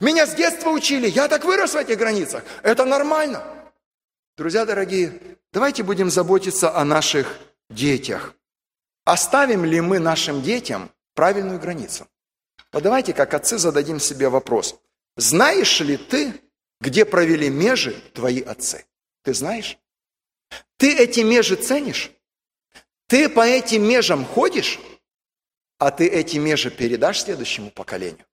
Меня 0.00 0.26
с 0.26 0.34
детства 0.34 0.70
учили, 0.70 1.08
я 1.08 1.28
так 1.28 1.44
вырос 1.44 1.74
в 1.74 1.76
этих 1.76 1.98
границах. 1.98 2.44
Это 2.62 2.84
нормально. 2.84 3.44
Друзья 4.36 4.64
дорогие, 4.64 5.20
давайте 5.52 5.82
будем 5.82 6.10
заботиться 6.10 6.74
о 6.74 6.84
наших 6.84 7.38
детях. 7.68 8.34
Оставим 9.04 9.64
ли 9.64 9.80
мы 9.80 9.98
нашим 9.98 10.42
детям 10.42 10.90
правильную 11.14 11.60
границу? 11.60 12.06
Вот 12.72 12.82
давайте, 12.82 13.12
как 13.12 13.34
отцы, 13.34 13.58
зададим 13.58 14.00
себе 14.00 14.28
вопрос. 14.28 14.80
Знаешь 15.16 15.80
ли 15.80 15.96
ты, 15.96 16.40
где 16.80 17.04
провели 17.04 17.50
межи 17.50 17.92
твои 18.14 18.40
отцы? 18.40 18.86
Ты 19.22 19.34
знаешь? 19.34 19.78
Ты 20.78 20.96
эти 20.96 21.20
межи 21.20 21.56
ценишь? 21.56 22.10
Ты 23.08 23.28
по 23.28 23.46
этим 23.46 23.86
межам 23.86 24.24
ходишь? 24.24 24.80
А 25.78 25.90
ты 25.90 26.06
эти 26.06 26.38
межи 26.38 26.70
передашь 26.70 27.20
следующему 27.20 27.70
поколению? 27.70 28.24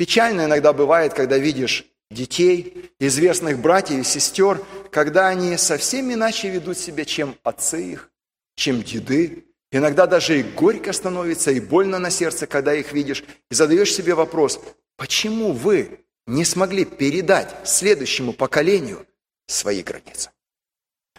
Печально 0.00 0.46
иногда 0.46 0.72
бывает, 0.72 1.12
когда 1.12 1.36
видишь 1.36 1.84
детей, 2.10 2.90
известных 2.98 3.58
братьев 3.58 4.00
и 4.00 4.02
сестер, 4.02 4.64
когда 4.90 5.28
они 5.28 5.58
совсем 5.58 6.10
иначе 6.10 6.48
ведут 6.48 6.78
себя, 6.78 7.04
чем 7.04 7.36
отцы 7.42 7.92
их, 7.92 8.10
чем 8.56 8.82
деды. 8.82 9.44
Иногда 9.70 10.06
даже 10.06 10.40
и 10.40 10.42
горько 10.42 10.94
становится, 10.94 11.50
и 11.50 11.60
больно 11.60 11.98
на 11.98 12.08
сердце, 12.08 12.46
когда 12.46 12.74
их 12.74 12.94
видишь. 12.94 13.24
И 13.50 13.54
задаешь 13.54 13.92
себе 13.92 14.14
вопрос, 14.14 14.58
почему 14.96 15.52
вы 15.52 16.00
не 16.26 16.46
смогли 16.46 16.86
передать 16.86 17.54
следующему 17.68 18.32
поколению 18.32 19.06
свои 19.48 19.82
границы? 19.82 20.30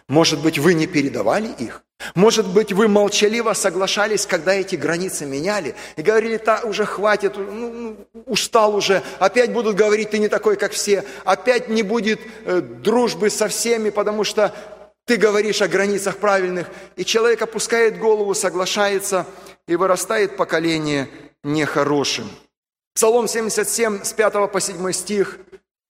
Может 0.08 0.42
быть, 0.42 0.58
вы 0.58 0.74
не 0.74 0.88
передавали 0.88 1.52
их? 1.56 1.84
Может 2.14 2.46
быть, 2.48 2.72
вы 2.72 2.88
молчаливо 2.88 3.52
соглашались, 3.52 4.26
когда 4.26 4.54
эти 4.54 4.76
границы 4.76 5.26
меняли, 5.26 5.74
и 5.96 6.02
говорили, 6.02 6.36
та 6.36 6.60
уже 6.62 6.84
хватит, 6.84 7.36
ну, 7.36 7.72
ну, 7.72 7.96
устал 8.26 8.74
уже, 8.74 9.02
опять 9.18 9.52
будут 9.52 9.76
говорить, 9.76 10.10
ты 10.10 10.18
не 10.18 10.28
такой, 10.28 10.56
как 10.56 10.72
все, 10.72 11.04
опять 11.24 11.68
не 11.68 11.82
будет 11.82 12.20
э, 12.44 12.60
дружбы 12.60 13.30
со 13.30 13.48
всеми, 13.48 13.90
потому 13.90 14.24
что 14.24 14.54
ты 15.04 15.16
говоришь 15.16 15.62
о 15.62 15.68
границах 15.68 16.18
правильных, 16.18 16.68
и 16.96 17.04
человек 17.04 17.42
опускает 17.42 17.98
голову, 17.98 18.34
соглашается, 18.34 19.26
и 19.66 19.76
вырастает 19.76 20.36
поколение 20.36 21.08
нехорошим. 21.42 22.30
Псалом 22.94 23.26
77, 23.26 24.04
с 24.04 24.12
5 24.12 24.52
по 24.52 24.60
7 24.60 24.92
стих, 24.92 25.38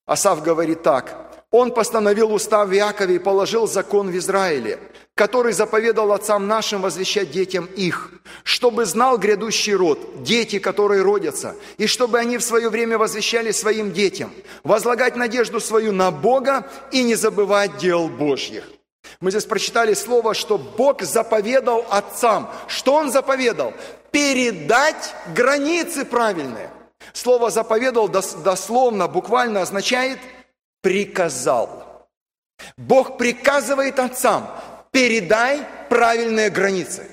Асав 0.07 0.43
говорит 0.43 0.83
так, 0.83 1.32
он 1.53 1.71
постановил 1.71 2.33
устав 2.33 2.69
в 2.69 2.75
Иакове 2.75 3.17
и 3.17 3.19
положил 3.19 3.69
закон 3.69 4.11
в 4.11 4.17
Израиле, 4.17 4.81
который 5.15 5.53
заповедал 5.53 6.13
отцам 6.13 6.49
нашим 6.49 6.81
возвещать 6.81 7.31
детям 7.31 7.67
их, 7.77 8.11
чтобы 8.43 8.87
знал 8.87 9.19
грядущий 9.19 9.75
род, 9.75 10.23
дети, 10.23 10.59
которые 10.59 11.03
родятся, 11.03 11.55
и 11.77 11.87
чтобы 11.87 12.19
они 12.19 12.39
в 12.39 12.43
свое 12.43 12.71
время 12.71 12.97
возвещали 12.97 13.53
своим 13.53 13.93
детям, 13.93 14.33
возлагать 14.65 15.15
надежду 15.15 15.61
свою 15.61 15.93
на 15.93 16.11
Бога 16.11 16.67
и 16.91 17.03
не 17.03 17.15
забывать 17.15 17.77
дел 17.77 18.09
Божьих. 18.09 18.65
Мы 19.21 19.31
здесь 19.31 19.45
прочитали 19.45 19.93
слово, 19.93 20.33
что 20.33 20.57
Бог 20.57 21.03
заповедал 21.03 21.85
отцам. 21.91 22.51
Что 22.67 22.95
Он 22.95 23.13
заповедал? 23.13 23.75
Передать 24.11 25.15
границы 25.35 26.05
правильные. 26.05 26.71
Слово 27.13 27.51
«заповедал» 27.51 28.09
дословно, 28.09 29.07
буквально 29.07 29.61
означает 29.61 30.19
«приказал». 30.83 32.09
Бог 32.77 33.17
приказывает 33.19 33.99
отцам, 33.99 34.49
передай 34.91 35.67
правильные 35.89 36.51
границы. 36.51 37.09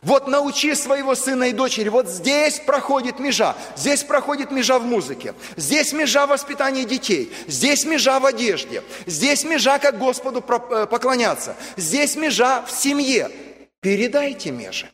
Вот 0.00 0.28
научи 0.28 0.74
своего 0.74 1.14
сына 1.14 1.44
и 1.44 1.52
дочери, 1.52 1.88
вот 1.88 2.08
здесь 2.08 2.60
проходит 2.60 3.18
межа, 3.18 3.56
здесь 3.76 4.04
проходит 4.04 4.52
межа 4.52 4.78
в 4.78 4.84
музыке, 4.84 5.34
здесь 5.56 5.92
межа 5.92 6.26
в 6.26 6.30
воспитании 6.30 6.84
детей, 6.84 7.32
здесь 7.48 7.84
межа 7.84 8.20
в 8.20 8.26
одежде, 8.26 8.84
здесь 9.06 9.44
межа, 9.44 9.78
как 9.78 9.98
Господу 9.98 10.38
э, 10.38 10.86
поклоняться, 10.86 11.56
здесь 11.76 12.14
межа 12.14 12.62
в 12.64 12.70
семье. 12.70 13.30
Передайте 13.80 14.52
межи. 14.52 14.88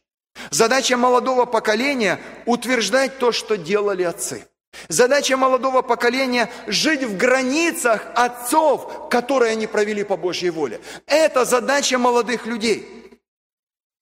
Задача 0.51 0.97
молодого 0.97 1.45
поколения– 1.45 2.19
утверждать 2.47 3.19
то, 3.19 3.33
что 3.33 3.59
делали 3.59 4.05
отцы. 4.05 4.47
Задача 4.89 5.37
молодого 5.37 5.83
поколения– 5.83 6.49
жить 6.69 7.03
в 7.03 7.17
границах 7.17 8.07
отцов, 8.15 9.09
которые 9.11 9.53
они 9.53 9.67
провели 9.67 10.05
по 10.05 10.17
Божьей 10.17 10.51
воле. 10.51 10.81
Это 11.07 11.45
задача 11.45 11.99
молодых 11.99 12.47
людей– 12.47 12.95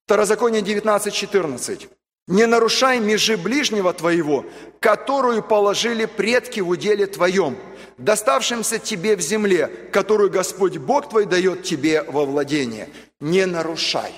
Второзаконие 0.06 0.62
19.14. 0.62 1.88
«Не 2.28 2.46
нарушай 2.46 3.00
межи 3.00 3.36
ближнего 3.36 3.92
твоего, 3.92 4.46
которую 4.78 5.42
положили 5.42 6.04
предки 6.04 6.60
в 6.60 6.68
уделе 6.68 7.06
твоем, 7.06 7.58
доставшимся 7.98 8.78
тебе 8.78 9.16
в 9.16 9.20
земле, 9.20 9.66
которую 9.92 10.30
Господь 10.30 10.76
Бог 10.76 11.08
твой 11.08 11.26
дает 11.26 11.64
тебе 11.64 12.04
во 12.04 12.24
владение. 12.24 12.88
Не 13.18 13.46
нарушай». 13.46 14.12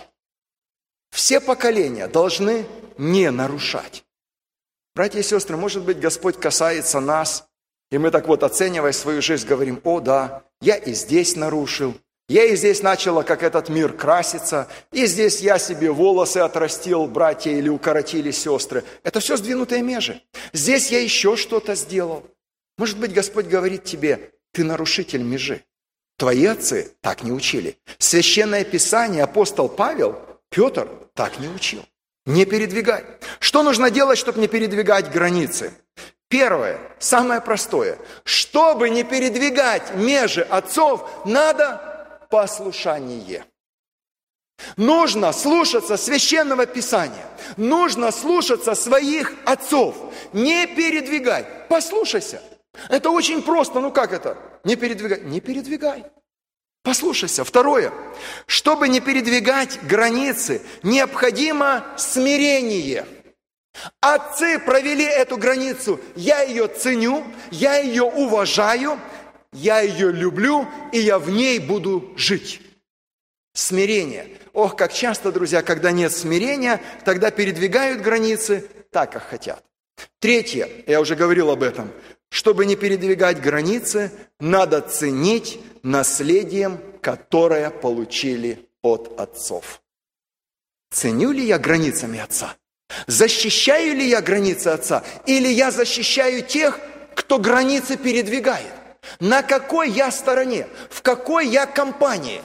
Все 1.10 1.40
поколения 1.40 2.06
должны 2.06 2.66
не 2.98 3.30
нарушать. 3.30 4.04
Братья 4.98 5.20
и 5.20 5.22
сестры, 5.22 5.56
может 5.56 5.84
быть, 5.84 6.00
Господь 6.00 6.40
касается 6.40 6.98
нас, 6.98 7.46
и 7.92 7.98
мы 7.98 8.10
так 8.10 8.26
вот, 8.26 8.42
оценивая 8.42 8.90
свою 8.90 9.22
жизнь, 9.22 9.46
говорим, 9.46 9.80
о 9.84 10.00
да, 10.00 10.42
я 10.60 10.74
и 10.74 10.92
здесь 10.92 11.36
нарушил, 11.36 11.94
я 12.28 12.42
и 12.46 12.56
здесь 12.56 12.82
начала, 12.82 13.22
как 13.22 13.44
этот 13.44 13.68
мир, 13.68 13.92
краситься, 13.92 14.66
и 14.90 15.06
здесь 15.06 15.38
я 15.38 15.60
себе 15.60 15.92
волосы 15.92 16.38
отрастил, 16.38 17.06
братья, 17.06 17.52
или 17.52 17.68
укоротили 17.68 18.32
сестры. 18.32 18.82
Это 19.04 19.20
все 19.20 19.36
сдвинутые 19.36 19.82
межи. 19.82 20.20
Здесь 20.52 20.90
я 20.90 21.00
еще 21.00 21.36
что-то 21.36 21.76
сделал. 21.76 22.26
Может 22.76 22.98
быть, 22.98 23.12
Господь 23.12 23.46
говорит 23.46 23.84
тебе, 23.84 24.32
ты 24.50 24.64
нарушитель 24.64 25.22
межи. 25.22 25.62
Твои 26.16 26.44
отцы 26.44 26.90
так 27.02 27.22
не 27.22 27.30
учили. 27.30 27.78
Священное 27.98 28.64
Писание, 28.64 29.22
апостол 29.22 29.68
Павел, 29.68 30.18
Петр 30.50 30.88
так 31.14 31.38
не 31.38 31.46
учил. 31.46 31.84
Не 32.28 32.44
передвигай. 32.44 33.06
Что 33.40 33.62
нужно 33.62 33.90
делать, 33.90 34.18
чтобы 34.18 34.38
не 34.38 34.48
передвигать 34.48 35.10
границы? 35.10 35.72
Первое, 36.28 36.78
самое 36.98 37.40
простое. 37.40 37.98
Чтобы 38.22 38.90
не 38.90 39.02
передвигать 39.02 39.94
межи 39.94 40.42
отцов, 40.42 41.08
надо 41.24 42.20
послушание. 42.28 43.46
Нужно 44.76 45.32
слушаться 45.32 45.96
священного 45.96 46.66
писания. 46.66 47.24
Нужно 47.56 48.12
слушаться 48.12 48.74
своих 48.74 49.32
отцов. 49.46 49.96
Не 50.34 50.66
передвигай. 50.66 51.46
Послушайся. 51.70 52.42
Это 52.90 53.08
очень 53.08 53.40
просто. 53.40 53.80
Ну 53.80 53.90
как 53.90 54.12
это? 54.12 54.36
Не 54.64 54.76
передвигай. 54.76 55.22
Не 55.22 55.40
передвигай. 55.40 56.04
Послушайся. 56.82 57.44
Второе. 57.44 57.92
Чтобы 58.46 58.88
не 58.88 59.00
передвигать 59.00 59.78
границы, 59.82 60.62
необходимо 60.82 61.84
смирение. 61.96 63.06
Отцы 64.00 64.58
провели 64.58 65.04
эту 65.04 65.36
границу. 65.36 66.00
Я 66.16 66.42
ее 66.42 66.66
ценю, 66.68 67.24
я 67.50 67.76
ее 67.78 68.04
уважаю, 68.04 68.98
я 69.52 69.80
ее 69.80 70.12
люблю, 70.12 70.66
и 70.92 70.98
я 70.98 71.18
в 71.18 71.30
ней 71.30 71.58
буду 71.58 72.12
жить. 72.16 72.60
Смирение. 73.54 74.28
Ох, 74.52 74.76
как 74.76 74.92
часто, 74.92 75.32
друзья, 75.32 75.62
когда 75.62 75.90
нет 75.90 76.12
смирения, 76.12 76.80
тогда 77.04 77.30
передвигают 77.30 78.00
границы 78.02 78.68
так, 78.90 79.12
как 79.12 79.24
хотят. 79.24 79.64
Третье, 80.20 80.68
я 80.86 81.00
уже 81.00 81.16
говорил 81.16 81.50
об 81.50 81.62
этом, 81.62 81.90
чтобы 82.30 82.66
не 82.66 82.76
передвигать 82.76 83.40
границы, 83.40 84.12
надо 84.38 84.80
ценить 84.80 85.60
наследием, 85.82 86.80
которое 87.00 87.70
получили 87.70 88.68
от 88.82 89.18
отцов. 89.18 89.82
Ценю 90.90 91.32
ли 91.32 91.44
я 91.44 91.58
границами 91.58 92.18
отца? 92.18 92.56
Защищаю 93.06 93.94
ли 93.94 94.08
я 94.08 94.20
границы 94.20 94.68
отца? 94.68 95.04
Или 95.26 95.48
я 95.48 95.70
защищаю 95.70 96.42
тех, 96.42 96.80
кто 97.14 97.38
границы 97.38 97.96
передвигает? 97.96 98.72
На 99.20 99.42
какой 99.42 99.90
я 99.90 100.10
стороне? 100.10 100.66
В 100.90 101.02
какой 101.02 101.48
я 101.48 101.66
компании? 101.66 102.42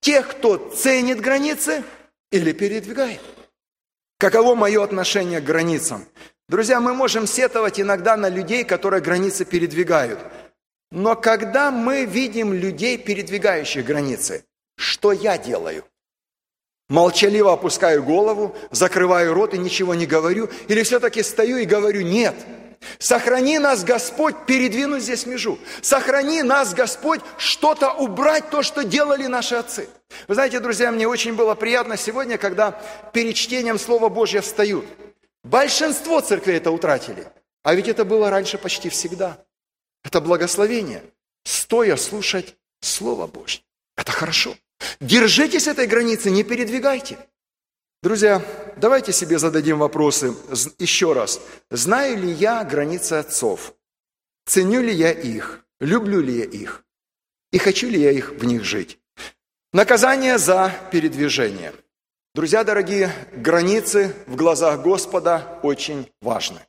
Тех, 0.00 0.28
кто 0.28 0.56
ценит 0.56 1.20
границы 1.20 1.84
или 2.30 2.52
передвигает? 2.52 3.20
Каково 4.18 4.54
мое 4.54 4.82
отношение 4.82 5.40
к 5.40 5.44
границам? 5.44 6.06
Друзья, 6.48 6.80
мы 6.80 6.94
можем 6.94 7.26
сетовать 7.26 7.78
иногда 7.78 8.16
на 8.16 8.30
людей, 8.30 8.64
которые 8.64 9.02
границы 9.02 9.44
передвигают. 9.44 10.18
Но 10.90 11.14
когда 11.14 11.70
мы 11.70 12.06
видим 12.06 12.54
людей, 12.54 12.96
передвигающих 12.96 13.84
границы, 13.84 14.44
что 14.76 15.12
я 15.12 15.36
делаю? 15.36 15.84
Молчаливо 16.88 17.52
опускаю 17.52 18.02
голову, 18.02 18.56
закрываю 18.70 19.34
рот 19.34 19.52
и 19.52 19.58
ничего 19.58 19.94
не 19.94 20.06
говорю? 20.06 20.48
Или 20.68 20.82
все-таки 20.84 21.22
стою 21.22 21.58
и 21.58 21.66
говорю 21.66 22.00
«нет»? 22.00 22.34
Сохрани 22.98 23.58
нас, 23.58 23.84
Господь, 23.84 24.46
передвинуть 24.46 25.02
здесь 25.02 25.26
межу. 25.26 25.58
Сохрани 25.82 26.42
нас, 26.42 26.72
Господь, 26.72 27.20
что-то 27.36 27.92
убрать, 27.92 28.48
то, 28.50 28.62
что 28.62 28.84
делали 28.84 29.26
наши 29.26 29.56
отцы. 29.56 29.88
Вы 30.28 30.34
знаете, 30.34 30.60
друзья, 30.60 30.92
мне 30.92 31.06
очень 31.06 31.34
было 31.34 31.54
приятно 31.54 31.98
сегодня, 31.98 32.38
когда 32.38 32.80
перед 33.12 33.34
чтением 33.34 33.78
Слова 33.78 34.08
Божьего 34.08 34.42
встают. 34.42 34.86
Большинство 35.44 36.20
церквей 36.20 36.56
это 36.56 36.70
утратили. 36.70 37.26
А 37.62 37.74
ведь 37.74 37.88
это 37.88 38.04
было 38.04 38.30
раньше 38.30 38.58
почти 38.58 38.88
всегда. 38.88 39.44
Это 40.04 40.20
благословение. 40.20 41.02
Стоя 41.44 41.96
слушать 41.96 42.56
Слово 42.80 43.26
Божье. 43.26 43.62
Это 43.96 44.12
хорошо. 44.12 44.56
Держитесь 45.00 45.66
этой 45.66 45.86
границы, 45.86 46.30
не 46.30 46.44
передвигайте. 46.44 47.18
Друзья, 48.02 48.42
давайте 48.76 49.12
себе 49.12 49.38
зададим 49.38 49.78
вопросы 49.78 50.34
еще 50.78 51.12
раз. 51.12 51.40
Знаю 51.70 52.18
ли 52.18 52.30
я 52.30 52.62
границы 52.62 53.14
отцов? 53.14 53.74
Ценю 54.46 54.82
ли 54.82 54.94
я 54.94 55.10
их? 55.10 55.64
Люблю 55.80 56.20
ли 56.20 56.38
я 56.38 56.44
их? 56.44 56.84
И 57.50 57.58
хочу 57.58 57.88
ли 57.88 58.00
я 58.00 58.12
их 58.12 58.30
в 58.30 58.44
них 58.44 58.64
жить? 58.64 59.00
Наказание 59.72 60.38
за 60.38 60.72
передвижение. 60.92 61.74
Друзья 62.34 62.62
дорогие, 62.62 63.10
границы 63.32 64.14
в 64.26 64.36
глазах 64.36 64.82
Господа 64.82 65.58
очень 65.62 66.10
важны. 66.20 66.60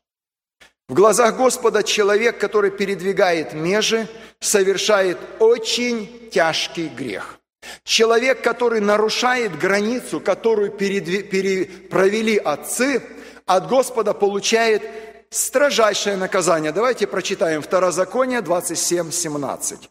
В 0.88 0.93
глазах 0.93 1.38
Господа 1.38 1.84
человек, 1.84 2.39
который 2.39 2.72
передвигает 2.72 3.53
межи, 3.53 4.07
совершает 4.39 5.20
очень 5.39 6.30
тяжкий 6.32 6.88
грех. 6.88 7.39
Человек, 7.84 8.41
который 8.41 8.80
нарушает 8.80 9.60
границу, 9.60 10.20
которую 10.20 10.72
провели 10.72 12.38
отцы, 12.38 13.03
от 13.45 13.68
Господа 13.68 14.14
получает 14.14 14.82
строжайшее 15.30 16.16
наказание. 16.16 16.72
Давайте 16.72 17.05
прочитаем 17.05 17.62
Второзаконие 17.62 18.41
27, 18.41 19.12
17. 19.12 19.89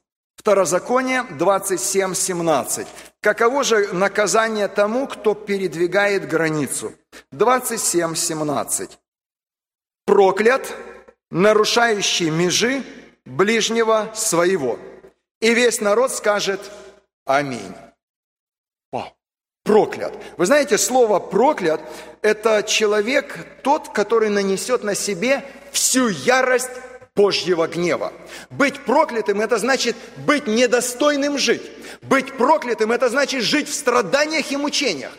Второзаконие 0.48 1.24
27, 1.24 2.14
17. 2.14 2.88
Каково 3.20 3.64
же 3.64 3.92
наказание 3.92 4.66
тому, 4.66 5.06
кто 5.06 5.34
передвигает 5.34 6.26
границу? 6.26 6.94
27, 7.32 8.14
17. 8.14 8.98
Проклят, 10.06 10.74
нарушающий 11.30 12.30
межи 12.30 12.82
ближнего 13.26 14.10
своего. 14.14 14.78
И 15.42 15.52
весь 15.52 15.82
народ 15.82 16.12
скажет– 16.12 16.62
Аминь. 17.26 17.74
Вау. 18.90 19.14
Проклят. 19.64 20.14
Вы 20.38 20.46
знаете, 20.46 20.78
слово 20.78 21.18
проклят– 21.18 21.82
это 22.22 22.62
человек 22.62 23.60
тот, 23.62 23.90
который 23.90 24.30
нанесет 24.30 24.82
на 24.82 24.94
себе 24.94 25.44
всю 25.72 26.08
ярость 26.08 26.70
Божьего 27.18 27.66
гнева. 27.66 28.12
Быть 28.48 28.78
проклятым– 28.84 29.40
это 29.46 29.58
значит 29.58 29.96
быть 30.18 30.46
недостойным 30.46 31.36
жить. 31.36 31.62
Быть 32.02 32.32
проклятым– 32.34 32.92
это 32.92 33.08
значит 33.08 33.42
жить 33.42 33.68
в 33.68 33.74
страданиях 33.74 34.52
и 34.52 34.56
мучениях. 34.56 35.12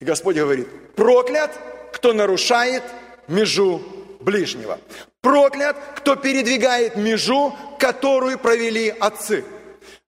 И 0.00 0.06
Господь 0.06 0.36
говорит, 0.36 0.94
проклят, 0.94 1.52
кто 1.92 2.14
нарушает 2.14 2.82
межу 3.28 3.82
ближнего. 4.20 4.80
Проклят, 5.20 5.76
кто 5.96 6.16
передвигает 6.16 6.96
межу, 6.96 7.54
которую 7.78 8.38
провели 8.38 8.88
отцы. 8.88 9.44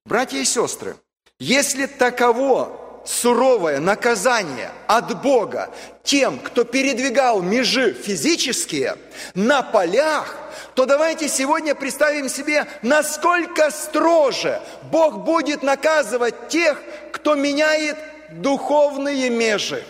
Братья 0.07 0.39
и 0.39 0.45
сестры, 0.47 0.97
если 1.39 1.85
таково 1.85 2.80
суровое 3.05 3.81
наказание 3.81 4.71
от 4.87 5.23
Бога 5.23 5.71
тем, 6.03 6.39
кто 6.39 6.65
передвигал 6.65 7.43
межи 7.43 7.93
физические 7.93 8.97
на 9.35 9.63
полях, 9.63 10.37
то 10.75 10.87
давайте 10.87 11.29
сегодня 11.29 11.75
представим 11.75 12.29
себе, 12.29 12.67
насколько 12.83 13.71
строже 13.71 14.61
Бог 14.91 15.25
будет 15.25 15.63
наказывать 15.63 16.49
тех, 16.49 16.81
кто 17.13 17.35
меняет 17.35 17.97
духовные 18.31 19.31
межи, 19.31 19.85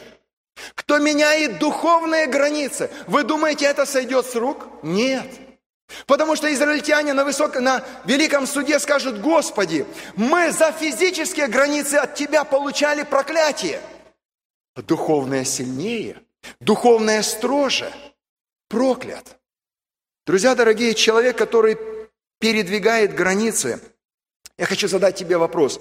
кто 0.75 0.99
меняет 0.99 1.59
духовные 1.59 2.27
границы. 2.27 2.91
Вы 3.07 3.23
думаете, 3.23 3.67
это 3.67 3.87
сойдет 3.87 4.27
с 4.27 4.35
рук? 4.35 4.67
Нет. 4.83 5.27
Потому 6.07 6.37
что 6.37 6.53
израильтяне 6.53 7.13
на, 7.13 7.25
высоком, 7.25 7.65
на 7.65 7.85
великом 8.05 8.47
суде 8.47 8.79
скажут, 8.79 9.21
Господи, 9.21 9.87
мы 10.17 10.53
за 10.53 10.73
физические 10.73 11.49
границы 11.49 11.95
от 11.95 12.15
Тебя 12.15 12.45
получали 12.45 13.03
проклятие. 13.03 13.81
Духовное 14.77 15.45
сильнее, 15.45 16.17
духовное 16.61 17.23
строже, 17.23 17.93
проклят. 18.69 19.37
Друзья 20.27 20.55
дорогие, 20.55 20.95
человек, 20.95 21.37
который 21.37 21.77
передвигает 22.39 23.15
границы, 23.15 23.81
я 24.57 24.67
хочу 24.67 24.89
задать 24.89 25.17
тебе 25.17 25.37
вопрос. 25.37 25.81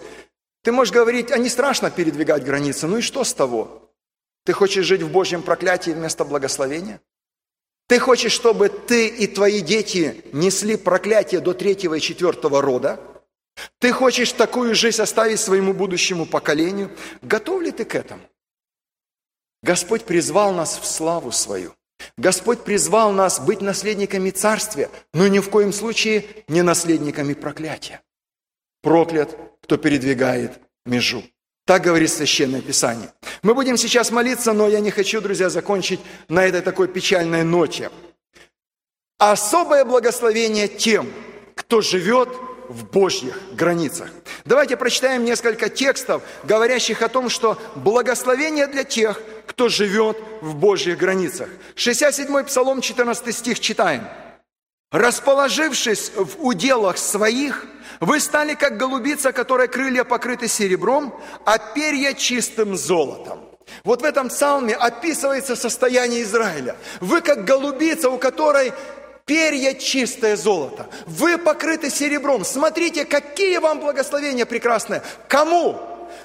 Ты 0.63 0.71
можешь 0.71 0.93
говорить, 0.93 1.31
а 1.31 1.37
не 1.37 1.49
страшно 1.49 1.91
передвигать 1.91 2.43
границы, 2.43 2.87
ну 2.87 2.97
и 2.97 3.01
что 3.01 3.23
с 3.23 3.33
того? 3.33 3.89
Ты 4.43 4.53
хочешь 4.53 4.85
жить 4.85 5.01
в 5.01 5.11
Божьем 5.11 5.43
проклятии 5.43 5.91
вместо 5.91 6.25
благословения? 6.25 6.99
Ты 7.89 7.97
хочешь, 7.97 8.33
чтобы 8.33 8.69
ты 8.69 9.07
и 9.07 9.25
твои 9.25 9.61
дети 9.61 10.23
несли 10.31 10.77
проклятие 10.77 11.41
до 11.41 11.55
третьего 11.55 11.95
и 11.95 11.99
четвертого 11.99 12.61
рода? 12.61 12.99
Ты 13.79 13.91
хочешь 13.91 14.31
такую 14.31 14.75
жизнь 14.75 15.01
оставить 15.01 15.39
своему 15.39 15.73
будущему 15.73 16.27
поколению? 16.27 16.91
Готов 17.23 17.63
ли 17.63 17.71
ты 17.71 17.85
к 17.85 17.95
этому? 17.95 18.21
Господь 19.63 20.03
призвал 20.03 20.53
нас 20.53 20.77
в 20.77 20.85
славу 20.85 21.31
свою. 21.31 21.73
Господь 22.15 22.63
призвал 22.63 23.11
нас 23.11 23.39
быть 23.39 23.59
наследниками 23.59 24.29
Царствия, 24.29 24.91
но 25.11 25.27
ни 25.27 25.39
в 25.39 25.49
коем 25.49 25.73
случае 25.73 26.27
не 26.47 26.61
наследниками 26.61 27.33
проклятия. 27.33 28.03
Проклят, 28.83 29.35
кто 29.63 29.77
передвигает 29.77 30.59
межу. 30.85 31.23
Так 31.69 31.83
говорит 31.83 32.11
Священное 32.11 32.61
Писание. 32.61 33.13
Мы 33.43 33.53
будем 33.53 33.77
сейчас 33.77 34.09
молиться, 34.09 34.53
но 34.53 34.67
я 34.67 34.79
не 34.79 34.89
хочу, 34.89 35.21
друзья, 35.21 35.51
закончить 35.51 35.99
на 36.27 36.43
этой 36.43 36.61
такой 36.61 36.87
печальной 36.87 37.43
ноте. 37.43 37.91
Особое 39.19 39.85
благословение 39.85 40.67
тем, 40.67 41.13
кто 41.53 41.81
живет 41.81 42.29
в 42.69 42.85
Божьих 42.85 43.39
границах. 43.51 44.09
Давайте 44.45 44.77
прочитаем 44.77 45.23
несколько 45.23 45.69
текстов, 45.69 46.23
говорящих 46.43 47.03
о 47.03 47.07
том, 47.07 47.29
что 47.29 47.55
благословение 47.75 48.65
для 48.65 48.83
тех, 48.83 49.21
кто 49.45 49.69
живет 49.69 50.17
в 50.41 50.55
Божьих 50.55 50.97
границах. 50.97 51.49
67-й 51.75 52.45
Псалом, 52.45 52.81
14 52.81 53.35
стих 53.35 53.59
читаем. 53.59 54.07
«Расположившись 54.91 56.13
в 56.15 56.43
уделах 56.43 56.97
своих– 56.97 57.67
вы 57.99 58.19
стали 58.19 58.53
как 58.53 58.77
голубица, 58.77 59.31
которой 59.31 59.67
крылья 59.67 60.03
покрыты 60.03 60.47
серебром, 60.47 61.13
а 61.45 61.57
перья 61.57 62.13
чистым 62.13 62.75
золотом. 62.75 63.49
Вот 63.83 64.01
в 64.01 64.05
этом 64.05 64.29
псалме 64.29 64.75
описывается 64.75 65.55
состояние 65.55 66.23
Израиля. 66.23 66.75
Вы 67.01 67.21
как 67.21 67.45
голубица, 67.45 68.09
у 68.09 68.17
которой 68.17 68.73
перья 69.25 69.73
чистое 69.73 70.35
золото. 70.35 70.87
Вы 71.05 71.37
покрыты 71.37 71.89
серебром. 71.89 72.43
Смотрите, 72.43 73.05
какие 73.05 73.57
вам 73.57 73.79
благословения 73.79 74.45
прекрасные. 74.45 75.03
Кому? 75.27 75.79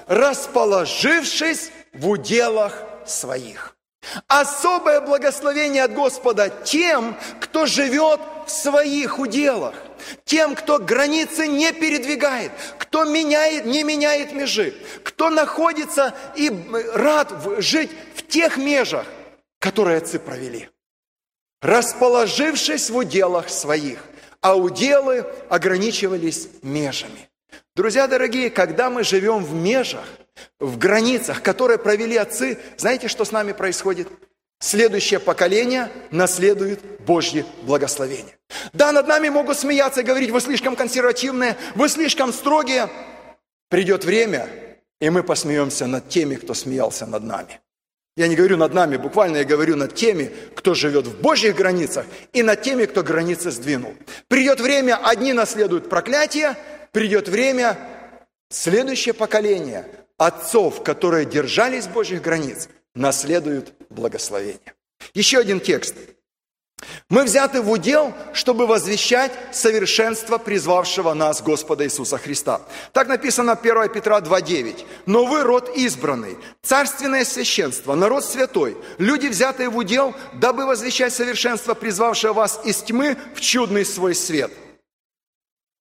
Расположившись 0.07 1.71
в 1.93 2.09
уделах 2.09 2.83
своих. 3.07 3.77
Особое 4.27 5.01
благословение 5.01 5.85
от 5.85 5.93
Господа 5.95 6.49
тем, 6.49 7.17
кто 7.41 7.67
живет 7.67 8.21
в 8.47 8.51
своих 8.51 9.19
уделах. 9.19 9.75
Тем, 10.25 10.55
кто 10.55 10.79
границы 10.79 11.47
не 11.47 11.73
передвигает, 11.73 12.53
кто 12.79 13.05
меняет, 13.05 13.65
не 13.67 13.83
меняет 13.83 14.33
межи, 14.33 14.75
кто 15.03 15.31
находится 15.31 16.15
и 16.37 16.51
рад 16.95 17.33
жить 17.59 17.91
в 18.15 18.27
тех 18.27 18.57
межах, 18.57 19.07
которые 19.59 19.99
отцы 19.99 20.19
провели. 20.19 20.69
Расположившись 21.63 22.91
в 22.91 22.97
уделах 22.97 23.49
своих, 23.49 24.05
а 24.41 24.57
уделы 24.57 25.25
ограничивались 25.49 26.49
межами. 26.63 27.31
Друзья 27.75 28.07
дорогие, 28.07 28.51
когда 28.51 28.91
мы 28.91 29.03
живем 29.03 29.43
в 29.43 29.55
межах, 29.55 30.07
в 30.61 30.79
границах, 30.79 31.43
которые 31.43 31.79
провели 31.79 32.17
отцы, 32.17 32.59
знаете, 32.77 33.09
что 33.09 33.25
с 33.25 33.33
нами 33.33 33.53
происходит? 33.53 34.09
Следующее 34.65 35.21
поколение 35.21 35.91
наследует 36.11 36.81
Божье 37.01 37.45
благословение. 37.65 38.39
Да, 38.73 38.93
над 38.93 39.07
нами 39.07 39.29
могут 39.29 39.59
смеяться 39.59 40.01
и 40.01 40.05
говорить, 40.05 40.31
вы 40.31 40.41
слишком 40.41 40.75
консервативные, 40.75 41.59
вы 41.75 41.87
слишком 41.91 42.33
строгие. 42.33 42.89
Придет 43.69 44.07
время, 44.07 44.49
и 45.03 45.11
мы 45.11 45.23
посмеемся 45.23 45.87
над 45.87 46.09
теми, 46.09 46.37
кто 46.37 46.55
смеялся 46.55 47.05
над 47.05 47.25
нами. 47.25 47.61
Я 48.17 48.27
не 48.27 48.37
говорю 48.37 48.57
над 48.57 48.73
нами, 48.73 48.97
буквально 48.97 49.37
я 49.37 49.45
говорю 49.45 49.77
над 49.77 49.95
теми, 49.95 50.33
кто 50.55 50.73
живет 50.73 51.07
в 51.07 51.21
Божьих 51.21 51.55
границах, 51.55 52.07
и 52.33 52.43
над 52.43 52.63
теми, 52.63 52.87
кто 52.87 53.03
границы 53.03 53.51
сдвинул. 53.51 53.95
Придет 54.29 54.61
время, 54.61 54.97
одни 54.97 55.35
наследуют 55.35 55.91
проклятие, 55.91 56.57
придет 56.91 57.29
время, 57.29 57.77
следующее 58.49 59.13
поколение 59.13 59.85
отцов, 60.17 60.83
которые 60.83 61.27
держались 61.27 61.87
Божьих 61.87 62.23
границ, 62.23 62.71
наследуют 62.95 63.73
благословение. 63.91 64.75
Еще 65.15 65.39
один 65.39 65.61
текст– 65.61 65.95
мы 67.09 67.25
взяты 67.25 67.61
в 67.61 67.71
удел, 67.71 68.13
чтобы 68.33 68.67
возвещать 68.67 69.33
совершенство 69.53 70.39
призвавшего 70.39 71.15
нас 71.15 71.43
Господа 71.43 71.85
Иисуса 71.85 72.19
Христа. 72.19 72.61
Так 72.93 73.09
написано 73.09 73.53
1 73.53 73.89
Петра 73.91 74.19
2.9. 74.21 74.85
«Но 75.07 75.25
вы 75.25 75.43
род 75.43 75.71
избранный, 75.77 76.39
царственное 76.63 77.25
священство, 77.25 77.95
народ 77.95 78.25
святой, 78.25 78.77
люди, 78.99 79.27
взятые 79.27 79.69
в 79.69 79.77
удел, 79.77 80.15
дабы 80.35 80.67
возвещать 80.67 81.13
совершенство 81.13 81.75
призвавшего 81.75 82.33
вас 82.33 82.61
из 82.65 82.79
тьмы 82.79 83.17
в 83.35 83.41
чудный 83.41 83.85
свой 83.85 84.15
свет». 84.15 84.53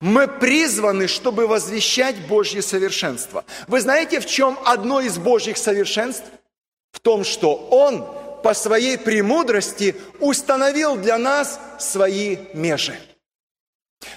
Мы 0.02 0.28
призваны, 0.28 1.08
чтобы 1.08 1.48
возвещать 1.48 2.28
Божье 2.28 2.62
совершенство. 2.62 3.46
Вы 3.68 3.80
знаете, 3.80 4.20
в 4.20 4.26
чем 4.26 4.60
одно 4.66 5.00
из 5.00 5.18
Божьих 5.18 5.58
совершенств? 5.58 6.26
В 6.94 7.02
том, 7.02 7.26
что 7.26 7.54
Он– 7.70 8.08
по 8.44 8.54
своей 8.54 8.98
премудрости 8.98 9.96
установил 10.20 10.98
для 10.98 11.18
нас 11.18 11.60
свои 11.80 12.38
межи. 12.54 13.00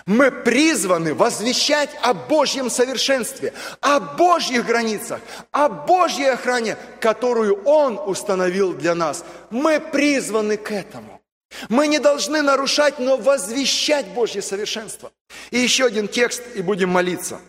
Мы 0.05 0.33
призваны 0.33 1.15
возвещать 1.15 1.91
о 2.03 2.13
Божьем 2.13 2.69
совершенстве, 2.69 3.53
о 3.81 4.01
Божьих 4.01 4.67
границах, 4.67 5.21
о 5.53 5.69
Божьей 5.69 6.27
охране, 6.27 6.77
которую 7.01 7.63
Он 7.63 8.01
установил 8.05 8.75
для 8.75 8.97
нас. 8.97 9.25
Мы 9.51 9.79
призваны 9.79 10.57
к 10.57 10.73
этому. 10.73 11.21
Мы 11.69 11.87
не 11.87 12.01
должны 12.01 12.43
нарушать, 12.43 12.99
но 12.99 13.17
возвещать 13.17 14.07
Божье 14.07 14.43
совершенство. 14.43 15.13
И 15.53 15.59
еще 15.59 15.87
один 15.87 16.09
текст, 16.09 16.43
и 16.57 16.63
будем 16.63 16.89
молиться. 16.89 17.41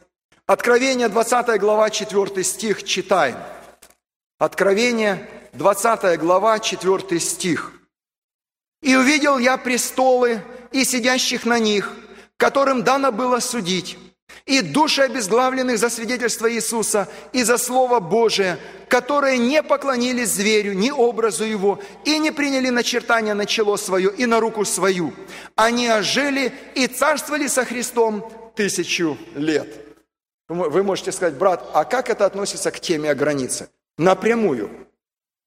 Откровение, 0.45 1.09
20 1.09 1.59
глава, 1.59 1.89
4 1.89 2.43
стих, 2.43 2.83
читаем. 2.83 3.37
Откровение, 4.39 5.27
20 5.53 6.19
глава, 6.19 6.59
4 6.59 7.19
стих. 7.19 7.73
«И 8.83 8.95
увидел 8.95 9.39
я 9.39 9.57
престолы 9.57 10.43
и 10.71 10.83
сидящих 10.83 11.45
на 11.45 11.57
них, 11.57 11.91
которым 12.37 12.83
дано 12.83 13.11
было 13.11 13.39
судить, 13.39 13.97
и 14.45 14.61
души 14.61 15.01
обезглавленных 15.01 15.79
за 15.79 15.89
свидетельство 15.89 16.53
Иисуса 16.53 17.07
и 17.33 17.41
за 17.41 17.57
Слово 17.57 17.99
Божие, 17.99 18.59
которые 18.87 19.39
не 19.39 19.63
поклонились 19.63 20.29
зверю, 20.29 20.73
ни 20.73 20.91
образу 20.91 21.43
его, 21.43 21.81
и 22.05 22.19
не 22.19 22.29
приняли 22.29 22.69
начертания 22.69 23.33
на 23.33 23.47
чело 23.47 23.75
свое 23.75 24.13
и 24.15 24.27
на 24.27 24.39
руку 24.39 24.65
свою. 24.65 25.13
Они 25.55 25.87
ожили 25.87 26.53
и 26.75 26.85
царствовали 26.85 27.47
со 27.47 27.65
Христом 27.65 28.31
тысячу 28.55 29.17
лет». 29.33 29.83
Вы 30.47 30.83
можете 30.83 31.11
сказать, 31.11 31.33
брат, 31.33 31.67
а 31.73 31.83
как 31.83 32.09
это 32.09 32.25
относится 32.25 32.71
к 32.71 32.79
теме 32.79 33.09
о 33.09 33.15
границе? 33.15 33.69
Напрямую. 33.97 34.69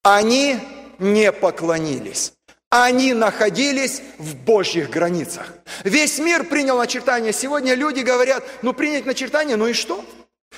Они 0.03 0.57
не 0.98 1.30
поклонились. 1.32 2.32
Они 2.68 3.14
находились 3.14 4.03
в 4.18 4.36
Божьих 4.36 4.90
границах. 4.90 5.55
Весь 5.82 6.18
мир 6.18 6.44
принял 6.44 6.78
начертание. 6.78 7.32
Сегодня 7.32 7.74
люди 7.74 8.01
говорят, 8.01 8.44
ну 8.62 8.72
принять 8.72 9.07
начертание, 9.07 9.57
ну 9.57 9.66
и 9.66 9.72
что? 9.72 10.05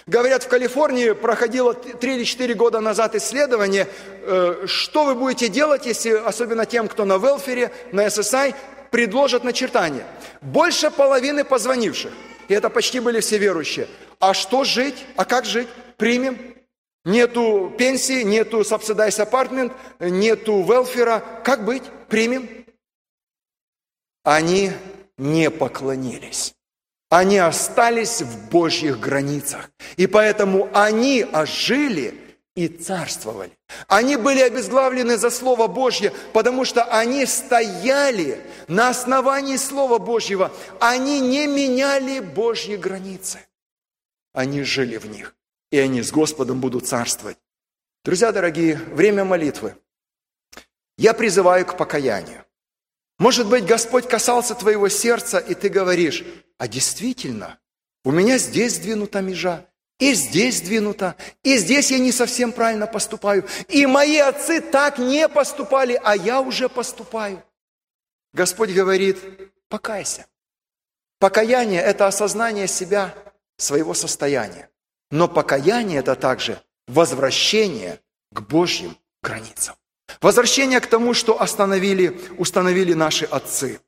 Говорят, 0.07 0.43
в 0.43 0.49
Калифорнии 0.49 1.12
проходило 1.12 1.74
3 1.74 2.16
или 2.16 2.24
4 2.24 2.55
года 2.55 2.80
назад 2.80 3.14
исследование, 3.14 3.86
э, 4.22 4.64
что 4.66 5.05
вы 5.05 5.14
будете 5.14 5.49
делать, 5.49 5.86
если, 5.86 6.11
особенно 6.11 6.66
тем, 6.66 6.88
кто 6.88 7.05
на 7.05 7.18
велфере, 7.18 7.70
на 7.93 8.07
SSI, 8.07 8.55
предложат 8.90 9.45
начертание. 9.45 10.05
Больше 10.40 10.90
половины 10.90 11.45
позвонивших, 11.45 12.12
и 12.49 12.55
это 12.55 12.68
почти 12.68 13.01
были 13.01 13.20
все 13.20 13.38
верующие. 13.38 13.86
А 14.18 14.34
что 14.34 14.64
жить? 14.64 15.05
А 15.16 15.24
как 15.24 15.45
жить? 15.45 15.68
Примем? 15.99 16.38
Нету 17.05 17.74
пенсии, 17.76 18.22
нету 18.22 18.61
subsidized 18.61 19.28
apartment, 19.28 19.72
нету 19.98 20.62
велфера. 20.62 21.20
Как 21.44 21.64
быть? 21.64 21.82
Примем. 22.09 22.48
Они 24.22 24.72
не 25.18 25.50
поклонились. 25.50 26.55
Они 27.11 27.38
остались 27.38 28.22
в 28.22 28.48
Божьих 28.50 29.00
границах. 29.00 29.70
И 29.96 30.07
поэтому 30.07 30.68
они 30.72 31.26
ожили 31.30 32.14
и 32.55 32.68
царствовали. 32.68 33.53
Они 33.88 34.16
были 34.16 34.40
обезглавлены 34.40 35.16
за 35.16 35.30
Слово 35.30 35.66
Божье, 35.66 36.12
потому 36.32 36.64
что 36.64 36.84
они 36.84 37.26
стояли 37.26 38.40
на 38.68 38.90
основании 38.90 39.57
Слова 39.57 39.98
Божьего. 39.98 40.53
Они 40.80 41.20
не 41.20 41.46
меняли 41.46 42.20
Божьи 42.20 42.76
границы. 42.76 43.40
Они 44.32 44.62
жили 44.62 44.96
в 44.96 45.07
них, 45.07 45.34
и 45.73 45.79
они 45.79 46.03
с 46.03 46.12
Господом 46.12 46.61
будут 46.61 46.87
царствовать. 46.87 47.39
Друзья 48.05 48.31
дорогие, 48.31 48.77
время 48.77 49.25
молитвы. 49.25 49.75
Я 50.99 51.14
призываю 51.14 51.64
к 51.64 51.79
покаянию. 51.79 52.45
Может 53.18 53.49
быть, 53.49 53.64
Господь 53.64 54.07
касался 54.07 54.55
твоего 54.55 54.89
сердца, 54.91 55.39
и 55.39 55.55
ты 55.55 55.70
говоришь, 55.70 56.25
а 56.59 56.68
действительно, 56.68 57.59
у 58.05 58.11
меня 58.11 58.37
здесь 58.37 58.75
сдвинута 58.75 59.23
межа, 59.23 59.66
и 59.99 60.12
здесь 60.12 60.59
сдвинута, 60.59 61.16
и 61.43 61.57
здесь 61.57 61.91
я 61.91 61.99
не 61.99 62.12
совсем 62.12 62.53
правильно 62.53 62.87
поступаю. 62.87 63.49
И 63.68 63.87
мои 63.87 64.18
отцы 64.18 64.61
так 64.61 64.99
не 64.99 65.27
поступали, 65.27 65.99
а 66.05 66.14
я 66.16 66.43
уже 66.43 66.68
поступаю. 66.68 67.43
Господь 68.35 68.73
говорит, 68.73 69.18
покайся. 69.68 70.27
Покаяние– 71.18 71.81
это 71.83 72.07
осознание 72.07 72.66
себя, 72.66 73.14
своего 73.57 73.95
состояния. 73.95 74.68
Но 75.13 75.29
покаяние– 75.29 75.99
это 76.01 76.17
также 76.17 76.61
возвращение 76.89 78.01
к 78.33 78.41
Божьим 78.41 78.97
границам. 79.23 79.77
Возвращение 80.23 80.81
к 80.81 80.87
тому, 80.87 81.13
что 81.13 81.41
остановили, 81.41 82.19
установили 82.39 82.95
наши 82.95 83.27
отцы. 83.27 83.81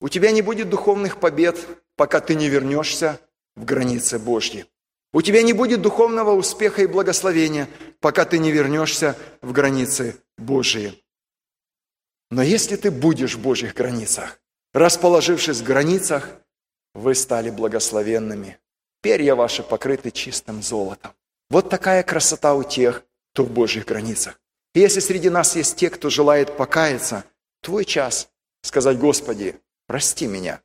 У 0.00 0.10
тебя 0.10 0.32
не 0.32 0.42
будет 0.42 0.68
духовных 0.68 1.18
побед, 1.18 1.58
пока 1.96 2.20
ты 2.20 2.34
не 2.34 2.50
вернешься 2.50 3.18
в 3.56 3.64
границы 3.64 4.18
Божьи. 4.18 4.66
У 5.14 5.22
тебя 5.22 5.42
не 5.42 5.54
будет 5.54 5.80
духовного 5.80 6.32
успеха 6.32 6.82
и 6.82 6.86
благословения, 6.86 7.66
пока 8.00 8.26
ты 8.26 8.38
не 8.38 8.50
вернешься 8.50 9.16
в 9.40 9.52
границы 9.52 10.20
Божьи. 10.36 11.02
Но 12.30 12.42
если 12.42 12.76
ты 12.76 12.90
будешь 12.90 13.36
в 13.36 13.40
Божьих 13.40 13.72
границах, 13.72 14.38
расположившись 14.74 15.60
в 15.60 15.64
границах, 15.64 16.28
вы 16.92 17.14
стали 17.14 17.48
благословенными. 17.48 18.58
Перья 19.06 19.36
ваши 19.36 19.62
покрыты 19.62 20.10
чистым 20.10 20.60
золотом. 20.64 21.12
Вот 21.48 21.70
такая 21.70 22.02
красота 22.02 22.54
у 22.54 22.64
тех, 22.64 23.04
кто 23.32 23.44
в 23.44 23.50
Божьих 23.52 23.84
границах. 23.84 24.40
И 24.74 24.80
если 24.80 24.98
среди 24.98 25.30
нас 25.30 25.54
есть 25.54 25.76
те, 25.76 25.90
кто 25.90 26.10
желает 26.10 26.56
покаяться, 26.56 27.22
твой 27.62 27.84
час 27.84 28.28
сказать, 28.62 28.98
Господи, 28.98 29.54
прости 29.86 30.26
меня, 30.26 30.60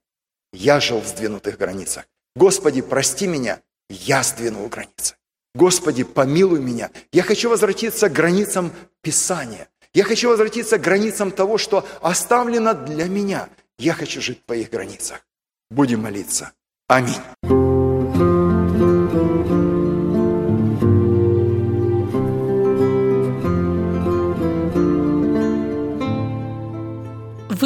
я 0.54 0.80
жил 0.80 1.02
в 1.02 1.06
сдвинутых 1.06 1.60
границах. 1.60 2.06
Господи, 2.36 2.82
прости 2.82 3.28
меня, 3.28 3.62
я 3.92 4.24
сдвинул 4.24 4.68
границы. 4.70 5.18
Господи, 5.54 6.04
помилуй 6.04 6.62
меня. 6.62 6.90
Я 7.12 7.22
хочу 7.22 7.48
возвратиться 7.48 8.10
к 8.10 8.14
границам 8.14 8.74
Писания. 9.04 9.68
Я 9.94 10.04
хочу 10.04 10.30
возвратиться 10.30 10.80
к 10.80 10.82
границам 10.82 11.30
того, 11.30 11.60
что 11.60 11.88
оставлено 12.02 12.74
для 12.74 13.06
меня. 13.06 13.50
Я 13.78 13.94
хочу 13.94 14.20
жить 14.20 14.40
в 14.40 14.46
Твоих 14.48 14.72
границах. 14.72 15.20
Будем 15.70 16.02
молиться. 16.02 16.54
Аминь. 16.88 17.22